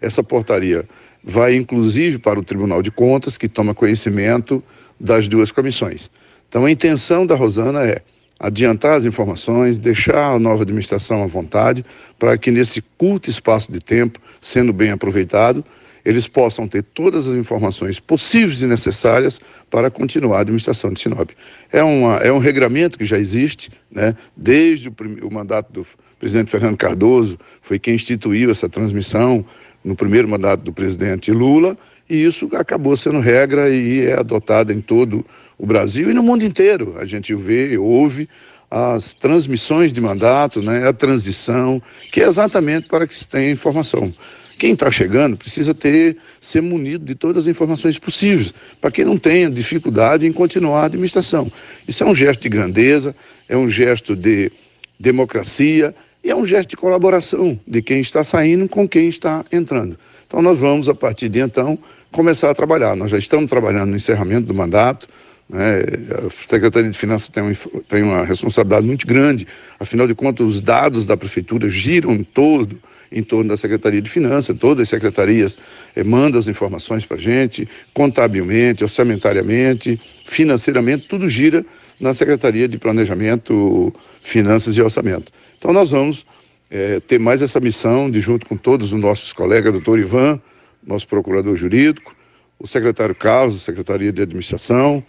Essa 0.00 0.24
portaria 0.24 0.88
vai 1.22 1.54
inclusive 1.54 2.18
para 2.18 2.38
o 2.38 2.42
Tribunal 2.42 2.82
de 2.82 2.90
Contas, 2.90 3.36
que 3.36 3.48
toma 3.48 3.74
conhecimento 3.74 4.64
das 4.98 5.28
duas 5.28 5.52
comissões. 5.52 6.10
Então 6.48 6.64
a 6.64 6.70
intenção 6.70 7.26
da 7.26 7.34
Rosana 7.34 7.84
é 7.84 8.00
adiantar 8.44 8.98
as 8.98 9.06
informações, 9.06 9.78
deixar 9.78 10.34
a 10.34 10.38
nova 10.38 10.64
administração 10.64 11.22
à 11.22 11.26
vontade, 11.26 11.82
para 12.18 12.36
que 12.36 12.50
nesse 12.50 12.82
curto 12.98 13.30
espaço 13.30 13.72
de 13.72 13.80
tempo, 13.80 14.20
sendo 14.38 14.70
bem 14.70 14.90
aproveitado, 14.90 15.64
eles 16.04 16.28
possam 16.28 16.68
ter 16.68 16.82
todas 16.82 17.26
as 17.26 17.34
informações 17.34 17.98
possíveis 17.98 18.60
e 18.60 18.66
necessárias 18.66 19.40
para 19.70 19.90
continuar 19.90 20.36
a 20.36 20.40
administração 20.42 20.92
de 20.92 21.00
Sinop. 21.00 21.30
É, 21.72 21.82
uma, 21.82 22.16
é 22.16 22.30
um 22.30 22.36
regramento 22.38 22.98
que 22.98 23.06
já 23.06 23.18
existe, 23.18 23.70
né, 23.90 24.14
desde 24.36 24.90
o, 24.90 24.94
o 25.22 25.32
mandato 25.32 25.72
do 25.72 25.86
presidente 26.18 26.50
Fernando 26.50 26.76
Cardoso 26.76 27.38
foi 27.62 27.78
quem 27.78 27.94
instituiu 27.94 28.50
essa 28.50 28.68
transmissão 28.68 29.42
no 29.82 29.96
primeiro 29.96 30.28
mandato 30.28 30.60
do 30.60 30.72
presidente 30.72 31.32
Lula, 31.32 31.78
e 32.10 32.22
isso 32.22 32.46
acabou 32.52 32.94
sendo 32.94 33.20
regra 33.20 33.70
e 33.70 34.02
é 34.02 34.18
adotada 34.18 34.70
em 34.70 34.82
todo 34.82 35.18
o 35.20 35.24
Brasil 35.60 36.10
e 36.10 36.14
no 36.14 36.22
mundo 36.22 36.44
inteiro. 36.44 36.96
A 36.98 37.04
gente 37.04 37.34
vê, 37.34 37.76
ouve 37.78 38.28
as 38.70 39.12
transmissões 39.12 39.92
de 39.92 40.00
mandato, 40.00 40.60
né, 40.60 40.88
a 40.88 40.92
transição, 40.92 41.80
que 42.10 42.20
é 42.20 42.26
exatamente 42.26 42.88
para 42.88 43.06
que 43.06 43.14
se 43.14 43.28
tenha 43.28 43.50
informação. 43.50 44.12
Quem 44.58 44.72
está 44.72 44.90
chegando 44.90 45.36
precisa 45.36 45.74
ter 45.74 46.16
ser 46.40 46.60
munido 46.60 47.04
de 47.04 47.14
todas 47.14 47.44
as 47.44 47.48
informações 47.48 47.98
possíveis, 47.98 48.54
para 48.80 48.90
que 48.90 49.04
não 49.04 49.18
tenha 49.18 49.50
dificuldade 49.50 50.26
em 50.26 50.32
continuar 50.32 50.82
a 50.82 50.86
administração. 50.86 51.50
Isso 51.86 52.02
é 52.02 52.06
um 52.06 52.14
gesto 52.14 52.42
de 52.42 52.48
grandeza, 52.48 53.14
é 53.48 53.56
um 53.56 53.68
gesto 53.68 54.16
de 54.16 54.50
democracia, 54.98 55.94
e 56.24 56.30
é 56.30 56.34
um 56.34 56.44
gesto 56.44 56.70
de 56.70 56.76
colaboração 56.76 57.60
de 57.68 57.82
quem 57.82 58.00
está 58.00 58.24
saindo 58.24 58.66
com 58.66 58.88
quem 58.88 59.08
está 59.08 59.44
entrando. 59.52 59.98
Então 60.26 60.40
nós 60.40 60.58
vamos, 60.58 60.88
a 60.88 60.94
partir 60.94 61.28
de 61.28 61.38
então, 61.38 61.78
começar 62.10 62.50
a 62.50 62.54
trabalhar. 62.54 62.96
Nós 62.96 63.10
já 63.10 63.18
estamos 63.18 63.50
trabalhando 63.50 63.90
no 63.90 63.96
encerramento 63.96 64.46
do 64.46 64.54
mandato. 64.54 65.06
Né? 65.48 65.80
A 66.26 66.30
Secretaria 66.30 66.90
de 66.90 66.96
Finanças 66.96 67.28
tem, 67.28 67.42
um, 67.42 67.54
tem 67.88 68.02
uma 68.02 68.24
responsabilidade 68.24 68.86
muito 68.86 69.06
grande. 69.06 69.46
Afinal 69.78 70.06
de 70.06 70.14
contas, 70.14 70.46
os 70.46 70.60
dados 70.60 71.06
da 71.06 71.16
Prefeitura 71.16 71.68
giram 71.68 72.22
todo 72.22 72.78
em 73.12 73.22
torno 73.22 73.50
da 73.50 73.56
Secretaria 73.56 74.02
de 74.02 74.10
Finanças. 74.10 74.56
Todas 74.58 74.82
as 74.82 74.88
secretarias 74.88 75.58
eh, 75.94 76.02
mandam 76.02 76.38
as 76.38 76.48
informações 76.48 77.06
para 77.06 77.16
a 77.16 77.20
gente, 77.20 77.68
contabilmente, 77.92 78.82
orçamentariamente, 78.82 80.00
financeiramente, 80.24 81.06
tudo 81.08 81.28
gira 81.28 81.64
na 82.00 82.12
Secretaria 82.12 82.66
de 82.66 82.76
Planejamento, 82.76 83.94
Finanças 84.22 84.76
e 84.76 84.82
Orçamento. 84.82 85.32
Então 85.58 85.72
nós 85.72 85.92
vamos 85.92 86.26
é, 86.70 86.98
ter 87.00 87.20
mais 87.20 87.40
essa 87.40 87.60
missão 87.60 88.10
de, 88.10 88.20
junto 88.20 88.46
com 88.46 88.56
todos 88.56 88.92
os 88.92 89.00
nossos 89.00 89.32
colegas, 89.32 89.72
doutor 89.72 89.98
Ivan, 89.98 90.40
nosso 90.84 91.06
procurador 91.06 91.56
jurídico, 91.56 92.14
o 92.58 92.66
secretário 92.66 93.14
Carlos, 93.14 93.62
Secretaria 93.62 94.12
de 94.12 94.22
Administração, 94.22 95.04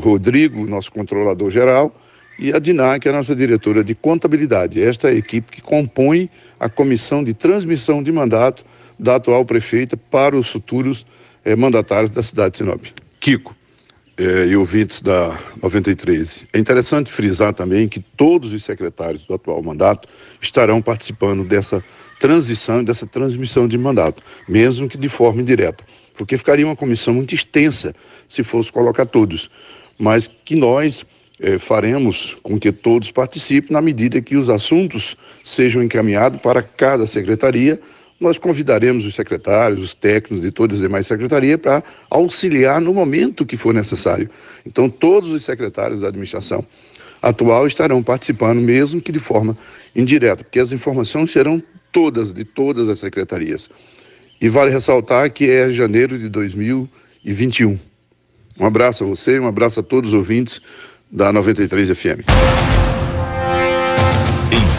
Rodrigo, 0.00 0.66
nosso 0.66 0.90
controlador 0.90 1.50
geral, 1.50 1.94
e 2.38 2.52
a 2.52 2.58
Diná, 2.58 2.98
que 2.98 3.08
é 3.08 3.10
a 3.12 3.14
nossa 3.14 3.34
diretora 3.34 3.82
de 3.82 3.94
contabilidade. 3.94 4.80
Esta 4.82 5.08
é 5.08 5.12
a 5.12 5.14
equipe 5.14 5.52
que 5.52 5.62
compõe 5.62 6.28
a 6.60 6.68
comissão 6.68 7.24
de 7.24 7.32
transmissão 7.32 8.02
de 8.02 8.12
mandato 8.12 8.64
da 8.98 9.16
atual 9.16 9.44
prefeita 9.44 9.96
para 9.96 10.36
os 10.36 10.50
futuros 10.50 11.06
eh, 11.44 11.56
mandatários 11.56 12.10
da 12.10 12.22
cidade 12.22 12.52
de 12.52 12.58
Sinop. 12.58 12.84
Kiko 13.20 13.54
eh, 14.18 14.46
e 14.48 14.56
ouvintes 14.56 15.00
da 15.00 15.38
93. 15.62 16.44
É 16.52 16.58
interessante 16.58 17.10
frisar 17.10 17.52
também 17.52 17.88
que 17.88 18.00
todos 18.00 18.52
os 18.52 18.64
secretários 18.64 19.26
do 19.26 19.34
atual 19.34 19.62
mandato 19.62 20.08
estarão 20.40 20.82
participando 20.82 21.44
dessa 21.44 21.82
transição 22.18 22.80
e 22.80 22.84
dessa 22.84 23.06
transmissão 23.06 23.68
de 23.68 23.76
mandato, 23.76 24.22
mesmo 24.48 24.88
que 24.88 24.96
de 24.96 25.08
forma 25.08 25.42
indireta, 25.42 25.84
porque 26.16 26.38
ficaria 26.38 26.66
uma 26.66 26.76
comissão 26.76 27.12
muito 27.12 27.34
extensa 27.34 27.94
se 28.26 28.42
fosse 28.42 28.72
colocar 28.72 29.04
todos, 29.04 29.50
mas 29.98 30.28
que 30.44 30.56
nós 30.56 31.04
eh, 31.40 31.58
faremos 31.58 32.36
com 32.42 32.58
que 32.58 32.72
todos 32.72 33.10
participem 33.10 33.72
na 33.72 33.80
medida 33.80 34.20
que 34.20 34.36
os 34.36 34.48
assuntos 34.48 35.16
sejam 35.44 35.82
encaminhados 35.82 36.40
para 36.40 36.62
cada 36.62 37.06
secretaria 37.06 37.80
nós 38.18 38.38
convidaremos 38.38 39.04
os 39.04 39.14
secretários, 39.14 39.80
os 39.80 39.94
técnicos 39.94 40.40
de 40.40 40.50
todas 40.50 40.76
as 40.76 40.82
demais 40.82 41.06
secretarias 41.06 41.60
para 41.60 41.82
auxiliar 42.10 42.80
no 42.80 42.94
momento 42.94 43.44
que 43.44 43.56
for 43.56 43.74
necessário. 43.74 44.30
Então, 44.64 44.88
todos 44.88 45.30
os 45.30 45.44
secretários 45.44 46.00
da 46.00 46.08
administração 46.08 46.64
atual 47.20 47.66
estarão 47.66 48.02
participando, 48.02 48.60
mesmo 48.60 49.00
que 49.00 49.12
de 49.12 49.18
forma 49.18 49.56
indireta, 49.94 50.44
porque 50.44 50.60
as 50.60 50.72
informações 50.72 51.30
serão 51.30 51.62
todas, 51.92 52.32
de 52.32 52.44
todas 52.44 52.88
as 52.88 52.98
secretarias. 52.98 53.68
E 54.40 54.48
vale 54.48 54.70
ressaltar 54.70 55.30
que 55.30 55.50
é 55.50 55.72
janeiro 55.72 56.18
de 56.18 56.28
2021. 56.28 57.78
Um 58.58 58.66
abraço 58.66 59.04
a 59.04 59.06
você, 59.06 59.38
um 59.38 59.46
abraço 59.46 59.80
a 59.80 59.82
todos 59.82 60.12
os 60.12 60.14
ouvintes 60.14 60.60
da 61.10 61.32
93 61.32 61.90
FM. 61.96 62.24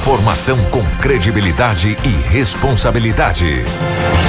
Informação 0.08 0.58
com 0.72 0.82
credibilidade 1.02 1.98
e 2.04 2.30
responsabilidade. 2.32 3.46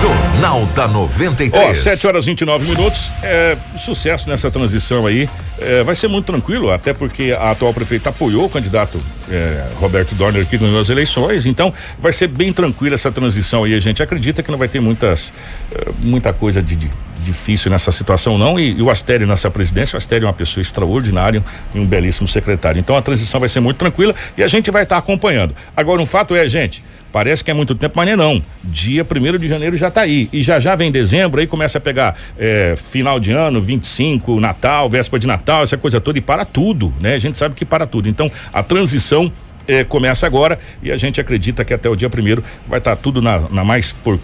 Jornal 0.01 0.67
da 0.75 0.89
93. 0.89 1.79
Ó, 1.79 1.83
7 1.83 2.07
horas 2.07 2.27
29 2.27 2.69
minutos. 2.69 3.11
É, 3.23 3.57
sucesso 3.77 4.29
nessa 4.29 4.51
transição 4.51 5.07
aí. 5.07 5.29
É, 5.61 5.83
vai 5.83 5.95
ser 5.95 6.09
muito 6.09 6.27
tranquilo, 6.27 6.71
até 6.71 6.93
porque 6.93 7.33
a 7.33 7.53
atual 7.53 7.73
prefeita 7.73 8.11
apoiou 8.11 8.47
o 8.47 8.51
candidato 8.51 9.01
é, 9.31 9.67
Roberto 9.77 10.15
Dorner 10.15 10.45
que 10.47 10.59
ganhou 10.59 10.81
as 10.81 10.89
eleições. 10.89 11.47
Então, 11.47 11.73
vai 11.99 12.13
ser 12.13 12.27
bem 12.27 12.53
tranquila 12.53 12.97
essa 12.97 13.11
transição 13.11 13.65
aí. 13.65 13.75
A 13.75 13.81
gente 13.81 14.03
acredita 14.03 14.43
que 14.43 14.51
não 14.51 14.59
vai 14.59 14.69
ter 14.69 14.81
muitas, 14.81 15.33
é, 15.73 15.91
muita 16.03 16.33
coisa 16.33 16.61
de, 16.61 16.75
de 16.75 16.91
difícil 17.29 17.71
nessa 17.71 17.93
situação 17.93 18.39
não 18.39 18.59
e, 18.59 18.79
e 18.79 18.83
o 18.83 18.91
Astério 18.91 19.27
nessa 19.27 19.51
presidência, 19.51 19.97
o 19.97 19.99
Astério 19.99 20.25
é 20.25 20.29
uma 20.29 20.35
pessoa 20.35 20.63
extraordinária 20.63 21.45
e 21.75 21.79
um 21.79 21.87
belíssimo 21.87 22.27
secretário. 22.27 22.79
Então 22.79 22.97
a 22.97 23.03
transição 23.03 23.39
vai 23.39 23.49
ser 23.49 23.61
muito 23.61 23.77
tranquila 23.77 24.15
e 24.37 24.43
a 24.43 24.49
gente 24.49 24.71
vai 24.71 24.85
estar 24.85 24.97
tá 24.97 24.99
acompanhando. 24.99 25.55
Agora 25.77 26.01
um 26.01 26.07
fato 26.07 26.35
é, 26.35 26.49
gente, 26.49 26.83
Parece 27.11 27.43
que 27.43 27.51
é 27.51 27.55
muito 27.55 27.75
tempo, 27.75 27.95
mas 27.97 28.07
não 28.07 28.13
é 28.13 28.17
não. 28.17 28.43
Dia 28.63 29.03
1 29.03 29.39
de 29.39 29.49
janeiro 29.49 29.77
já 29.79 29.89
está 29.89 30.03
aí. 30.03 30.29
E 30.31 30.43
já 30.43 30.61
já 30.61 30.75
vem 30.75 30.93
dezembro, 30.93 31.41
aí 31.41 31.47
começa 31.47 31.79
a 31.79 31.81
pegar 31.81 32.15
é, 32.39 32.75
final 32.77 33.19
de 33.19 33.33
ano, 33.33 33.63
25, 33.63 34.39
Natal, 34.39 34.91
véspera 34.91 35.19
de 35.19 35.27
Natal, 35.27 35.63
essa 35.63 35.79
coisa 35.79 36.03
toda, 36.03 36.19
e 36.19 36.21
para 36.21 36.45
tudo, 36.45 36.93
né? 37.01 37.15
A 37.15 37.19
gente 37.19 37.39
sabe 37.39 37.55
que 37.55 37.65
para 37.65 37.87
tudo. 37.87 38.11
Então, 38.11 38.31
a 38.53 38.63
transição 38.63 39.33
é, 39.67 39.85
começa 39.85 40.27
agora 40.27 40.59
e 40.83 40.93
a 40.93 40.99
gente 40.99 41.19
acredita 41.19 41.65
que 41.65 41.73
até 41.73 41.89
o 41.89 41.97
dia 41.97 42.11
primeiro 42.11 42.45
vai 42.67 42.79
estar 42.79 42.95
tá 42.95 43.03
tudo 43.03 43.23
na, 43.23 43.41
na 43.51 43.65
mais 43.65 43.91
por, 43.91 44.21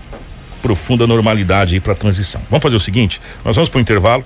profunda 0.64 1.06
normalidade 1.06 1.78
para 1.78 1.92
a 1.92 1.96
transição. 1.96 2.40
Vamos 2.48 2.62
fazer 2.62 2.76
o 2.76 2.80
seguinte: 2.80 3.20
nós 3.44 3.54
vamos 3.54 3.68
para 3.68 3.78
o 3.78 3.82
intervalo. 3.82 4.24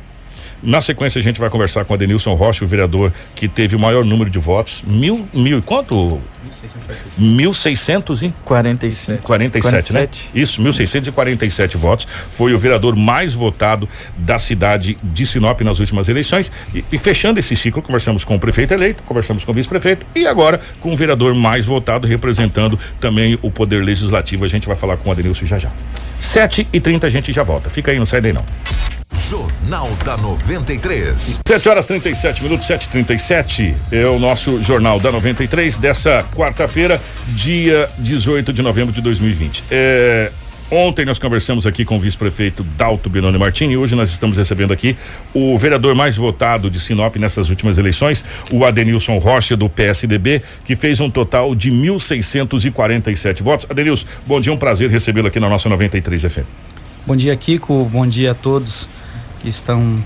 Na 0.61 0.81
sequência, 0.81 1.21
a 1.21 1.23
gente 1.23 1.39
vai 1.39 1.49
conversar 1.51 1.85
com 1.85 1.95
a 1.95 1.97
Denilson 1.97 2.35
Rocha, 2.35 2.65
o 2.65 2.69
vereador 2.69 3.13
que 3.37 3.47
teve 3.47 3.77
o 3.77 3.79
maior 3.79 4.05
número 4.05 4.29
de 4.29 4.41
votos. 4.41 4.83
Mil, 4.85 5.29
mil, 5.33 5.63
quanto? 5.63 6.21
1647. 7.17 9.23
47, 9.23 9.23
47, 9.23 9.93
né? 9.93 10.09
Isso, 10.35 10.61
1647 10.61 11.77
votos. 11.77 12.09
Foi 12.31 12.55
o 12.55 12.59
vereador 12.59 12.97
mais 12.97 13.35
votado 13.35 13.89
da 14.17 14.39
cidade 14.39 14.99
de 15.01 15.27
Sinop 15.27 15.61
nas 15.61 15.79
últimas 15.79 16.09
eleições. 16.09 16.51
E, 16.75 16.85
e 16.91 16.99
fechando 16.99 17.39
esse 17.39 17.55
ciclo, 17.55 17.81
conversamos 17.81 18.25
com 18.25 18.35
o 18.35 18.41
prefeito 18.41 18.75
eleito, 18.75 19.05
conversamos 19.05 19.45
com 19.45 19.53
o 19.53 19.55
vice-prefeito 19.55 20.07
e 20.15 20.27
agora 20.27 20.61
com 20.81 20.93
o 20.93 20.97
vereador 20.97 21.37
mais 21.37 21.67
votado, 21.67 22.07
representando 22.07 22.77
também 23.01 23.39
o 23.43 23.51
poder 23.51 23.85
legislativo. 23.85 24.45
A 24.45 24.49
gente 24.49 24.67
vai 24.67 24.75
falar 24.75 24.97
com 24.97 25.09
o 25.09 25.13
Adenilson 25.13 25.47
já 25.47 25.59
já. 25.59 25.71
7 26.19 26.69
e 26.73 26.81
30 26.81 27.07
a 27.07 27.11
gente 27.11 27.33
já 27.33 27.43
volta. 27.43 27.71
Fica 27.71 27.91
aí, 27.91 27.99
não 27.99 28.07
sai 28.07 28.21
daí 28.21 28.33
não. 28.33 28.45
Jornal 29.29 29.91
da 30.05 30.17
93. 30.17 31.41
7 31.47 31.69
horas 31.69 31.87
37 31.87 32.43
minutos, 32.43 32.67
7h37 32.67 33.75
é 33.93 34.07
o 34.07 34.19
nosso 34.19 34.63
Jornal 34.63 34.99
da 34.99 35.13
93 35.13 35.77
dessa 35.77 36.25
quarta-feira, 36.35 37.01
dia 37.29 37.89
18 37.99 38.53
de 38.53 38.63
novembro 38.63 38.93
de 38.93 39.03
2020. 39.03 39.65
É, 39.71 40.33
Ontem 40.71 41.07
nós 41.07 41.19
conversamos 41.19 41.67
aqui 41.67 41.83
com 41.83 41.97
o 41.97 41.99
vice-prefeito 41.99 42.63
Dalto 42.63 43.09
Benoni 43.09 43.39
Martini 43.39 43.73
e 43.73 43.77
hoje 43.79 43.95
nós 43.95 44.11
estamos 44.11 44.37
recebendo 44.37 44.71
aqui 44.71 44.95
o 45.33 45.57
vereador 45.57 45.95
mais 45.95 46.19
votado 46.19 46.71
de 46.71 46.79
Sinop 46.79 47.17
nessas 47.17 47.49
últimas 47.49 47.79
eleições, 47.79 48.23
o 48.53 48.63
Adenilson 48.67 49.17
Rocha 49.17 49.57
do 49.57 49.67
PSDB, 49.71 50.43
que 50.67 50.77
fez 50.77 51.01
um 51.01 51.09
total 51.09 51.55
de 51.55 51.71
1.647 51.71 53.43
votos. 53.43 53.67
Adenilson, 53.71 54.07
bom 54.27 54.39
dia, 54.43 54.53
um 54.53 54.59
prazer 54.59 54.91
recebê-lo 54.91 55.29
aqui 55.29 55.41
na 55.41 55.49
nossa 55.49 55.71
93 55.71 56.23
FM. 56.23 56.45
Bom 57.07 57.17
dia, 57.17 57.35
Kiko. 57.35 57.87
Bom 57.91 58.07
dia 58.07 58.33
a 58.33 58.35
todos 58.35 58.91
que 59.41 59.49
estão 59.49 59.97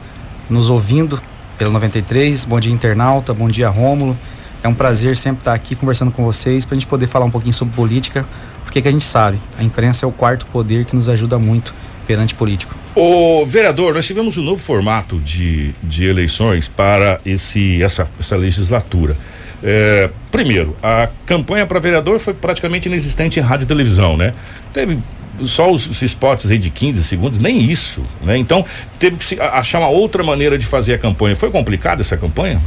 nos 0.48 0.70
ouvindo 0.70 1.20
pela 1.58 1.72
93. 1.72 2.44
Bom 2.44 2.60
dia, 2.60 2.72
internauta. 2.72 3.34
Bom 3.34 3.48
dia, 3.48 3.68
Rômulo. 3.68 4.16
É 4.62 4.68
um 4.68 4.74
prazer 4.74 5.16
sempre 5.16 5.40
estar 5.40 5.54
aqui 5.54 5.74
conversando 5.74 6.12
com 6.12 6.24
vocês 6.24 6.64
para 6.64 6.76
a 6.76 6.78
gente 6.78 6.86
poder 6.86 7.08
falar 7.08 7.24
um 7.24 7.30
pouquinho 7.32 7.52
sobre 7.52 7.74
política, 7.74 8.24
porque 8.72 8.80
que 8.80 8.88
a 8.88 8.90
gente 8.90 9.04
sabe, 9.04 9.38
a 9.58 9.62
imprensa 9.62 10.06
é 10.06 10.08
o 10.08 10.10
quarto 10.10 10.46
poder 10.46 10.86
que 10.86 10.96
nos 10.96 11.06
ajuda 11.06 11.38
muito 11.38 11.74
perante 12.06 12.34
político. 12.34 12.74
O 12.96 13.44
vereador, 13.44 13.92
nós 13.92 14.06
tivemos 14.06 14.38
um 14.38 14.42
novo 14.42 14.62
formato 14.62 15.18
de, 15.18 15.74
de 15.82 16.06
eleições 16.06 16.68
para 16.68 17.20
esse, 17.26 17.82
essa, 17.82 18.08
essa 18.18 18.34
legislatura. 18.34 19.14
É, 19.62 20.08
primeiro, 20.30 20.74
a 20.82 21.10
campanha 21.26 21.66
para 21.66 21.78
vereador 21.78 22.18
foi 22.18 22.32
praticamente 22.32 22.88
inexistente 22.88 23.38
em 23.38 23.42
rádio 23.42 23.64
e 23.64 23.68
televisão, 23.68 24.16
né? 24.16 24.32
Teve 24.72 24.98
só 25.44 25.70
os, 25.70 25.86
os 25.86 26.00
spots 26.00 26.50
aí 26.50 26.56
de 26.56 26.70
15 26.70 27.04
segundos, 27.04 27.38
nem 27.40 27.70
isso, 27.70 28.02
né? 28.22 28.38
Então, 28.38 28.64
teve 28.98 29.18
que 29.18 29.24
se, 29.24 29.38
achar 29.38 29.80
uma 29.80 29.90
outra 29.90 30.22
maneira 30.22 30.56
de 30.56 30.64
fazer 30.64 30.94
a 30.94 30.98
campanha. 30.98 31.36
Foi 31.36 31.50
complicada 31.50 32.00
essa 32.00 32.16
campanha? 32.16 32.58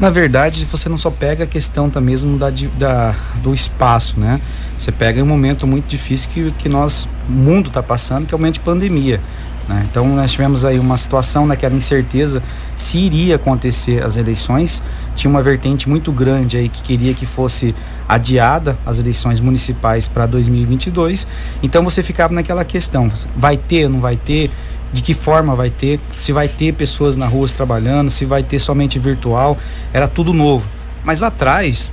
Na 0.00 0.10
verdade, 0.10 0.64
você 0.64 0.88
não 0.88 0.98
só 0.98 1.10
pega 1.10 1.44
a 1.44 1.46
questão 1.46 1.88
tá 1.88 2.00
mesmo 2.00 2.36
da, 2.36 2.50
da, 2.76 3.14
do 3.42 3.54
espaço, 3.54 4.18
né? 4.18 4.40
Você 4.76 4.90
pega 4.90 5.22
um 5.22 5.26
momento 5.26 5.66
muito 5.66 5.86
difícil 5.86 6.30
que, 6.30 6.50
que 6.58 6.68
nós, 6.68 7.08
o 7.28 7.32
mundo 7.32 7.68
está 7.68 7.82
passando, 7.82 8.26
que 8.26 8.34
é 8.34 8.36
o 8.36 8.38
momento 8.38 8.54
de 8.54 8.60
pandemia. 8.60 9.20
Né? 9.68 9.86
Então 9.90 10.06
nós 10.06 10.32
tivemos 10.32 10.64
aí 10.64 10.78
uma 10.78 10.96
situação 10.96 11.46
naquela 11.46 11.72
né, 11.72 11.78
incerteza 11.78 12.42
se 12.76 12.98
iria 12.98 13.36
acontecer 13.36 14.02
as 14.02 14.16
eleições. 14.16 14.82
Tinha 15.14 15.30
uma 15.30 15.42
vertente 15.42 15.88
muito 15.88 16.12
grande 16.12 16.56
aí 16.56 16.68
que 16.68 16.82
queria 16.82 17.14
que 17.14 17.24
fosse 17.24 17.74
adiada 18.08 18.76
as 18.84 18.98
eleições 18.98 19.40
municipais 19.40 20.06
para 20.06 20.26
2022. 20.26 21.26
Então 21.62 21.82
você 21.82 22.02
ficava 22.02 22.34
naquela 22.34 22.64
questão: 22.64 23.10
vai 23.36 23.56
ter, 23.56 23.88
não 23.88 24.00
vai 24.00 24.16
ter? 24.16 24.50
De 24.94 25.02
que 25.02 25.12
forma 25.12 25.56
vai 25.56 25.70
ter? 25.70 25.98
Se 26.16 26.32
vai 26.32 26.46
ter 26.46 26.72
pessoas 26.72 27.16
na 27.16 27.26
rua 27.26 27.48
trabalhando? 27.48 28.10
Se 28.10 28.24
vai 28.24 28.44
ter 28.44 28.60
somente 28.60 28.96
virtual? 28.96 29.58
Era 29.92 30.06
tudo 30.06 30.32
novo. 30.32 30.68
Mas 31.04 31.18
lá 31.18 31.26
atrás, 31.26 31.92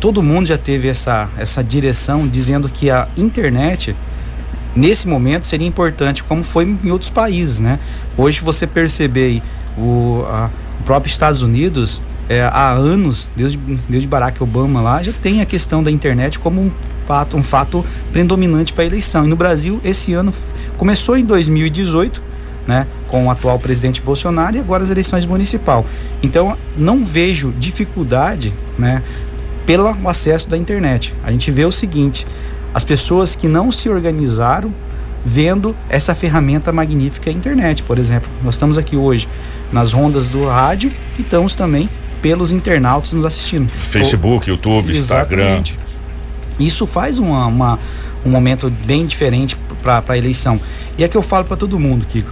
todo 0.00 0.22
mundo 0.22 0.46
já 0.46 0.56
teve 0.56 0.88
essa, 0.88 1.28
essa 1.36 1.62
direção 1.62 2.26
dizendo 2.26 2.66
que 2.70 2.90
a 2.90 3.06
internet 3.14 3.94
nesse 4.74 5.06
momento 5.06 5.44
seria 5.44 5.68
importante, 5.68 6.24
como 6.24 6.42
foi 6.42 6.64
em 6.64 6.90
outros 6.90 7.10
países, 7.10 7.60
né? 7.60 7.78
Hoje 8.16 8.40
você 8.40 8.66
perceber 8.66 9.42
o, 9.76 10.24
a, 10.26 10.48
o 10.80 10.82
próprio 10.84 11.10
Estados 11.10 11.42
Unidos 11.42 12.00
é, 12.26 12.40
há 12.40 12.70
anos, 12.70 13.28
desde, 13.36 13.58
desde 13.86 14.08
Barack 14.08 14.42
Obama 14.42 14.80
lá, 14.80 15.02
já 15.02 15.12
tem 15.12 15.42
a 15.42 15.44
questão 15.44 15.82
da 15.82 15.90
internet 15.90 16.38
como 16.38 16.62
um 16.62 16.70
fato, 17.06 17.36
um 17.36 17.42
fato 17.42 17.84
predominante 18.10 18.72
para 18.72 18.84
a 18.84 18.86
eleição. 18.86 19.26
E 19.26 19.28
no 19.28 19.36
Brasil, 19.36 19.78
esse 19.84 20.14
ano 20.14 20.32
começou 20.78 21.18
em 21.18 21.24
2018, 21.26 22.29
né, 22.66 22.86
com 23.08 23.26
o 23.26 23.30
atual 23.30 23.58
presidente 23.58 24.00
Bolsonaro 24.00 24.56
e 24.56 24.60
agora 24.60 24.82
as 24.82 24.90
eleições 24.90 25.26
municipal. 25.26 25.84
Então, 26.22 26.56
não 26.76 27.04
vejo 27.04 27.52
dificuldade, 27.58 28.52
né, 28.78 29.02
pelo 29.66 29.88
acesso 30.08 30.48
da 30.48 30.56
internet. 30.56 31.14
A 31.22 31.30
gente 31.30 31.50
vê 31.50 31.64
o 31.64 31.72
seguinte: 31.72 32.26
as 32.74 32.84
pessoas 32.84 33.34
que 33.34 33.48
não 33.48 33.70
se 33.70 33.88
organizaram 33.88 34.72
vendo 35.24 35.76
essa 35.88 36.14
ferramenta 36.14 36.72
magnífica 36.72 37.30
internet, 37.30 37.82
por 37.82 37.98
exemplo. 37.98 38.28
Nós 38.42 38.54
estamos 38.54 38.78
aqui 38.78 38.96
hoje 38.96 39.28
nas 39.72 39.92
rondas 39.92 40.28
do 40.28 40.46
rádio 40.46 40.90
e 41.18 41.22
estamos 41.22 41.54
também 41.54 41.90
pelos 42.22 42.52
internautas 42.52 43.12
nos 43.12 43.24
assistindo. 43.24 43.68
Facebook, 43.68 44.48
YouTube, 44.48 44.90
Exatamente. 44.90 45.72
Instagram. 45.72 45.90
Isso 46.58 46.86
faz 46.86 47.18
uma, 47.18 47.46
uma 47.46 47.78
um 48.24 48.30
momento 48.30 48.70
bem 48.84 49.06
diferente 49.06 49.56
para 49.82 50.02
a 50.06 50.18
eleição. 50.18 50.60
E 50.98 51.04
é 51.04 51.08
que 51.08 51.16
eu 51.16 51.22
falo 51.22 51.44
para 51.44 51.56
todo 51.56 51.78
mundo, 51.78 52.06
Kiko. 52.06 52.30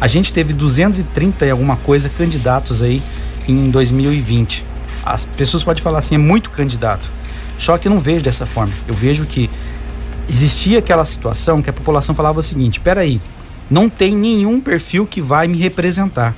A 0.00 0.06
gente 0.06 0.32
teve 0.32 0.52
230 0.52 1.46
e 1.46 1.50
alguma 1.50 1.76
coisa 1.76 2.08
candidatos 2.08 2.82
aí 2.82 3.02
em 3.48 3.70
2020. 3.70 4.64
As 5.04 5.24
pessoas 5.24 5.62
podem 5.62 5.82
falar 5.82 5.98
assim, 5.98 6.14
é 6.14 6.18
muito 6.18 6.50
candidato. 6.50 7.08
Só 7.58 7.78
que 7.78 7.88
eu 7.88 7.90
não 7.90 8.00
vejo 8.00 8.24
dessa 8.24 8.46
forma. 8.46 8.72
Eu 8.86 8.94
vejo 8.94 9.24
que 9.24 9.48
existia 10.28 10.78
aquela 10.78 11.04
situação 11.04 11.62
que 11.62 11.70
a 11.70 11.72
população 11.72 12.14
falava 12.14 12.40
o 12.40 12.42
seguinte: 12.42 12.80
peraí, 12.80 13.20
não 13.70 13.88
tem 13.88 14.14
nenhum 14.16 14.60
perfil 14.60 15.06
que 15.06 15.20
vai 15.20 15.46
me 15.46 15.58
representar. 15.58 16.34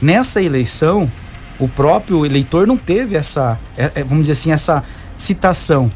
Nessa 0.00 0.42
eleição, 0.42 1.10
o 1.58 1.68
próprio 1.68 2.24
eleitor 2.24 2.66
não 2.66 2.76
teve 2.76 3.16
essa, 3.16 3.58
é, 3.76 3.90
é, 3.96 4.04
vamos 4.04 4.22
dizer 4.22 4.32
assim, 4.32 4.50
essa 4.50 4.82
citação 5.16 5.90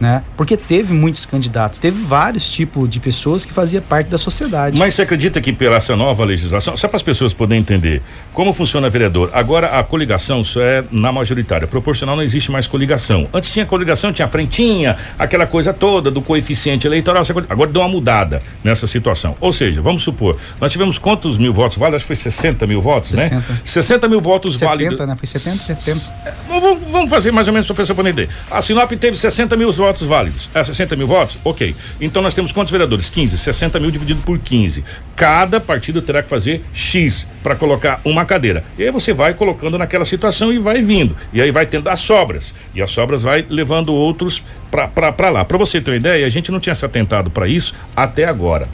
né? 0.00 0.22
Porque 0.36 0.56
teve 0.56 0.92
muitos 0.92 1.24
candidatos, 1.26 1.78
teve 1.78 2.02
vários 2.04 2.48
tipos 2.50 2.88
de 2.88 3.00
pessoas 3.00 3.44
que 3.44 3.52
faziam 3.52 3.82
parte 3.82 4.08
da 4.08 4.18
sociedade. 4.18 4.78
Mas 4.78 4.94
você 4.94 5.02
acredita 5.02 5.40
que 5.40 5.52
pela 5.52 5.76
essa 5.76 5.96
nova 5.96 6.24
legislação, 6.24 6.76
só 6.76 6.88
para 6.88 6.96
as 6.96 7.02
pessoas 7.02 7.32
poderem 7.32 7.60
entender 7.60 8.02
como 8.32 8.52
funciona 8.52 8.88
vereador, 8.88 9.30
agora 9.32 9.78
a 9.78 9.82
coligação 9.82 10.42
só 10.44 10.60
é 10.60 10.84
na 10.90 11.12
majoritária, 11.12 11.66
proporcional 11.66 12.16
não 12.16 12.22
existe 12.22 12.50
mais 12.50 12.66
coligação. 12.66 13.28
Antes 13.32 13.52
tinha 13.52 13.66
coligação, 13.66 14.12
tinha 14.12 14.28
frentinha, 14.28 14.96
aquela 15.18 15.46
coisa 15.46 15.72
toda 15.72 16.10
do 16.10 16.22
coeficiente 16.22 16.86
eleitoral, 16.86 17.24
agora 17.48 17.70
deu 17.70 17.82
uma 17.82 17.88
mudada 17.88 18.42
nessa 18.62 18.86
situação. 18.86 19.36
Ou 19.40 19.52
seja, 19.52 19.80
vamos 19.80 20.02
supor, 20.02 20.36
nós 20.60 20.72
tivemos 20.72 20.98
quantos 20.98 21.38
mil 21.38 21.52
votos 21.52 21.76
válidos? 21.78 21.96
Acho 21.96 22.04
que 22.04 22.16
foi 22.16 22.30
60 22.30 22.66
mil 22.66 22.80
votos, 22.80 23.10
60. 23.10 23.34
né? 23.34 23.42
60 23.62 24.08
mil 24.08 24.20
votos 24.20 24.58
70, 24.58 24.68
válidos. 24.68 25.06
né? 25.06 25.16
Foi 25.16 25.26
70, 25.26 25.56
70. 25.56 26.14
Vamos, 26.48 26.90
vamos 26.90 27.10
fazer 27.10 27.30
mais 27.30 27.46
ou 27.48 27.52
menos 27.52 27.66
para 27.66 27.74
a 27.74 27.76
pessoa 27.76 27.96
poder 27.96 28.10
entender. 28.10 28.28
A 28.50 28.60
Sinop 28.62 28.90
teve 28.92 29.16
60 29.16 29.56
mil 29.56 29.72
votos 29.72 29.83
votos 29.84 30.06
válidos. 30.06 30.50
É 30.54 30.64
60 30.64 30.96
mil 30.96 31.06
votos? 31.06 31.38
Ok. 31.44 31.74
Então 32.00 32.22
nós 32.22 32.34
temos 32.34 32.52
quantos 32.52 32.70
vereadores? 32.72 33.10
15. 33.10 33.36
60 33.36 33.78
mil 33.78 33.90
dividido 33.90 34.20
por 34.22 34.38
15. 34.38 34.82
Cada 35.14 35.60
partido 35.60 36.00
terá 36.00 36.22
que 36.22 36.28
fazer 36.28 36.62
X 36.72 37.26
para 37.42 37.54
colocar 37.54 38.00
uma 38.04 38.24
cadeira. 38.24 38.64
E 38.78 38.82
aí 38.82 38.90
você 38.90 39.12
vai 39.12 39.34
colocando 39.34 39.76
naquela 39.76 40.04
situação 40.04 40.50
e 40.52 40.58
vai 40.58 40.80
vindo. 40.80 41.14
E 41.32 41.42
aí 41.42 41.50
vai 41.50 41.66
tendo 41.66 41.88
as 41.88 42.00
sobras. 42.00 42.54
E 42.74 42.80
as 42.80 42.90
sobras 42.90 43.22
vai 43.22 43.44
levando 43.48 43.92
outros 43.92 44.42
para 44.70 45.30
lá. 45.30 45.44
Para 45.44 45.58
você 45.58 45.80
ter 45.80 45.90
uma 45.90 45.96
ideia, 45.98 46.26
a 46.26 46.30
gente 46.30 46.50
não 46.50 46.58
tinha 46.58 46.74
se 46.74 46.84
atentado 46.84 47.30
para 47.30 47.46
isso 47.46 47.74
até 47.94 48.24
agora. 48.24 48.68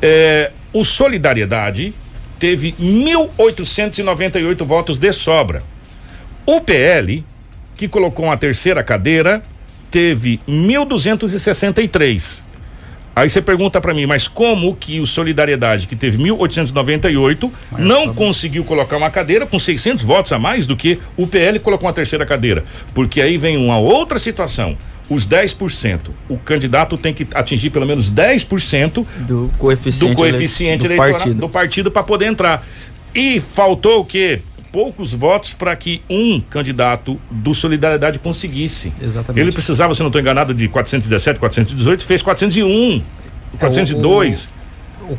É, 0.00 0.50
o 0.72 0.82
Solidariedade 0.82 1.94
teve 2.38 2.72
1.898 2.80 4.64
votos 4.64 4.98
de 4.98 5.12
sobra. 5.12 5.62
O 6.44 6.60
PL, 6.60 7.24
que 7.76 7.86
colocou 7.86 8.24
uma 8.24 8.36
terceira 8.36 8.82
cadeira, 8.82 9.42
teve 9.92 10.40
1.263. 10.48 12.42
Aí 13.14 13.28
você 13.28 13.42
pergunta 13.42 13.78
para 13.78 13.92
mim, 13.92 14.06
mas 14.06 14.26
como 14.26 14.74
que 14.74 14.98
o 14.98 15.06
Solidariedade, 15.06 15.86
que 15.86 15.94
teve 15.94 16.16
1.898, 16.16 17.50
não 17.78 18.14
conseguiu 18.14 18.64
colocar 18.64 18.96
uma 18.96 19.10
cadeira 19.10 19.46
com 19.46 19.60
600 19.60 20.02
votos 20.02 20.32
a 20.32 20.38
mais 20.38 20.66
do 20.66 20.74
que 20.74 20.98
o 21.14 21.26
PL 21.26 21.58
colocou 21.58 21.86
uma 21.86 21.92
terceira 21.92 22.24
cadeira? 22.24 22.62
Porque 22.94 23.20
aí 23.20 23.36
vem 23.36 23.58
uma 23.58 23.78
outra 23.78 24.18
situação 24.18 24.78
os 25.10 25.28
10%. 25.28 26.08
O 26.26 26.38
candidato 26.38 26.96
tem 26.96 27.12
que 27.12 27.26
atingir 27.34 27.68
pelo 27.68 27.84
menos 27.84 28.10
10% 28.10 29.04
do 29.18 29.50
coeficiente, 29.58 30.14
do 30.14 30.16
coeficiente 30.16 30.78
do 30.78 30.86
eleitoral 30.86 31.12
partido. 31.12 31.40
do 31.40 31.48
partido 31.50 31.90
para 31.90 32.02
poder 32.02 32.26
entrar. 32.26 32.66
E 33.14 33.40
faltou 33.40 34.00
o 34.00 34.04
quê? 34.06 34.40
Poucos 34.72 35.12
votos 35.12 35.52
para 35.52 35.76
que 35.76 36.02
um 36.08 36.40
candidato 36.40 37.20
do 37.30 37.52
Solidariedade 37.52 38.18
conseguisse. 38.18 38.92
Exatamente. 39.00 39.40
Ele 39.40 39.52
precisava, 39.52 39.94
se 39.94 40.00
não 40.00 40.06
estou 40.08 40.20
enganado, 40.20 40.54
de 40.54 40.66
417, 40.66 41.38
418, 41.38 42.02
fez 42.02 42.22
401, 42.22 43.02
402. 43.58 44.48
É, 44.48 44.58
o, 44.58 44.61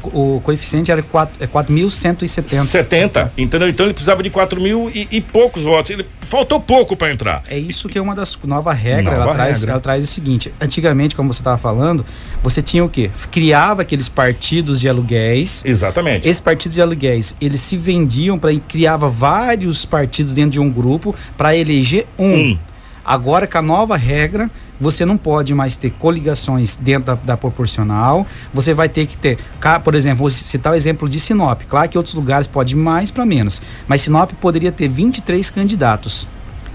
o, 0.03 0.37
o 0.37 0.41
coeficiente 0.41 0.91
era 0.91 1.01
4, 1.01 1.43
é 1.43 1.47
4.170. 1.47 2.65
70, 2.65 3.33
entendeu? 3.37 3.69
Então 3.69 3.85
ele 3.85 3.93
precisava 3.93 4.23
de 4.23 4.29
4 4.29 4.61
mil 4.61 4.89
e, 4.93 5.07
e 5.11 5.21
poucos 5.21 5.63
votos. 5.63 5.91
Ele 5.91 6.05
faltou 6.21 6.59
pouco 6.59 6.95
para 6.95 7.11
entrar. 7.11 7.43
É 7.47 7.57
isso 7.57 7.87
que 7.87 7.97
é 7.97 8.01
uma 8.01 8.15
das 8.15 8.37
novas 8.43 8.77
regras. 8.77 9.17
Nova 9.17 9.23
ela, 9.23 9.33
traz, 9.33 9.59
regra. 9.59 9.71
ela 9.71 9.79
traz 9.79 10.03
o 10.03 10.07
seguinte: 10.07 10.53
antigamente, 10.59 11.15
como 11.15 11.33
você 11.33 11.41
estava 11.41 11.57
falando, 11.57 12.05
você 12.41 12.61
tinha 12.61 12.83
o 12.83 12.89
quê? 12.89 13.11
Criava 13.31 13.81
aqueles 13.81 14.09
partidos 14.09 14.79
de 14.79 14.89
aluguéis. 14.89 15.63
Exatamente. 15.65 16.27
Esses 16.27 16.41
partidos 16.41 16.75
de 16.75 16.81
aluguéis, 16.81 17.35
eles 17.39 17.61
se 17.61 17.77
vendiam 17.77 18.39
para 18.39 18.53
criava 18.67 19.09
vários 19.09 19.85
partidos 19.85 20.33
dentro 20.33 20.51
de 20.51 20.59
um 20.59 20.69
grupo 20.69 21.15
para 21.37 21.55
eleger 21.55 22.07
um. 22.17 22.33
Um. 22.33 22.59
Agora, 23.05 23.45
com 23.45 23.57
a 23.57 23.61
nova 23.61 23.97
regra, 23.97 24.49
você 24.79 25.05
não 25.05 25.17
pode 25.17 25.53
mais 25.53 25.75
ter 25.75 25.91
coligações 25.91 26.75
dentro 26.75 27.15
da, 27.15 27.15
da 27.15 27.37
proporcional. 27.37 28.25
Você 28.53 28.73
vai 28.73 28.87
ter 28.87 29.05
que 29.07 29.17
ter, 29.17 29.37
por 29.83 29.93
exemplo, 29.95 30.19
vou 30.19 30.29
citar 30.29 30.71
o 30.73 30.75
exemplo 30.75 31.09
de 31.09 31.19
Sinop. 31.19 31.61
Claro 31.67 31.89
que 31.89 31.97
outros 31.97 32.15
lugares 32.15 32.47
pode 32.47 32.75
mais 32.75 33.11
para 33.11 33.25
menos, 33.25 33.61
mas 33.87 34.01
Sinop 34.01 34.31
poderia 34.41 34.71
ter 34.71 34.87
23 34.87 35.49
candidatos. 35.49 36.27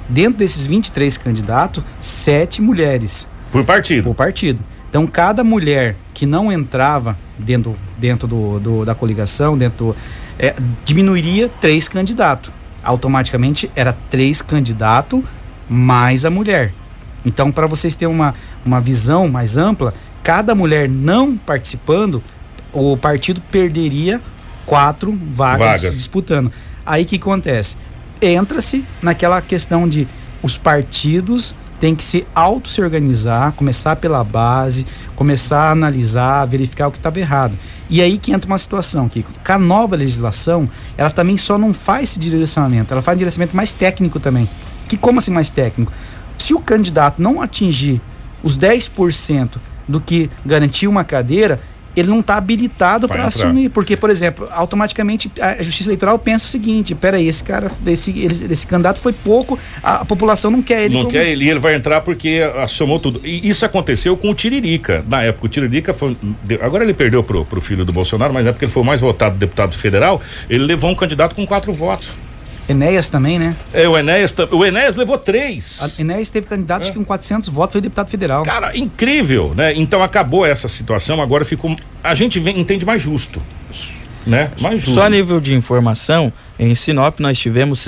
Dentro 0.09 0.39
desses 0.39 0.67
23 0.67 1.17
candidatos, 1.19 1.85
sete 2.01 2.63
mulheres 2.63 3.29
Por 3.53 3.65
partido. 3.65 4.05
por 4.05 4.15
partido. 4.15 4.63
Então, 4.89 5.07
cada 5.07 5.45
mulher 5.45 5.97
que 6.15 6.25
não 6.25 6.51
entrava 6.51 7.17
dentro, 7.39 7.77
dentro 7.99 8.27
do, 8.27 8.59
do- 8.59 8.85
da 8.87 8.95
coligação, 8.95 9.57
dentro 9.57 9.95
é, 10.39 10.55
diminuiria 10.85 11.51
três 11.61 11.89
candidatos. 11.89 12.51
Automaticamente 12.83 13.71
era 13.77 13.95
três 14.09 14.41
candidatos 14.41 15.23
mais 15.69 16.25
a 16.25 16.31
mulher. 16.31 16.73
Então, 17.25 17.51
para 17.51 17.67
vocês 17.67 17.95
terem 17.95 18.15
uma, 18.15 18.35
uma 18.65 18.81
visão 18.81 19.29
mais 19.29 19.57
ampla, 19.57 19.93
cada 20.23 20.55
mulher 20.55 20.89
não 20.89 21.37
participando, 21.37 22.23
o 22.73 22.97
partido 22.97 23.41
perderia 23.51 24.21
quatro 24.65 25.19
vagas, 25.31 25.83
Vagas. 25.83 25.95
disputando. 25.95 26.53
Aí 26.85 27.03
o 27.03 27.07
que 27.07 27.17
acontece? 27.17 27.77
Entra-se 28.21 28.85
naquela 29.03 29.41
questão 29.41 29.89
de 29.89 30.07
os 30.43 30.57
partidos 30.57 31.55
têm 31.81 31.95
que 31.95 32.03
se 32.03 32.27
auto 32.35 32.69
se 32.69 32.81
organizar, 32.81 33.53
começar 33.53 33.97
pela 33.97 34.23
base, 34.25 34.87
começar 35.15 35.69
a 35.69 35.71
analisar, 35.71 36.45
verificar 36.47 36.89
o 36.89 36.91
que 36.91 36.99
estava 36.99 37.19
errado. 37.19 37.57
E 37.89 38.03
aí 38.03 38.19
que 38.19 38.33
entra 38.33 38.49
uma 38.49 38.59
situação, 38.59 39.09
Kiko. 39.09 39.31
Com 39.45 39.53
a 39.53 39.59
nova 39.59 39.97
legislação, 39.97 40.69
ela 40.97 41.11
também 41.11 41.37
só 41.37 41.57
não 41.57 41.73
faz 41.73 42.11
esse 42.11 42.19
direcionamento, 42.19 42.93
ela 42.93 43.03
faz 43.03 43.17
um 43.17 43.19
direcionamento 43.19 43.57
mais 43.57 43.73
técnico 43.73 44.19
também. 44.21 44.49
Que 44.89 44.97
como 44.97 45.19
assim 45.19 45.31
mais 45.31 45.51
técnico? 45.51 45.93
Se 46.39 46.55
o 46.55 46.61
candidato 46.61 47.21
não 47.21 47.43
atingir 47.43 48.01
os 48.43 48.57
10% 48.57 49.57
do 49.87 50.01
que 50.01 50.31
garantir 50.47 50.87
uma 50.87 51.03
cadeira, 51.05 51.61
ele 51.97 52.09
não 52.09 52.21
está 52.21 52.37
habilitado 52.37 53.09
para 53.09 53.25
assumir. 53.25 53.71
Porque, 53.71 53.97
por 53.97 54.09
exemplo, 54.09 54.47
automaticamente 54.53 55.31
a 55.41 55.61
Justiça 55.63 55.89
Eleitoral 55.91 56.17
pensa 56.19 56.45
o 56.47 56.49
seguinte: 56.49 56.95
peraí, 56.95 57.27
esse 57.27 57.43
cara, 57.43 57.69
esse, 57.87 58.11
ele- 58.11 58.53
esse 58.53 58.67
candidato 58.67 59.01
foi 59.01 59.13
pouco, 59.13 59.59
a, 59.83 59.97
a 60.03 60.05
população 60.05 60.51
não 60.51 60.63
quer 60.63 60.85
ele. 60.85 60.95
Não 60.95 61.01
como- 61.01 61.11
quer 61.13 61.27
ele, 61.27 61.49
ele 61.49 61.59
vai 61.59 61.75
entrar 61.75 62.03
porque 62.03 62.41
assomou 62.63 63.01
tudo. 63.01 63.21
E 63.25 63.49
isso 63.49 63.65
aconteceu 63.65 64.17
com 64.17 64.31
o 64.31 64.35
Tiririca. 64.35 65.05
Na 65.09 65.23
época, 65.23 65.47
o 65.47 65.49
Tiririca 65.49 65.93
foi. 65.93 66.17
Agora 66.63 66.85
ele 66.85 66.95
perdeu 66.95 67.25
pro, 67.25 67.45
pro 67.45 67.61
filho 67.61 67.85
do 67.85 67.93
Bolsonaro, 67.93 68.33
mas 68.33 68.45
na 68.45 68.51
época 68.51 68.65
ele 68.65 68.73
foi 68.73 68.83
o 68.83 68.87
mais 68.87 69.01
votado 69.01 69.37
deputado 69.37 69.75
federal. 69.75 70.23
Ele 70.49 70.65
levou 70.65 70.91
um 70.91 70.95
candidato 70.95 71.35
com 71.35 71.45
quatro 71.45 71.73
votos. 71.73 72.11
Enéas 72.69 73.09
também, 73.09 73.39
né? 73.39 73.57
É, 73.73 73.89
o 73.89 73.97
Enéas, 73.97 74.35
o 74.51 74.65
Enéas 74.65 74.95
levou 74.97 75.17
três. 75.17 75.79
A 75.83 75.89
Enéas 76.01 76.29
teve 76.29 76.47
candidato 76.47 76.83
acho 76.83 76.93
que 76.93 76.99
com 76.99 77.05
400 77.05 77.49
votos, 77.49 77.73
foi 77.73 77.81
deputado 77.81 78.11
federal. 78.11 78.43
Cara, 78.43 78.77
incrível, 78.77 79.55
né? 79.57 79.73
Então 79.75 80.03
acabou 80.03 80.45
essa 80.45 80.69
situação, 80.69 81.21
agora 81.23 81.45
ficou. 81.45 81.75
A 82.05 82.15
gente 82.15 82.39
vem- 82.39 82.59
entende 82.61 82.85
mais 82.85 83.01
justo. 83.01 83.41
Né? 84.27 84.51
Mais 84.61 84.83
justo. 84.83 84.95
Só 84.95 85.07
a 85.07 85.11
nível 85.11 85.41
de 85.41 85.55
informação, 85.55 86.31
em 86.59 86.75
Sinop 86.75 87.19
nós 87.21 87.39
tivemos 87.39 87.79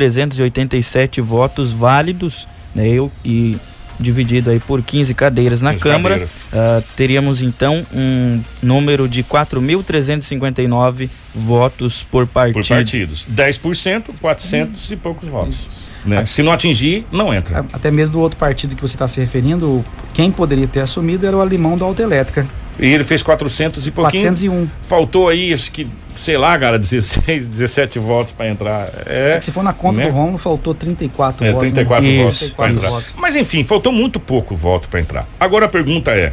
65.387 0.00 1.20
votos 1.20 1.72
válidos, 1.72 2.48
né? 2.74 2.88
Eu 2.88 3.10
e 3.24 3.56
dividido 4.00 4.50
aí 4.50 4.58
por 4.58 4.82
15 4.82 5.12
cadeiras 5.14 5.60
na 5.60 5.70
15 5.72 5.82
Câmara, 5.82 6.14
cadeiras. 6.14 6.30
ah, 6.52 6.82
teríamos 6.96 7.42
então 7.42 7.84
um 7.92 8.40
número 8.62 9.06
de 9.08 9.22
4.359 9.22 11.08
votos 11.34 12.02
por 12.10 12.26
partido. 12.26 12.54
por 12.54 12.66
partidos. 12.66 13.26
10%, 13.30 14.04
400 14.20 14.90
e 14.90 14.96
poucos 14.96 15.28
votos. 15.28 15.68
Né? 16.04 16.24
Se 16.24 16.42
não 16.42 16.50
atingir, 16.52 17.04
não 17.12 17.32
entra. 17.32 17.60
A- 17.60 17.76
Até 17.76 17.90
mesmo 17.90 18.14
do 18.14 18.20
outro 18.20 18.38
partido 18.38 18.74
que 18.74 18.80
você 18.80 18.94
está 18.94 19.06
se 19.06 19.20
referindo, 19.20 19.84
quem 20.14 20.30
poderia 20.32 20.66
ter 20.66 20.80
assumido 20.80 21.26
era 21.26 21.36
o 21.36 21.40
alemão 21.40 21.76
da 21.76 21.84
Autoelétrica. 21.84 22.46
E 22.78 22.86
ele 22.86 23.04
fez 23.04 23.22
400 23.22 23.86
e 23.86 23.90
pouquinho. 23.90 24.22
401. 24.24 24.66
Faltou 24.80 25.28
aí, 25.28 25.52
acho 25.52 25.70
que, 25.70 25.86
sei 26.20 26.36
lá, 26.36 26.58
cara, 26.58 26.78
16, 26.78 27.48
17 27.48 27.98
votos 27.98 28.32
para 28.32 28.48
entrar. 28.48 28.88
É, 29.06 29.40
Se 29.40 29.50
for 29.50 29.62
na 29.64 29.72
conta 29.72 29.98
né? 30.00 30.06
do 30.06 30.12
Romulo, 30.12 30.38
faltou 30.38 30.74
34 30.74 31.44
É, 31.46 31.52
votos. 31.52 31.60
34 31.72 32.08
né? 32.08 32.22
votos 32.22 32.38
34 32.38 32.54
para 32.56 32.72
entrar. 32.72 32.90
votos. 32.90 33.14
Mas 33.16 33.36
enfim, 33.36 33.64
faltou 33.64 33.92
muito 33.92 34.20
pouco 34.20 34.54
voto 34.54 34.88
para 34.88 35.00
entrar. 35.00 35.26
Agora 35.38 35.66
a 35.66 35.68
pergunta 35.68 36.10
é, 36.12 36.32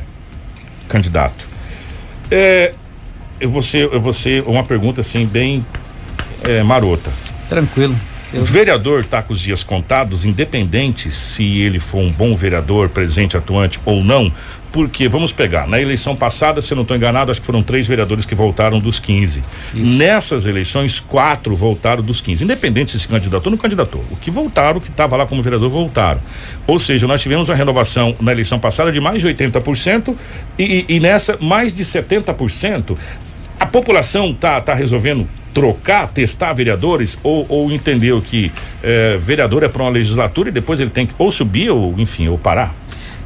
candidato, 0.88 1.47
é, 2.29 2.73
eu 3.39 3.49
vou 3.49 3.61
ser, 3.61 3.91
eu 3.91 3.99
vou 4.01 4.13
ser 4.13 4.43
uma 4.43 4.63
pergunta 4.63 5.01
assim 5.01 5.25
bem 5.25 5.65
é, 6.43 6.61
marota. 6.63 7.09
Tranquilo. 7.47 7.95
O 8.34 8.41
vereador 8.41 9.01
está 9.01 9.21
com 9.21 9.32
os 9.32 9.39
dias 9.39 9.63
contados, 9.63 10.25
independente 10.25 11.09
se 11.09 11.59
ele 11.61 11.80
for 11.80 11.99
um 11.99 12.11
bom 12.11 12.36
vereador, 12.36 12.89
presente, 12.89 13.38
atuante 13.38 13.80
ou 13.86 14.03
não, 14.03 14.32
porque 14.71 15.07
vamos 15.07 15.32
pegar, 15.32 15.65
na 15.65 15.82
eleição 15.82 16.15
passada, 16.15 16.59
se 16.59 16.73
eu 16.73 16.75
não 16.75 16.82
estou 16.82 16.95
enganado, 16.95 17.32
acho 17.32 17.39
que 17.39 17.45
foram 17.45 17.63
três 17.63 17.88
vereadores 17.88 18.25
que 18.25 18.36
voltaram 18.36 18.80
dos 18.80 18.99
15. 18.99 19.41
Nessas 19.73 20.45
eleições, 20.45 20.99
quatro 20.99 21.55
voltaram 21.55 22.03
dos 22.03 22.19
15. 22.19 22.43
Independente 22.43 22.91
se 22.91 22.99
se 22.99 23.07
candidatou 23.07 23.47
ou 23.47 23.51
não 23.51 23.57
candidatou. 23.57 24.03
O 24.11 24.17
que 24.17 24.30
voltaram, 24.30 24.78
o 24.78 24.82
que 24.82 24.89
estava 24.89 25.15
lá 25.15 25.25
como 25.25 25.41
vereador, 25.41 25.69
voltaram. 25.69 26.21
Ou 26.67 26.78
seja, 26.78 27.07
nós 27.07 27.21
tivemos 27.21 27.47
uma 27.49 27.55
renovação 27.55 28.15
na 28.19 28.32
eleição 28.32 28.59
passada 28.59 28.91
de 28.91 28.99
mais 28.99 29.21
de 29.21 29.28
80% 29.30 30.13
e, 30.59 30.86
e, 30.88 30.95
e 30.95 30.99
nessa 30.99 31.38
mais 31.39 31.75
de 31.75 31.84
70%. 31.84 32.97
A 33.59 33.65
população 33.65 34.34
tá, 34.34 34.61
tá 34.61 34.73
resolvendo 34.75 35.28
trocar, 35.61 36.07
testar 36.09 36.53
vereadores 36.53 37.17
ou, 37.23 37.45
ou 37.49 37.71
entendeu 37.71 38.21
que 38.21 38.51
eh, 38.83 39.17
vereador 39.19 39.63
é 39.63 39.67
para 39.67 39.81
uma 39.81 39.89
legislatura 39.89 40.49
e 40.49 40.51
depois 40.51 40.79
ele 40.79 40.91
tem 40.91 41.07
que 41.07 41.15
ou 41.17 41.31
subir 41.31 41.71
ou, 41.71 41.95
enfim, 41.97 42.27
ou 42.27 42.37
parar? 42.37 42.75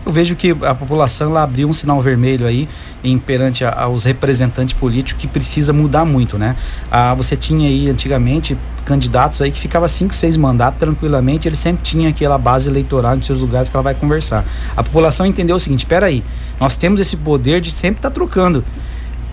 Eu 0.05 0.11
vejo 0.13 0.36
que 0.36 0.51
a 0.63 0.73
população 0.73 1.29
ela 1.29 1.43
abriu 1.43 1.67
um 1.67 1.73
sinal 1.73 2.01
vermelho 2.01 2.47
aí 2.47 2.67
em 3.03 3.19
perante 3.19 3.65
a- 3.65 3.71
aos 3.84 4.05
representantes 4.05 4.73
políticos 4.73 5.21
que 5.21 5.27
precisa 5.27 5.73
mudar 5.73 6.05
muito, 6.05 6.38
né? 6.38 6.55
Ah, 6.89 7.13
você 7.13 7.36
tinha 7.36 7.67
aí 7.67 7.89
antigamente 7.89 8.57
candidatos 8.86 9.41
aí 9.41 9.51
que 9.51 9.59
ficava 9.59 9.88
cinco, 9.88 10.13
seis 10.15 10.38
mandatos 10.38 10.79
tranquilamente, 10.79 11.47
ele 11.47 11.55
sempre 11.57 11.84
tinha 11.84 12.09
aquela 12.09 12.38
base 12.38 12.67
eleitoral 12.69 13.15
nos 13.17 13.25
seus 13.25 13.41
lugares 13.41 13.69
que 13.69 13.75
ela 13.75 13.84
vai 13.84 13.93
conversar. 13.93 14.43
A 14.75 14.82
população 14.82 15.25
entendeu 15.25 15.57
o 15.57 15.59
seguinte, 15.59 15.79
espera 15.79 16.05
aí, 16.07 16.23
nós 16.59 16.77
temos 16.77 16.99
esse 17.01 17.17
poder 17.17 17.59
de 17.61 17.69
sempre 17.69 17.99
estar 17.99 18.09
trocando. 18.09 18.63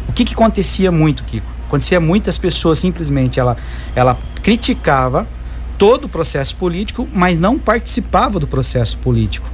O 0.08 0.12
que 0.12 0.24
que 0.24 0.34
acontecia 0.34 0.90
muito, 0.92 1.22
Kiko? 1.22 1.57
Acontecia 1.68 2.00
muitas 2.00 2.38
pessoas 2.38 2.78
simplesmente 2.78 3.38
ela 3.38 3.54
ela 3.94 4.18
criticava 4.42 5.28
todo 5.76 6.06
o 6.06 6.08
processo 6.08 6.56
político, 6.56 7.06
mas 7.12 7.38
não 7.38 7.58
participava 7.58 8.40
do 8.40 8.46
processo 8.48 8.98
político 8.98 9.48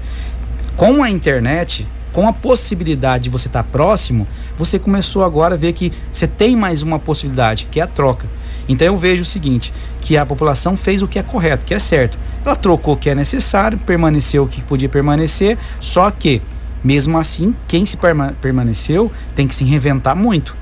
Com 0.76 1.02
a 1.02 1.10
internet, 1.10 1.86
com 2.12 2.28
a 2.28 2.32
possibilidade 2.32 3.24
de 3.24 3.30
você 3.30 3.48
estar 3.48 3.64
próximo, 3.64 4.26
você 4.56 4.78
começou 4.78 5.24
agora 5.24 5.54
a 5.54 5.58
ver 5.58 5.72
que 5.72 5.92
você 6.12 6.28
tem 6.28 6.56
mais 6.56 6.80
uma 6.80 6.98
possibilidade, 6.98 7.66
que 7.68 7.80
é 7.80 7.82
a 7.82 7.86
troca. 7.88 8.28
Então 8.68 8.86
eu 8.86 8.96
vejo 8.96 9.22
o 9.22 9.26
seguinte, 9.26 9.72
que 10.00 10.16
a 10.16 10.24
população 10.24 10.76
fez 10.76 11.02
o 11.02 11.08
que 11.08 11.18
é 11.18 11.22
correto, 11.22 11.64
que 11.64 11.74
é 11.74 11.78
certo. 11.78 12.16
Ela 12.44 12.54
trocou 12.54 12.94
o 12.94 12.96
que 12.96 13.10
é 13.10 13.14
necessário, 13.14 13.76
permaneceu 13.78 14.44
o 14.44 14.48
que 14.48 14.62
podia 14.62 14.88
permanecer, 14.88 15.58
só 15.80 16.10
que 16.12 16.40
mesmo 16.84 17.18
assim, 17.18 17.54
quem 17.66 17.84
se 17.84 17.96
perma 17.96 18.34
permaneceu 18.40 19.10
tem 19.34 19.48
que 19.48 19.54
se 19.54 19.64
reinventar 19.64 20.14
muito. 20.14 20.54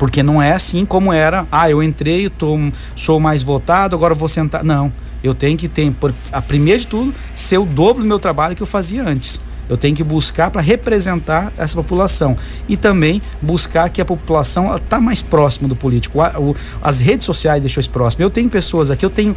Porque 0.00 0.22
não 0.22 0.40
é 0.40 0.52
assim 0.52 0.86
como 0.86 1.12
era, 1.12 1.46
ah, 1.52 1.68
eu 1.68 1.82
entrei, 1.82 2.30
tô, 2.30 2.58
sou 2.96 3.20
mais 3.20 3.42
votado, 3.42 3.94
agora 3.94 4.14
vou 4.14 4.28
sentar. 4.28 4.64
Não. 4.64 4.90
Eu 5.22 5.34
tenho 5.34 5.58
que 5.58 5.68
ter, 5.68 5.94
a 6.32 6.40
primeiro 6.40 6.80
de 6.80 6.86
tudo, 6.86 7.14
ser 7.34 7.58
o 7.58 7.66
dobro 7.66 8.02
do 8.02 8.08
meu 8.08 8.18
trabalho 8.18 8.56
que 8.56 8.62
eu 8.62 8.66
fazia 8.66 9.06
antes. 9.06 9.38
Eu 9.68 9.76
tenho 9.76 9.94
que 9.94 10.02
buscar 10.02 10.50
para 10.50 10.62
representar 10.62 11.52
essa 11.58 11.74
população 11.74 12.34
e 12.66 12.78
também 12.78 13.20
buscar 13.42 13.90
que 13.90 14.00
a 14.00 14.04
população 14.06 14.74
está 14.74 14.98
mais 14.98 15.20
próxima 15.20 15.68
do 15.68 15.76
político. 15.76 16.18
As 16.80 16.98
redes 16.98 17.26
sociais 17.26 17.60
deixou 17.60 17.82
isso 17.82 17.90
próximo. 17.90 18.24
Eu 18.24 18.30
tenho 18.30 18.48
pessoas 18.48 18.90
aqui, 18.90 19.04
eu 19.04 19.10
tenho 19.10 19.36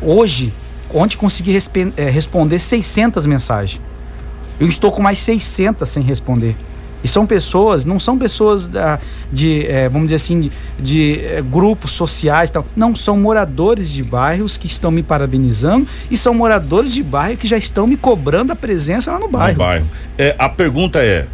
hoje, 0.00 0.54
onde 0.94 1.18
consegui 1.18 1.54
é, 1.98 2.08
responder 2.08 2.58
600 2.58 3.26
mensagens. 3.26 3.78
Eu 4.58 4.68
estou 4.68 4.90
com 4.90 5.02
mais 5.02 5.18
600 5.18 5.86
sem 5.86 6.02
responder. 6.02 6.56
E 7.04 7.08
são 7.08 7.26
pessoas, 7.26 7.84
não 7.84 7.98
são 7.98 8.16
pessoas 8.16 8.68
da, 8.68 8.98
de, 9.32 9.66
é, 9.66 9.88
vamos 9.88 10.06
dizer 10.06 10.16
assim, 10.16 10.40
de, 10.40 10.52
de 10.78 11.20
é, 11.20 11.42
grupos 11.42 11.90
sociais 11.92 12.50
tal. 12.50 12.64
Não, 12.76 12.94
são 12.94 13.16
moradores 13.16 13.90
de 13.90 14.02
bairros 14.02 14.56
que 14.56 14.66
estão 14.66 14.90
me 14.90 15.02
parabenizando 15.02 15.86
e 16.10 16.16
são 16.16 16.32
moradores 16.32 16.92
de 16.92 17.02
bairro 17.02 17.36
que 17.36 17.48
já 17.48 17.56
estão 17.56 17.86
me 17.86 17.96
cobrando 17.96 18.52
a 18.52 18.56
presença 18.56 19.12
lá 19.12 19.18
no 19.18 19.28
bairro. 19.28 19.52
No 19.52 19.58
bairro. 19.58 19.86
É, 20.16 20.34
a 20.38 20.48
pergunta 20.48 21.00
é: 21.00 21.26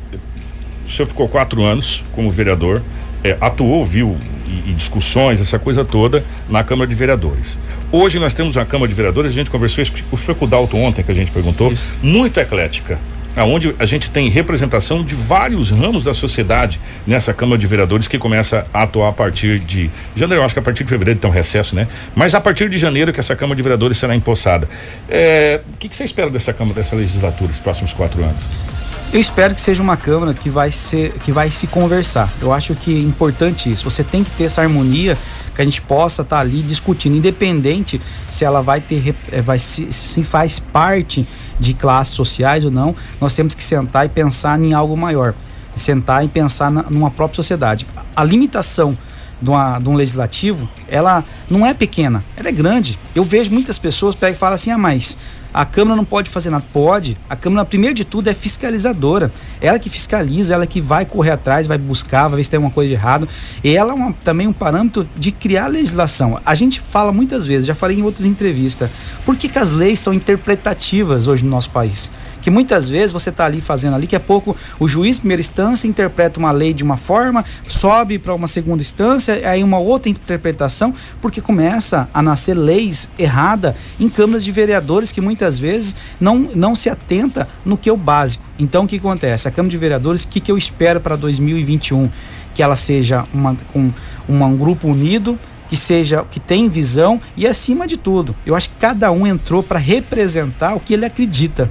o 0.87 0.91
senhor 0.91 1.07
ficou 1.07 1.29
quatro 1.29 1.62
anos 1.62 2.05
como 2.12 2.31
vereador, 2.31 2.83
é, 3.23 3.37
atuou, 3.41 3.85
viu 3.85 4.16
e, 4.47 4.71
e, 4.71 4.75
discussões, 4.75 5.41
essa 5.41 5.59
coisa 5.59 5.85
toda, 5.85 6.25
na 6.49 6.64
Câmara 6.64 6.89
de 6.89 6.95
Vereadores. 6.95 7.59
Hoje 7.93 8.19
nós 8.19 8.33
temos 8.33 8.57
uma 8.57 8.64
Câmara 8.64 8.89
de 8.89 8.95
Vereadores, 8.95 9.33
a 9.33 9.35
gente 9.35 9.51
conversou 9.51 9.83
isso, 9.83 9.93
o 10.41 10.47
Dalton 10.47 10.83
ontem 10.83 11.03
que 11.03 11.11
a 11.11 11.14
gente 11.14 11.31
perguntou, 11.31 11.71
isso. 11.71 11.95
muito 12.03 12.39
eclética 12.41 12.99
aonde 13.39 13.74
a 13.78 13.86
gente 13.86 14.11
tem 14.11 14.28
representação 14.28 15.03
de 15.05 15.14
vários 15.14 15.70
ramos 15.70 16.05
da 16.05 16.12
sociedade 16.12 16.80
nessa 17.07 17.32
Câmara 17.32 17.59
de 17.59 17.66
Vereadores 17.66 18.09
que 18.09 18.18
começa 18.18 18.66
a 18.72 18.82
atuar 18.82 19.09
a 19.09 19.12
partir 19.12 19.59
de 19.59 19.91
janeiro, 20.14 20.43
acho 20.43 20.55
que 20.55 20.61
a 20.61 20.62
partir 20.62 20.84
de 20.84 20.91
fevereiro 20.91 21.20
tem 21.20 21.30
um 21.30 21.32
recesso, 21.32 21.74
né? 21.74 21.86
Mas 22.14 22.34
a 22.34 22.41
partir 22.41 22.68
de 22.68 22.78
janeiro 22.78 23.12
que 23.12 23.20
essa 23.20 23.36
Câmara 23.36 23.57
de 23.57 23.62
Vereadores 23.62 23.97
será 23.97 24.14
empossada. 24.14 24.68
É, 25.09 25.61
o 25.74 25.76
que, 25.76 25.89
que 25.89 25.97
você 25.97 26.05
espera 26.05 26.28
dessa 26.30 26.53
Câmara, 26.53 26.74
dessa 26.74 26.97
legislatura, 26.97 27.51
os 27.51 27.61
próximos 27.61 27.93
quatro 27.93 28.22
anos? 28.22 28.78
Eu 29.11 29.20
espero 29.20 29.55
que 29.55 29.61
seja 29.62 29.82
uma 29.82 29.97
câmara 29.97 30.34
que 30.34 30.51
vai 30.51 30.70
ser, 30.70 31.12
que 31.24 31.32
vai 31.32 31.51
se 31.51 31.66
conversar. 31.66 32.30
Eu 32.43 32.53
acho 32.53 32.74
que 32.74 32.95
é 32.95 33.01
importante 33.01 33.70
isso. 33.70 33.84
Você 33.84 34.05
tem 34.05 34.22
que 34.22 34.30
ter 34.32 34.45
essa 34.45 34.61
harmonia 34.61 35.16
que 35.55 35.62
a 35.62 35.64
gente 35.64 35.80
possa 35.80 36.20
estar 36.20 36.36
tá 36.36 36.43
ali 36.43 36.61
discutindo, 36.61 37.16
independente 37.16 37.99
se 38.28 38.45
ela 38.45 38.61
vai 38.61 38.82
ter, 38.82 39.14
eh, 39.32 39.41
vai 39.41 39.59
se, 39.59 39.91
se 39.91 40.22
faz 40.22 40.59
parte 40.59 41.26
de 41.59 41.75
classes 41.75 42.15
sociais 42.15 42.65
ou 42.65 42.71
não. 42.71 42.95
Nós 43.21 43.35
temos 43.35 43.55
que 43.55 43.63
sentar 43.63 44.07
e 44.07 44.09
pensar 44.09 44.61
em 44.61 44.73
algo 44.73 44.97
maior, 44.97 45.35
sentar 45.77 46.25
e 46.25 46.29
pensar 46.29 46.71
na, 46.71 46.85
numa 46.85 47.11
própria 47.11 47.37
sociedade. 47.37 47.87
A 48.15 48.25
limitação 48.25 48.97
de, 49.41 49.51
uma, 49.51 49.79
de, 49.79 49.89
um 49.89 49.95
legislativo, 49.95 50.69
ela 50.89 51.25
não 51.51 51.65
é 51.65 51.73
pequena, 51.73 52.25
ela 52.37 52.49
é 52.49 52.53
grande. 52.53 52.99
Eu 53.15 53.25
vejo 53.25 53.51
muitas 53.51 53.79
pessoas 53.79 54.15
pegam 54.15 54.35
e 54.35 54.39
falam 54.39 54.55
assim, 54.55 54.71
ah, 54.71 54.79
mas 54.79 55.17
a 55.53 55.64
Câmara 55.64 55.96
não 55.96 56.05
pode 56.05 56.30
fazer 56.30 56.51
nada. 56.51 56.64
Pode. 56.72 57.16
A 57.28 57.36
Câmara, 57.36 57.64
primeiro 57.64 57.94
de 57.94 58.05
tudo, 58.05 58.28
é 58.28 58.34
fiscalizadora. 58.34 59.32
Ela 59.61 59.78
que 59.78 59.88
fiscaliza, 59.88 60.55
ela 60.55 60.66
que 60.66 60.80
vai 60.80 61.05
correr 61.05 61.30
atrás, 61.30 61.66
vai 61.66 61.78
buscar, 61.78 62.28
vai 62.28 62.36
ver 62.36 62.44
se 62.44 62.51
tem 62.51 62.59
alguma 62.59 62.72
coisa 62.72 62.88
de 62.88 62.94
errado. 62.94 63.28
E 63.62 63.74
ela 63.74 63.92
é 63.92 63.94
uma, 63.94 64.12
também 64.24 64.46
um 64.46 64.53
parâmetro 64.53 65.09
de 65.16 65.32
criar 65.32 65.68
legislação. 65.68 66.40
A 66.44 66.55
gente 66.55 66.80
fala 66.80 67.12
muitas 67.12 67.46
vezes, 67.46 67.66
já 67.66 67.74
falei 67.74 67.99
em 67.99 68.03
outras 68.03 68.26
entrevistas, 68.26 68.90
por 69.24 69.36
que, 69.36 69.49
que 69.49 69.59
as 69.59 69.72
leis 69.72 69.99
são 69.99 70.12
interpretativas 70.12 71.26
hoje 71.26 71.44
no 71.44 71.51
nosso 71.51 71.70
país? 71.70 72.11
Que 72.41 72.51
muitas 72.51 72.89
vezes 72.89 73.12
você 73.12 73.30
está 73.30 73.45
ali 73.45 73.61
fazendo 73.61 73.95
ali, 73.95 74.07
que 74.07 74.16
a 74.16 74.20
pouco 74.20 74.57
o 74.78 74.89
juiz 74.89 75.18
primeira 75.18 75.41
instância 75.41 75.86
interpreta 75.86 76.39
uma 76.39 76.51
lei 76.51 76.72
de 76.72 76.82
uma 76.82 76.97
forma, 76.97 77.45
sobe 77.68 78.18
para 78.18 78.34
uma 78.34 78.47
segunda 78.47 78.80
instância, 78.80 79.34
aí 79.49 79.62
uma 79.62 79.78
outra 79.78 80.11
interpretação, 80.11 80.93
porque 81.20 81.41
começa 81.41 82.09
a 82.12 82.22
nascer 82.22 82.55
leis 82.55 83.09
erradas 83.18 83.74
em 83.99 84.09
câmaras 84.09 84.45
de 84.45 84.53
vereadores 84.53 85.12
que 85.12 85.20
muitas 85.20 85.59
vezes 85.59 85.97
não, 86.20 86.39
não 86.55 86.74
se 86.74 86.89
atenta 86.89 87.49
no 87.64 87.76
que 87.76 87.89
é 87.89 87.93
o 87.93 87.97
básico. 87.97 88.45
Então 88.59 88.84
o 88.84 88.89
que 88.89 88.97
acontece? 88.97 89.47
A 89.49 89.51
Câmara 89.51 89.70
de 89.70 89.76
Vereadores, 89.76 90.24
o 90.24 90.28
que, 90.28 90.41
que 90.41 90.51
eu 90.51 90.59
espero 90.59 91.01
para 91.01 91.16
2021? 91.16 92.11
Que 92.55 92.62
ela 92.62 92.76
seja 92.76 93.24
uma, 93.32 93.57
com 93.72 93.91
uma, 94.28 94.47
um 94.47 94.57
grupo 94.57 94.89
unido, 94.89 95.39
que 95.68 95.76
seja 95.76 96.24
que 96.24 96.41
tem 96.41 96.68
visão 96.68 97.20
e 97.36 97.47
acima 97.47 97.86
de 97.86 97.97
tudo, 97.97 98.34
eu 98.47 98.57
acho 98.57 98.70
que 98.70 98.76
cada 98.80 99.12
um 99.12 99.26
entrou 99.26 99.62
para 99.62 99.78
representar 99.78 100.74
o 100.74 100.80
que 100.80 100.95
ele 100.95 101.05
acredita 101.05 101.70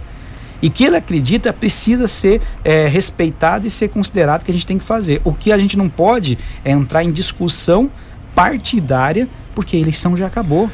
e 0.61 0.69
que 0.69 0.83
ele 0.83 0.95
acredita 0.95 1.53
precisa 1.53 2.07
ser 2.07 2.41
é, 2.63 2.87
respeitado 2.87 3.67
e 3.67 3.69
ser 3.69 3.89
considerado 3.89 4.43
que 4.43 4.51
a 4.51 4.53
gente 4.53 4.65
tem 4.65 4.77
que 4.77 4.83
fazer. 4.83 5.21
O 5.23 5.33
que 5.33 5.51
a 5.51 5.57
gente 5.57 5.77
não 5.77 5.89
pode 5.89 6.37
é 6.63 6.71
entrar 6.71 7.03
em 7.03 7.11
discussão 7.11 7.91
partidária, 8.33 9.27
porque 9.55 9.77
a 9.77 9.79
eleição 9.79 10.15
já 10.15 10.27
acabou. 10.27 10.69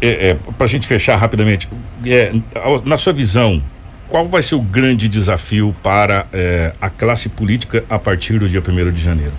é, 0.00 0.30
é, 0.30 0.34
Para 0.56 0.64
a 0.64 0.68
gente 0.68 0.86
fechar 0.86 1.16
rapidamente, 1.16 1.68
é, 2.04 2.32
na 2.84 2.96
sua 2.96 3.12
visão, 3.12 3.62
qual 4.08 4.26
vai 4.26 4.42
ser 4.42 4.54
o 4.54 4.60
grande 4.60 5.08
desafio 5.08 5.74
para 5.82 6.26
é, 6.32 6.72
a 6.80 6.88
classe 6.88 7.28
política 7.28 7.84
a 7.88 7.98
partir 7.98 8.38
do 8.38 8.48
dia 8.48 8.62
1 8.66 8.92
de 8.92 9.02
janeiro? 9.02 9.34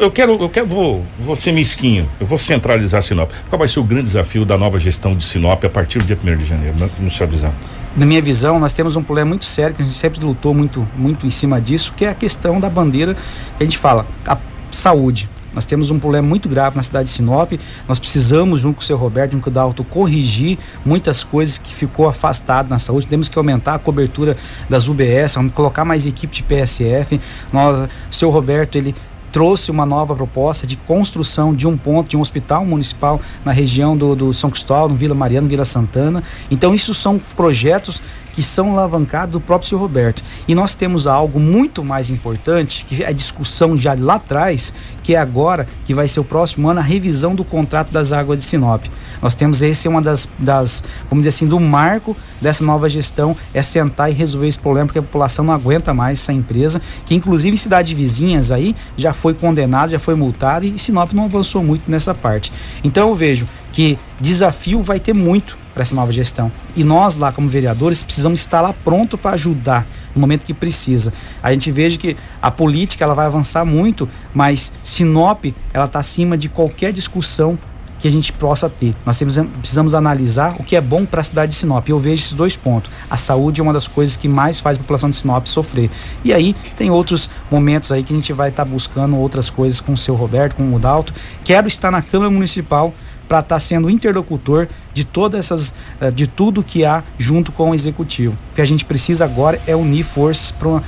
eu 0.00 0.10
quero, 0.10 0.42
eu 0.42 0.48
quero, 0.48 0.66
vou, 0.66 1.06
vou 1.18 1.36
ser 1.36 1.52
mesquinho, 1.52 2.08
eu 2.20 2.26
vou 2.26 2.38
centralizar 2.38 3.00
Sinop. 3.02 3.30
Qual 3.48 3.58
vai 3.58 3.68
ser 3.68 3.80
o 3.80 3.84
grande 3.84 4.04
desafio 4.04 4.44
da 4.44 4.58
nova 4.58 4.78
gestão 4.78 5.16
de 5.16 5.24
Sinop 5.24 5.64
a 5.64 5.70
partir 5.70 5.98
do 5.98 6.04
dia 6.04 6.18
1 6.22 6.36
de 6.36 6.44
janeiro, 6.44 6.74
na, 6.78 6.88
na 6.98 7.10
sua 7.10 7.26
visão? 7.26 7.54
Na 7.96 8.06
minha 8.06 8.22
visão, 8.22 8.58
nós 8.58 8.72
temos 8.72 8.96
um 8.96 9.02
problema 9.02 9.28
muito 9.28 9.44
sério, 9.44 9.74
que 9.74 9.82
a 9.82 9.84
gente 9.84 9.96
sempre 9.96 10.24
lutou 10.24 10.54
muito, 10.54 10.86
muito 10.96 11.26
em 11.26 11.30
cima 11.30 11.60
disso, 11.60 11.92
que 11.96 12.04
é 12.04 12.08
a 12.08 12.14
questão 12.14 12.58
da 12.58 12.70
bandeira 12.70 13.14
que 13.56 13.62
a 13.62 13.64
gente 13.64 13.78
fala, 13.78 14.06
a 14.26 14.38
saúde. 14.70 15.28
Nós 15.54 15.66
temos 15.66 15.90
um 15.90 15.98
problema 15.98 16.26
muito 16.26 16.48
grave 16.48 16.76
na 16.76 16.82
cidade 16.82 17.10
de 17.10 17.14
Sinop. 17.14 17.52
Nós 17.86 17.98
precisamos, 17.98 18.60
junto 18.60 18.76
com 18.76 18.80
o 18.80 18.84
seu 18.84 18.96
Roberto, 18.96 19.32
junto 19.32 19.44
com 19.44 19.50
o 19.50 19.52
Dalto, 19.52 19.84
corrigir 19.84 20.58
muitas 20.84 21.22
coisas 21.22 21.58
que 21.58 21.74
ficou 21.74 22.08
afastado 22.08 22.70
na 22.70 22.78
saúde. 22.78 23.06
Temos 23.06 23.28
que 23.28 23.36
aumentar 23.36 23.74
a 23.74 23.78
cobertura 23.78 24.36
das 24.68 24.88
UBS, 24.88 25.36
colocar 25.54 25.84
mais 25.84 26.06
equipe 26.06 26.34
de 26.34 26.42
PSF. 26.42 27.20
Nós, 27.52 27.80
o 28.10 28.14
seu 28.14 28.30
Roberto, 28.30 28.76
ele 28.76 28.94
trouxe 29.32 29.70
uma 29.70 29.86
nova 29.86 30.14
proposta 30.14 30.66
de 30.66 30.76
construção 30.76 31.54
de 31.54 31.66
um 31.66 31.76
ponto, 31.76 32.10
de 32.10 32.16
um 32.16 32.20
hospital 32.20 32.64
municipal 32.66 33.18
na 33.44 33.50
região 33.50 33.96
do, 33.96 34.14
do 34.14 34.32
São 34.32 34.50
Cristóvão, 34.50 34.96
Vila 34.96 35.14
Mariana, 35.14 35.48
Vila 35.48 35.64
Santana. 35.64 36.22
Então, 36.50 36.74
isso 36.74 36.92
são 36.92 37.18
projetos 37.34 38.02
que 38.32 38.42
são 38.42 38.72
alavancados 38.72 39.32
do 39.32 39.40
próprio 39.40 39.68
senhor 39.68 39.80
Roberto. 39.80 40.22
E 40.48 40.54
nós 40.54 40.74
temos 40.74 41.06
algo 41.06 41.38
muito 41.38 41.84
mais 41.84 42.10
importante, 42.10 42.84
que 42.84 43.02
é 43.02 43.08
a 43.08 43.12
discussão 43.12 43.76
já 43.76 43.94
lá 43.98 44.14
atrás, 44.14 44.72
que 45.02 45.14
é 45.14 45.18
agora, 45.18 45.66
que 45.84 45.94
vai 45.94 46.08
ser 46.08 46.20
o 46.20 46.24
próximo 46.24 46.68
ano, 46.68 46.80
a 46.80 46.82
revisão 46.82 47.34
do 47.34 47.44
contrato 47.44 47.90
das 47.92 48.12
águas 48.12 48.38
de 48.38 48.44
Sinop. 48.44 48.84
Nós 49.20 49.34
temos 49.34 49.62
esse 49.62 49.86
é 49.86 49.90
uma 49.90 50.00
das, 50.00 50.28
das, 50.38 50.82
vamos 51.08 51.24
dizer 51.24 51.30
assim, 51.30 51.46
do 51.46 51.58
marco 51.60 52.16
dessa 52.40 52.64
nova 52.64 52.88
gestão, 52.88 53.36
é 53.52 53.62
sentar 53.62 54.10
e 54.10 54.14
resolver 54.14 54.48
esse 54.48 54.58
problema, 54.58 54.86
porque 54.86 54.98
a 54.98 55.02
população 55.02 55.44
não 55.44 55.54
aguenta 55.54 55.92
mais 55.92 56.20
essa 56.20 56.32
empresa, 56.32 56.80
que 57.06 57.14
inclusive 57.14 57.54
em 57.54 57.58
cidades 57.58 57.96
vizinhas 57.96 58.50
aí 58.50 58.74
já 58.96 59.12
foi 59.12 59.34
condenada, 59.34 59.92
já 59.92 59.98
foi 59.98 60.14
multada 60.14 60.64
e 60.66 60.78
Sinop 60.78 61.12
não 61.12 61.24
avançou 61.24 61.62
muito 61.62 61.90
nessa 61.90 62.14
parte. 62.14 62.52
Então 62.82 63.08
eu 63.08 63.14
vejo 63.14 63.46
que 63.72 63.98
desafio 64.20 64.82
vai 64.82 65.00
ter 65.00 65.14
muito 65.14 65.58
para 65.72 65.82
essa 65.82 65.94
nova 65.94 66.12
gestão. 66.12 66.52
E 66.76 66.84
nós 66.84 67.16
lá 67.16 67.32
como 67.32 67.48
vereadores 67.48 68.02
precisamos 68.02 68.40
estar 68.40 68.60
lá 68.60 68.72
pronto 68.72 69.16
para 69.16 69.32
ajudar 69.32 69.86
no 70.14 70.20
momento 70.20 70.44
que 70.44 70.54
precisa. 70.54 71.12
A 71.42 71.52
gente 71.52 71.72
veja 71.72 71.96
que 71.98 72.16
a 72.40 72.50
política 72.50 73.04
ela 73.04 73.14
vai 73.14 73.26
avançar 73.26 73.64
muito, 73.64 74.08
mas 74.34 74.72
Sinop 74.84 75.46
ela 75.72 75.86
está 75.86 75.98
acima 75.98 76.36
de 76.36 76.48
qualquer 76.48 76.92
discussão 76.92 77.58
que 77.98 78.08
a 78.08 78.10
gente 78.10 78.32
possa 78.32 78.68
ter. 78.68 78.96
Nós 79.06 79.16
temos, 79.16 79.38
precisamos 79.60 79.94
analisar 79.94 80.56
o 80.58 80.64
que 80.64 80.74
é 80.74 80.80
bom 80.80 81.06
para 81.06 81.20
a 81.20 81.24
cidade 81.24 81.52
de 81.52 81.58
Sinop. 81.58 81.88
Eu 81.88 82.00
vejo 82.00 82.20
esses 82.20 82.32
dois 82.32 82.56
pontos. 82.56 82.90
A 83.08 83.16
saúde 83.16 83.60
é 83.60 83.62
uma 83.62 83.72
das 83.72 83.86
coisas 83.86 84.16
que 84.16 84.26
mais 84.26 84.58
faz 84.58 84.76
a 84.76 84.80
população 84.80 85.08
de 85.08 85.14
Sinop 85.14 85.46
sofrer. 85.46 85.88
E 86.24 86.32
aí 86.32 86.52
tem 86.76 86.90
outros 86.90 87.30
momentos 87.48 87.92
aí 87.92 88.02
que 88.02 88.12
a 88.12 88.16
gente 88.16 88.32
vai 88.32 88.48
estar 88.48 88.64
tá 88.64 88.70
buscando 88.70 89.16
outras 89.16 89.48
coisas 89.48 89.78
com 89.78 89.92
o 89.92 89.96
seu 89.96 90.16
Roberto, 90.16 90.56
com 90.56 90.74
o 90.74 90.80
Dalto. 90.80 91.14
Quero 91.44 91.68
estar 91.68 91.92
na 91.92 92.02
Câmara 92.02 92.28
Municipal 92.28 92.92
para 93.32 93.38
estar 93.38 93.54
tá 93.54 93.60
sendo 93.60 93.88
interlocutor 93.88 94.68
de 94.92 95.04
todas 95.04 95.40
essas, 95.40 95.72
eh, 96.02 96.10
de 96.10 96.26
tudo 96.26 96.62
que 96.62 96.84
há 96.84 97.02
junto 97.16 97.50
com 97.50 97.70
o 97.70 97.74
executivo. 97.74 98.36
O 98.52 98.54
que 98.56 98.60
a 98.60 98.64
gente 98.66 98.84
precisa 98.84 99.24
agora 99.24 99.58
é 99.66 99.74
unir 99.74 100.02
forças 100.02 100.52
para 100.52 100.68
uma 100.68 100.82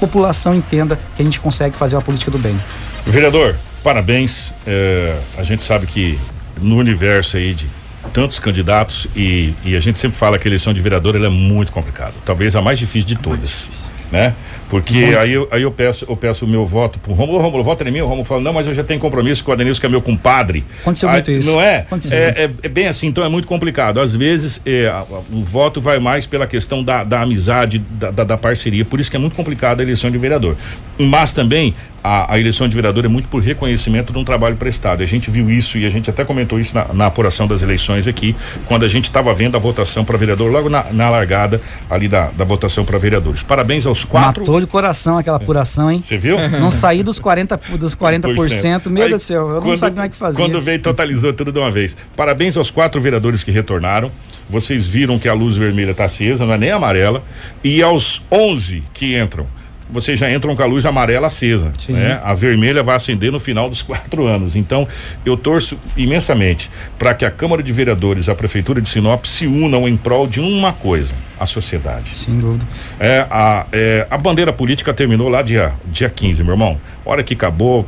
população 0.00 0.54
entenda 0.54 0.98
que 1.14 1.20
a 1.20 1.24
gente 1.24 1.38
consegue 1.38 1.76
fazer 1.76 1.94
uma 1.94 2.00
política 2.00 2.30
do 2.30 2.38
bem. 2.38 2.58
Vereador, 3.04 3.54
parabéns. 3.84 4.54
É, 4.66 5.14
a 5.36 5.42
gente 5.42 5.62
sabe 5.64 5.86
que 5.86 6.18
no 6.62 6.78
universo 6.78 7.36
aí 7.36 7.52
de 7.52 7.66
tantos 8.10 8.38
candidatos 8.38 9.06
e, 9.14 9.52
e 9.62 9.76
a 9.76 9.80
gente 9.80 9.98
sempre 9.98 10.16
fala 10.16 10.38
que 10.38 10.48
a 10.48 10.50
eleição 10.50 10.72
de 10.72 10.80
vereador 10.80 11.14
é 11.14 11.28
muito 11.28 11.72
complicada, 11.72 12.14
talvez 12.24 12.56
a 12.56 12.62
mais 12.62 12.78
difícil 12.78 13.08
de 13.08 13.16
todas 13.16 13.70
né? 14.10 14.34
Porque 14.68 15.16
aí, 15.18 15.32
eu, 15.32 15.48
aí 15.50 15.62
eu 15.62 15.70
peço 15.70 16.06
eu 16.08 16.16
peço 16.16 16.44
o 16.44 16.48
meu 16.48 16.66
voto 16.66 16.98
pro 16.98 17.12
Romulo, 17.12 17.38
Romulo, 17.38 17.62
vota 17.62 17.86
em 17.88 17.90
mim, 17.90 18.00
o 18.00 18.06
Romulo 18.06 18.24
fala, 18.24 18.40
não, 18.40 18.52
mas 18.52 18.66
eu 18.66 18.74
já 18.74 18.82
tenho 18.82 18.98
compromisso 19.00 19.44
com 19.44 19.50
o 19.50 19.54
Adenilson, 19.54 19.80
que 19.80 19.86
é 19.86 19.88
meu 19.88 20.02
compadre. 20.02 20.64
Aconteceu 20.80 21.08
muito 21.08 21.30
isso. 21.30 21.50
Não 21.50 21.60
é? 21.60 21.86
É, 22.10 22.16
é? 22.16 22.50
é, 22.62 22.68
bem 22.68 22.88
assim, 22.88 23.06
então 23.06 23.24
é 23.24 23.28
muito 23.28 23.46
complicado. 23.46 24.00
Às 24.00 24.14
vezes 24.14 24.60
é, 24.66 24.92
o 25.32 25.42
voto 25.42 25.80
vai 25.80 25.98
mais 25.98 26.26
pela 26.26 26.46
questão 26.46 26.82
da, 26.82 27.04
da 27.04 27.22
amizade, 27.22 27.78
da, 27.78 28.10
da, 28.10 28.24
da, 28.24 28.36
parceria, 28.36 28.84
por 28.84 29.00
isso 29.00 29.10
que 29.10 29.16
é 29.16 29.20
muito 29.20 29.36
complicado 29.36 29.80
a 29.80 29.82
eleição 29.82 30.10
de 30.10 30.18
vereador. 30.18 30.56
Mas 30.98 31.32
também 31.32 31.74
a, 32.06 32.34
a, 32.34 32.38
eleição 32.38 32.68
de 32.68 32.74
vereador 32.76 33.04
é 33.04 33.08
muito 33.08 33.26
por 33.26 33.42
reconhecimento 33.42 34.12
de 34.12 34.18
um 34.18 34.22
trabalho 34.24 34.54
prestado. 34.54 35.02
A 35.02 35.06
gente 35.06 35.28
viu 35.28 35.50
isso 35.50 35.76
e 35.76 35.84
a 35.84 35.90
gente 35.90 36.08
até 36.08 36.24
comentou 36.24 36.60
isso 36.60 36.72
na, 36.72 36.86
na 36.94 37.06
apuração 37.06 37.48
das 37.48 37.62
eleições 37.62 38.06
aqui, 38.06 38.36
quando 38.66 38.84
a 38.84 38.88
gente 38.88 39.06
estava 39.06 39.34
vendo 39.34 39.56
a 39.56 39.58
votação 39.58 40.04
para 40.04 40.16
vereador, 40.16 40.48
logo 40.48 40.68
na, 40.68 40.84
na 40.92 41.10
largada 41.10 41.60
ali 41.90 42.06
da, 42.06 42.28
da 42.28 42.44
votação 42.44 42.84
para 42.84 42.96
vereadores. 42.96 43.42
Parabéns 43.42 43.86
aos 43.86 44.04
quatro. 44.04 44.42
Matou 44.42 44.60
de 44.60 44.68
coração 44.68 45.18
aquela 45.18 45.36
apuração, 45.36 45.90
hein? 45.90 46.00
Você 46.00 46.16
viu? 46.16 46.36
Não 46.60 46.70
saí 46.70 47.02
dos 47.02 47.20
40%, 47.20 47.76
dos 47.76 47.96
40%. 47.96 48.88
Meu 48.88 49.08
Deus 49.08 49.22
do 49.22 49.26
céu, 49.26 49.50
eu 49.50 49.60
quando, 49.60 49.70
não 49.70 49.76
sabia 49.76 49.96
mais 49.96 50.08
o 50.08 50.12
que 50.12 50.16
fazer. 50.16 50.40
Quando 50.40 50.60
veio, 50.60 50.78
totalizou 50.80 51.32
tudo 51.32 51.50
de 51.50 51.58
uma 51.58 51.72
vez. 51.72 51.96
Parabéns 52.14 52.56
aos 52.56 52.70
quatro 52.70 53.00
vereadores 53.00 53.42
que 53.42 53.50
retornaram. 53.50 54.12
Vocês 54.48 54.86
viram 54.86 55.18
que 55.18 55.28
a 55.28 55.34
luz 55.34 55.56
vermelha 55.56 55.90
está 55.90 56.04
acesa, 56.04 56.46
não 56.46 56.54
é 56.54 56.58
nem 56.58 56.70
amarela. 56.70 57.24
E 57.64 57.82
aos 57.82 58.22
11 58.30 58.84
que 58.94 59.18
entram 59.18 59.46
vocês 59.88 60.18
já 60.18 60.30
entram 60.30 60.54
com 60.56 60.62
a 60.62 60.66
luz 60.66 60.84
amarela 60.84 61.28
acesa, 61.28 61.72
né? 61.88 62.20
A 62.22 62.34
vermelha 62.34 62.82
vai 62.82 62.96
acender 62.96 63.30
no 63.30 63.38
final 63.38 63.68
dos 63.68 63.82
quatro 63.82 64.26
anos. 64.26 64.56
Então, 64.56 64.86
eu 65.24 65.36
torço 65.36 65.78
imensamente 65.96 66.70
para 66.98 67.14
que 67.14 67.24
a 67.24 67.30
Câmara 67.30 67.62
de 67.62 67.72
Vereadores, 67.72 68.28
a 68.28 68.34
Prefeitura 68.34 68.80
de 68.80 68.88
Sinop 68.88 69.24
se 69.24 69.46
unam 69.46 69.88
em 69.88 69.96
prol 69.96 70.26
de 70.26 70.40
uma 70.40 70.72
coisa: 70.72 71.14
a 71.38 71.46
sociedade. 71.46 72.16
Sem 72.16 72.38
dúvida. 72.38 72.66
É, 72.98 73.26
a, 73.30 73.66
é, 73.72 74.06
a 74.10 74.18
bandeira 74.18 74.52
política 74.52 74.92
terminou 74.92 75.28
lá 75.28 75.42
dia, 75.42 75.72
dia 75.86 76.10
15, 76.10 76.42
meu 76.42 76.54
irmão. 76.54 76.80
Hora 77.04 77.22
que 77.22 77.34
acabou, 77.34 77.86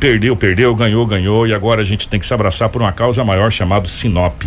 perdeu, 0.00 0.36
perdeu, 0.36 0.74
ganhou, 0.74 1.06
ganhou, 1.06 1.46
e 1.46 1.54
agora 1.54 1.82
a 1.82 1.84
gente 1.84 2.08
tem 2.08 2.18
que 2.18 2.26
se 2.26 2.34
abraçar 2.34 2.68
por 2.68 2.80
uma 2.80 2.92
causa 2.92 3.22
maior 3.24 3.50
chamada 3.50 3.86
Sinop 3.86 4.44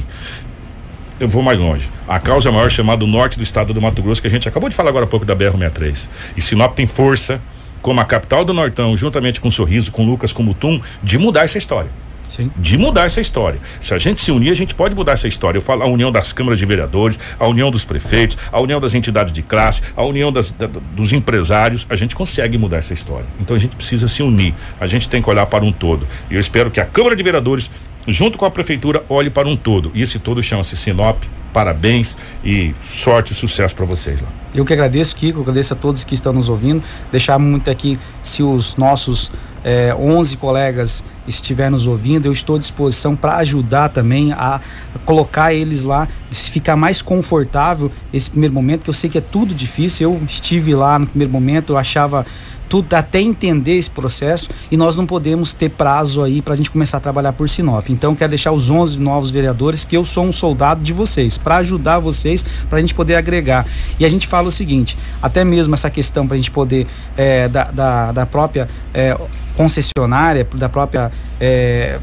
eu 1.20 1.28
vou 1.28 1.42
mais 1.42 1.60
longe. 1.60 1.90
A 2.08 2.20
causa 2.20 2.52
maior 2.52 2.70
chamada 2.70 3.06
Norte 3.06 3.38
do 3.38 3.44
Estado 3.44 3.74
do 3.74 3.82
Mato 3.82 4.02
Grosso, 4.02 4.22
que 4.22 4.28
a 4.28 4.32
gente 4.32 4.48
acabou 4.48 4.70
de 4.70 4.76
falar 4.76 4.90
agora 4.90 5.06
há 5.06 5.08
pouco 5.08 5.26
da 5.26 5.36
BR-63. 5.36 6.08
E 6.36 6.42
Sinop 6.42 6.76
tem 6.76 6.86
força, 6.86 7.42
como 7.82 8.00
a 8.00 8.06
capital 8.06 8.46
do 8.46 8.54
Nortão, 8.54 8.96
juntamente 8.96 9.42
com 9.42 9.50
Sorriso, 9.50 9.92
com 9.92 10.06
Lucas, 10.06 10.34
com 10.34 10.44
Mutum, 10.44 10.80
de 11.02 11.18
mudar 11.18 11.46
essa 11.46 11.58
história. 11.58 11.90
Sim. 12.28 12.52
De 12.58 12.78
mudar 12.78 13.06
essa 13.06 13.22
história. 13.22 13.60
Se 13.80 13.94
a 13.94 13.98
gente 13.98 14.22
se 14.22 14.32
unir, 14.32 14.52
a 14.52 14.56
gente 14.56 14.76
pode 14.76 14.94
mudar 14.94 15.14
essa 15.14 15.28
história. 15.28 15.58
Eu 15.58 15.62
falo 15.62 15.84
a 15.84 15.88
união 15.88 16.12
das 16.12 16.34
câmaras 16.34 16.60
de 16.60 16.66
vereadores, 16.66 17.18
a 17.40 17.48
união 17.48 17.72
dos 17.72 17.86
prefeitos, 17.86 18.38
a 18.52 18.60
união 18.60 18.80
das 18.80 18.94
entidades 18.94 19.32
de 19.32 19.42
classe, 19.42 19.82
a 19.96 20.04
união 20.04 20.32
das, 20.32 20.52
da, 20.52 20.68
dos 20.68 21.14
empresários. 21.14 21.88
A 21.90 21.96
gente 21.96 22.16
consegue 22.16 22.58
mudar 22.58 22.78
essa 22.78 22.94
história. 22.94 23.26
Então 23.40 23.56
a 23.56 23.60
gente 23.60 23.76
precisa 23.76 24.08
se 24.08 24.22
unir. 24.22 24.54
A 24.80 24.88
gente 24.88 25.08
tem 25.08 25.22
que 25.22 25.30
olhar 25.30 25.46
para 25.46 25.64
um 25.64 25.72
todo. 25.72 26.06
E 26.30 26.36
eu 26.36 26.42
espero 26.42 26.70
que 26.70 26.82
a 26.82 26.86
Câmara 26.86 27.16
de 27.16 27.24
Vereadores 27.24 27.72
junto 28.08 28.38
com 28.38 28.46
a 28.46 28.52
prefeitura, 28.52 29.04
olhe 29.10 29.30
para 29.30 29.48
um 29.48 29.56
todo. 29.56 29.92
E 29.94 30.02
esse 30.02 30.20
todo 30.20 30.42
chama-se 30.42 30.76
Sinop. 30.78 31.22
Parabéns 31.54 32.16
e 32.44 32.74
sorte 32.82 33.34
e 33.34 33.36
sucesso 33.36 33.76
para 33.76 33.86
vocês 33.86 34.22
lá. 34.22 34.28
Eu 34.54 34.64
que 34.64 34.74
agradeço, 34.74 35.16
Kiko, 35.16 35.42
agradeço 35.42 35.74
a 35.74 35.76
todos 35.76 36.04
que 36.04 36.14
estão 36.14 36.32
nos 36.32 36.50
ouvindo. 36.50 36.84
Deixar 37.12 37.40
muito 37.40 37.70
aqui, 37.70 37.98
se 38.22 38.44
os 38.44 38.76
nossos 38.76 39.32
eh, 39.64 39.96
11 39.98 40.38
colegas 40.38 41.04
estiverem 41.28 41.72
nos 41.72 41.88
ouvindo, 41.88 42.28
eu 42.28 42.32
estou 42.32 42.58
à 42.58 42.60
disposição 42.60 43.16
para 43.16 43.38
ajudar 43.38 43.90
também 43.90 44.32
a 44.34 44.62
colocar 45.04 45.54
eles 45.54 45.84
lá, 45.84 46.08
se 46.30 46.52
ficar 46.52 46.76
mais 46.76 47.02
confortável 47.02 47.92
esse 48.14 48.30
primeiro 48.30 48.54
momento, 48.54 48.84
que 48.84 48.90
eu 48.90 48.94
sei 48.94 49.10
que 49.10 49.18
é 49.18 49.22
tudo 49.22 49.54
difícil. 49.54 50.12
Eu 50.12 50.22
estive 50.28 50.76
lá 50.76 51.00
no 51.00 51.08
primeiro 51.08 51.34
momento, 51.34 51.74
eu 51.74 51.78
achava 51.78 52.26
tudo 52.68 52.94
até 52.94 53.22
entender 53.22 53.78
esse 53.78 53.90
processo 53.90 54.50
e 54.72 54.78
nós 54.78 54.96
não 54.96 55.06
podemos 55.06 55.54
ter 55.54 55.70
prazo 55.70 56.24
aí 56.24 56.42
para 56.42 56.54
a 56.54 56.58
gente 56.58 56.70
começar 56.70 56.98
a 56.98 57.00
trabalhar 57.00 57.34
por 57.34 57.50
Sinop. 57.50 57.90
Então 57.90 58.16
quero 58.16 58.30
deixar 58.30 58.52
os 58.52 58.70
11 58.70 59.00
novos 59.00 59.32
vereadores 59.32 59.84
que 59.84 59.96
eu 59.96 60.06
sou 60.06 60.26
um 60.26 60.32
soldado 60.32 60.82
de 60.84 60.94
vocês 60.94 61.38
para 61.38 61.58
ajudar 61.58 62.00
vocês 62.00 62.44
para 62.70 62.78
a 62.78 62.82
gente 62.82 62.94
poder 62.94 63.16
agregar. 63.16 63.66
E 64.00 64.06
a 64.06 64.10
gente 64.10 64.28
fala 64.28 64.48
o 64.48 64.52
seguinte, 64.52 64.98
até 65.22 65.44
mesmo 65.44 65.74
essa 65.74 65.90
questão 65.90 66.28
para 66.28 66.36
a 66.36 66.38
gente 66.38 66.52
poder 66.52 66.88
é, 67.16 67.48
da, 67.48 67.66
da, 67.66 68.12
da, 68.12 68.26
própria 68.26 68.68
é, 68.94 69.18
concessionária, 69.56 70.48
da 70.56 70.70
própria 70.70 71.12
é, 71.40 72.00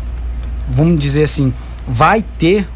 vamos 0.67 0.99
dizer 0.99 1.25
assim, 1.25 1.53
vai 1.87 2.23
ter 2.23 2.67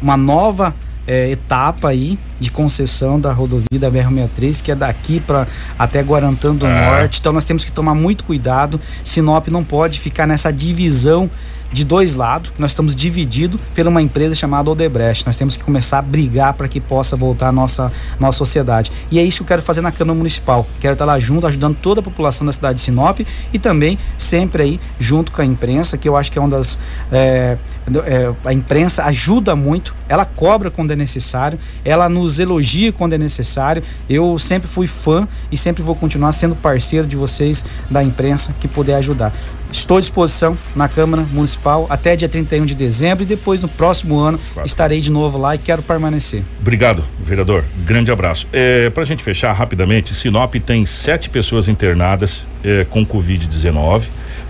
uma 0.00 0.16
nova 0.16 0.74
é, 1.06 1.30
etapa 1.30 1.88
aí 1.88 2.18
de 2.40 2.50
concessão 2.50 3.20
da 3.20 3.32
rodovia 3.32 3.78
da 3.78 3.90
BR-63, 3.90 4.62
que 4.62 4.70
é 4.70 4.74
daqui 4.74 5.20
para 5.20 5.46
até 5.78 6.00
Guarantã 6.00 6.54
do 6.54 6.66
é. 6.66 6.90
Norte. 6.90 7.20
Então 7.20 7.32
nós 7.32 7.44
temos 7.44 7.64
que 7.64 7.72
tomar 7.72 7.94
muito 7.94 8.24
cuidado. 8.24 8.80
Sinop 9.02 9.48
não 9.48 9.64
pode 9.64 10.00
ficar 10.00 10.26
nessa 10.26 10.52
divisão 10.52 11.30
de 11.74 11.84
dois 11.84 12.14
lados, 12.14 12.52
nós 12.56 12.70
estamos 12.70 12.94
divididos 12.94 13.60
por 13.74 13.86
uma 13.88 14.00
empresa 14.00 14.32
chamada 14.36 14.70
Odebrecht. 14.70 15.26
Nós 15.26 15.36
temos 15.36 15.56
que 15.56 15.64
começar 15.64 15.98
a 15.98 16.02
brigar 16.02 16.54
para 16.54 16.68
que 16.68 16.80
possa 16.80 17.16
voltar 17.16 17.48
a 17.48 17.52
nossa, 17.52 17.90
nossa 18.20 18.38
sociedade. 18.38 18.92
E 19.10 19.18
é 19.18 19.24
isso 19.24 19.38
que 19.38 19.42
eu 19.42 19.48
quero 19.48 19.62
fazer 19.62 19.80
na 19.80 19.90
Câmara 19.90 20.16
Municipal. 20.16 20.64
Quero 20.80 20.92
estar 20.92 21.04
lá 21.04 21.18
junto, 21.18 21.48
ajudando 21.48 21.76
toda 21.76 21.98
a 21.98 22.02
população 22.02 22.46
da 22.46 22.52
cidade 22.52 22.78
de 22.78 22.84
Sinop 22.84 23.18
e 23.52 23.58
também 23.58 23.98
sempre 24.16 24.62
aí 24.62 24.80
junto 25.00 25.32
com 25.32 25.42
a 25.42 25.44
imprensa, 25.44 25.98
que 25.98 26.08
eu 26.08 26.16
acho 26.16 26.30
que 26.30 26.38
é 26.38 26.40
uma 26.40 26.48
das. 26.48 26.78
É, 27.10 27.58
é, 28.06 28.34
a 28.44 28.52
imprensa 28.52 29.04
ajuda 29.04 29.56
muito, 29.56 29.96
ela 30.08 30.24
cobra 30.24 30.70
quando 30.70 30.92
é 30.92 30.96
necessário, 30.96 31.58
ela 31.84 32.08
nos 32.08 32.38
elogia 32.38 32.92
quando 32.92 33.14
é 33.14 33.18
necessário. 33.18 33.82
Eu 34.08 34.38
sempre 34.38 34.68
fui 34.68 34.86
fã 34.86 35.26
e 35.50 35.56
sempre 35.56 35.82
vou 35.82 35.96
continuar 35.96 36.30
sendo 36.30 36.54
parceiro 36.54 37.04
de 37.04 37.16
vocês 37.16 37.64
da 37.90 38.02
imprensa 38.02 38.54
que 38.60 38.68
puder 38.68 38.94
ajudar. 38.94 39.32
Estou 39.74 39.96
à 39.96 40.00
disposição 40.00 40.56
na 40.74 40.88
Câmara 40.88 41.26
Municipal 41.32 41.86
até 41.90 42.14
dia 42.14 42.28
31 42.28 42.64
de 42.64 42.74
dezembro 42.74 43.24
e 43.24 43.26
depois 43.26 43.60
no 43.60 43.68
próximo 43.68 44.18
ano 44.18 44.38
claro. 44.52 44.66
estarei 44.66 45.00
de 45.00 45.10
novo 45.10 45.36
lá 45.36 45.56
e 45.56 45.58
quero 45.58 45.82
permanecer. 45.82 46.42
Obrigado, 46.60 47.04
vereador. 47.20 47.64
Grande 47.84 48.10
abraço. 48.10 48.46
É, 48.52 48.88
Para 48.90 49.02
a 49.02 49.06
gente 49.06 49.22
fechar 49.22 49.52
rapidamente, 49.52 50.14
Sinop 50.14 50.54
tem 50.54 50.86
sete 50.86 51.28
pessoas 51.28 51.68
internadas 51.68 52.46
é, 52.62 52.86
com 52.88 53.04
Covid-19. 53.04 54.04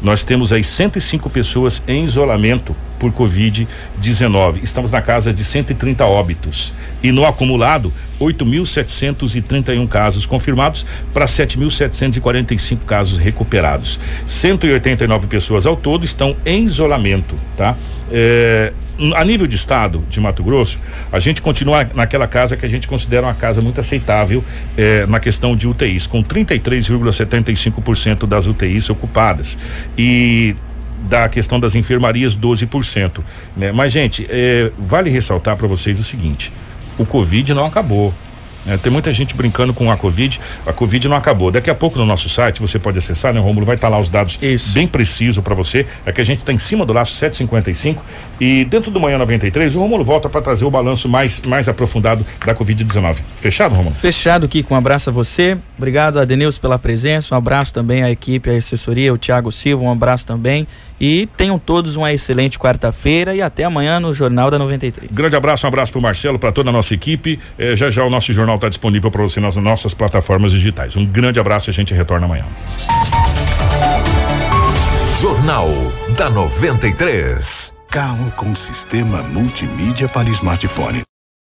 Nós 0.04 0.22
temos 0.22 0.52
aí 0.52 0.62
105 0.62 1.30
pessoas 1.30 1.82
em 1.88 2.04
isolamento 2.04 2.76
por 2.98 3.10
Covid-19. 3.10 4.62
Estamos 4.62 4.90
na 4.90 5.00
casa 5.00 5.32
de 5.32 5.42
130 5.42 6.04
óbitos. 6.04 6.74
E 7.02 7.10
no 7.10 7.24
acumulado, 7.24 7.90
8.731 8.20 9.88
casos 9.88 10.26
confirmados 10.26 10.84
para 11.12 11.24
7.745 11.24 12.84
casos 12.84 13.18
recuperados. 13.18 13.98
189 14.26 15.26
pessoas 15.26 15.64
ao 15.64 15.74
todo 15.74 16.04
estão 16.04 16.36
em 16.44 16.64
isolamento, 16.64 17.34
tá? 17.56 17.74
É, 18.12 18.74
a 19.14 19.24
nível 19.24 19.46
de 19.46 19.56
estado 19.56 20.04
de 20.08 20.20
Mato 20.20 20.42
Grosso, 20.42 20.78
a 21.10 21.18
gente 21.18 21.42
continua 21.42 21.88
naquela 21.94 22.26
casa 22.26 22.56
que 22.56 22.64
a 22.64 22.68
gente 22.68 22.86
considera 22.86 23.26
uma 23.26 23.34
casa 23.34 23.60
muito 23.60 23.80
aceitável 23.80 24.44
é, 24.76 25.04
na 25.06 25.18
questão 25.18 25.56
de 25.56 25.66
UTIs, 25.66 26.06
com 26.06 26.22
33,75% 26.22 28.26
das 28.26 28.46
UTIs 28.46 28.88
ocupadas. 28.90 29.58
E 29.98 30.54
da 31.08 31.28
questão 31.28 31.60
das 31.60 31.74
enfermarias 31.74 32.36
12%. 32.36 33.20
Né? 33.56 33.72
Mas, 33.72 33.92
gente, 33.92 34.26
é, 34.30 34.70
vale 34.78 35.10
ressaltar 35.10 35.56
para 35.56 35.68
vocês 35.68 35.98
o 35.98 36.02
seguinte: 36.02 36.52
o 36.98 37.04
Covid 37.04 37.52
não 37.52 37.66
acabou. 37.66 38.14
É, 38.66 38.76
tem 38.76 38.90
muita 38.90 39.12
gente 39.12 39.34
brincando 39.34 39.74
com 39.74 39.90
a 39.90 39.96
Covid. 39.96 40.40
A 40.66 40.72
Covid 40.72 41.08
não 41.08 41.16
acabou. 41.16 41.50
Daqui 41.50 41.70
a 41.70 41.74
pouco 41.74 41.98
no 41.98 42.06
nosso 42.06 42.28
site 42.28 42.60
você 42.60 42.78
pode 42.78 42.98
acessar, 42.98 43.32
né, 43.32 43.40
Romulo? 43.40 43.66
Vai 43.66 43.76
estar 43.76 43.88
tá 43.88 43.94
lá 43.94 44.00
os 44.00 44.08
dados 44.08 44.38
Isso. 44.40 44.72
bem 44.72 44.86
preciso 44.86 45.42
para 45.42 45.54
você. 45.54 45.86
É 46.06 46.12
que 46.12 46.20
a 46.20 46.24
gente 46.24 46.38
está 46.38 46.52
em 46.52 46.58
cima 46.58 46.86
do 46.86 46.92
laço 46.92 47.12
755 47.12 48.04
e 48.40 48.64
dentro 48.64 48.90
do 48.90 48.98
Manhã 48.98 49.18
93 49.18 49.76
o 49.76 49.80
Romulo 49.80 50.04
volta 50.04 50.28
para 50.28 50.40
trazer 50.40 50.64
o 50.64 50.70
balanço 50.70 51.08
mais, 51.08 51.42
mais 51.42 51.68
aprofundado 51.68 52.24
da 52.44 52.54
Covid-19. 52.54 53.18
Fechado, 53.36 53.74
Romulo? 53.74 53.94
Fechado, 53.94 54.48
Kiko. 54.48 54.74
Um 54.74 54.76
abraço 54.76 55.10
a 55.10 55.12
você. 55.12 55.56
Obrigado, 55.76 56.18
Adenilson, 56.18 56.60
pela 56.60 56.78
presença. 56.78 57.34
Um 57.34 57.38
abraço 57.38 57.72
também 57.72 58.02
à 58.02 58.10
equipe, 58.10 58.50
à 58.50 58.56
assessoria, 58.56 59.12
o 59.12 59.18
Thiago 59.18 59.52
Silva. 59.52 59.84
Um 59.84 59.92
abraço 59.92 60.26
também. 60.26 60.66
E 61.00 61.28
tenham 61.36 61.58
todos 61.58 61.96
uma 61.96 62.12
excelente 62.12 62.58
quarta-feira 62.58 63.34
e 63.34 63.42
até 63.42 63.64
amanhã 63.64 63.98
no 63.98 64.12
Jornal 64.12 64.50
da 64.50 64.58
93. 64.58 65.10
Grande 65.10 65.36
abraço, 65.36 65.66
um 65.66 65.68
abraço 65.68 65.92
para 65.92 65.98
o 65.98 66.02
Marcelo, 66.02 66.38
para 66.38 66.52
toda 66.52 66.70
a 66.70 66.72
nossa 66.72 66.94
equipe. 66.94 67.38
Eh, 67.58 67.76
já 67.76 67.90
já 67.90 68.04
o 68.04 68.10
nosso 68.10 68.32
jornal 68.32 68.56
está 68.56 68.68
disponível 68.68 69.10
para 69.10 69.22
você 69.22 69.40
nas 69.40 69.56
nossas 69.56 69.94
plataformas 69.94 70.52
digitais. 70.52 70.96
Um 70.96 71.04
grande 71.04 71.38
abraço 71.38 71.68
e 71.68 71.72
a 71.72 71.74
gente 71.74 71.92
retorna 71.92 72.26
amanhã. 72.26 72.44
Jornal 75.20 75.68
da 76.16 76.28
93. 76.28 77.72
Carro 77.88 78.30
com 78.36 78.54
sistema 78.54 79.22
multimídia 79.22 80.08
para 80.08 80.28
smartphone. 80.28 81.02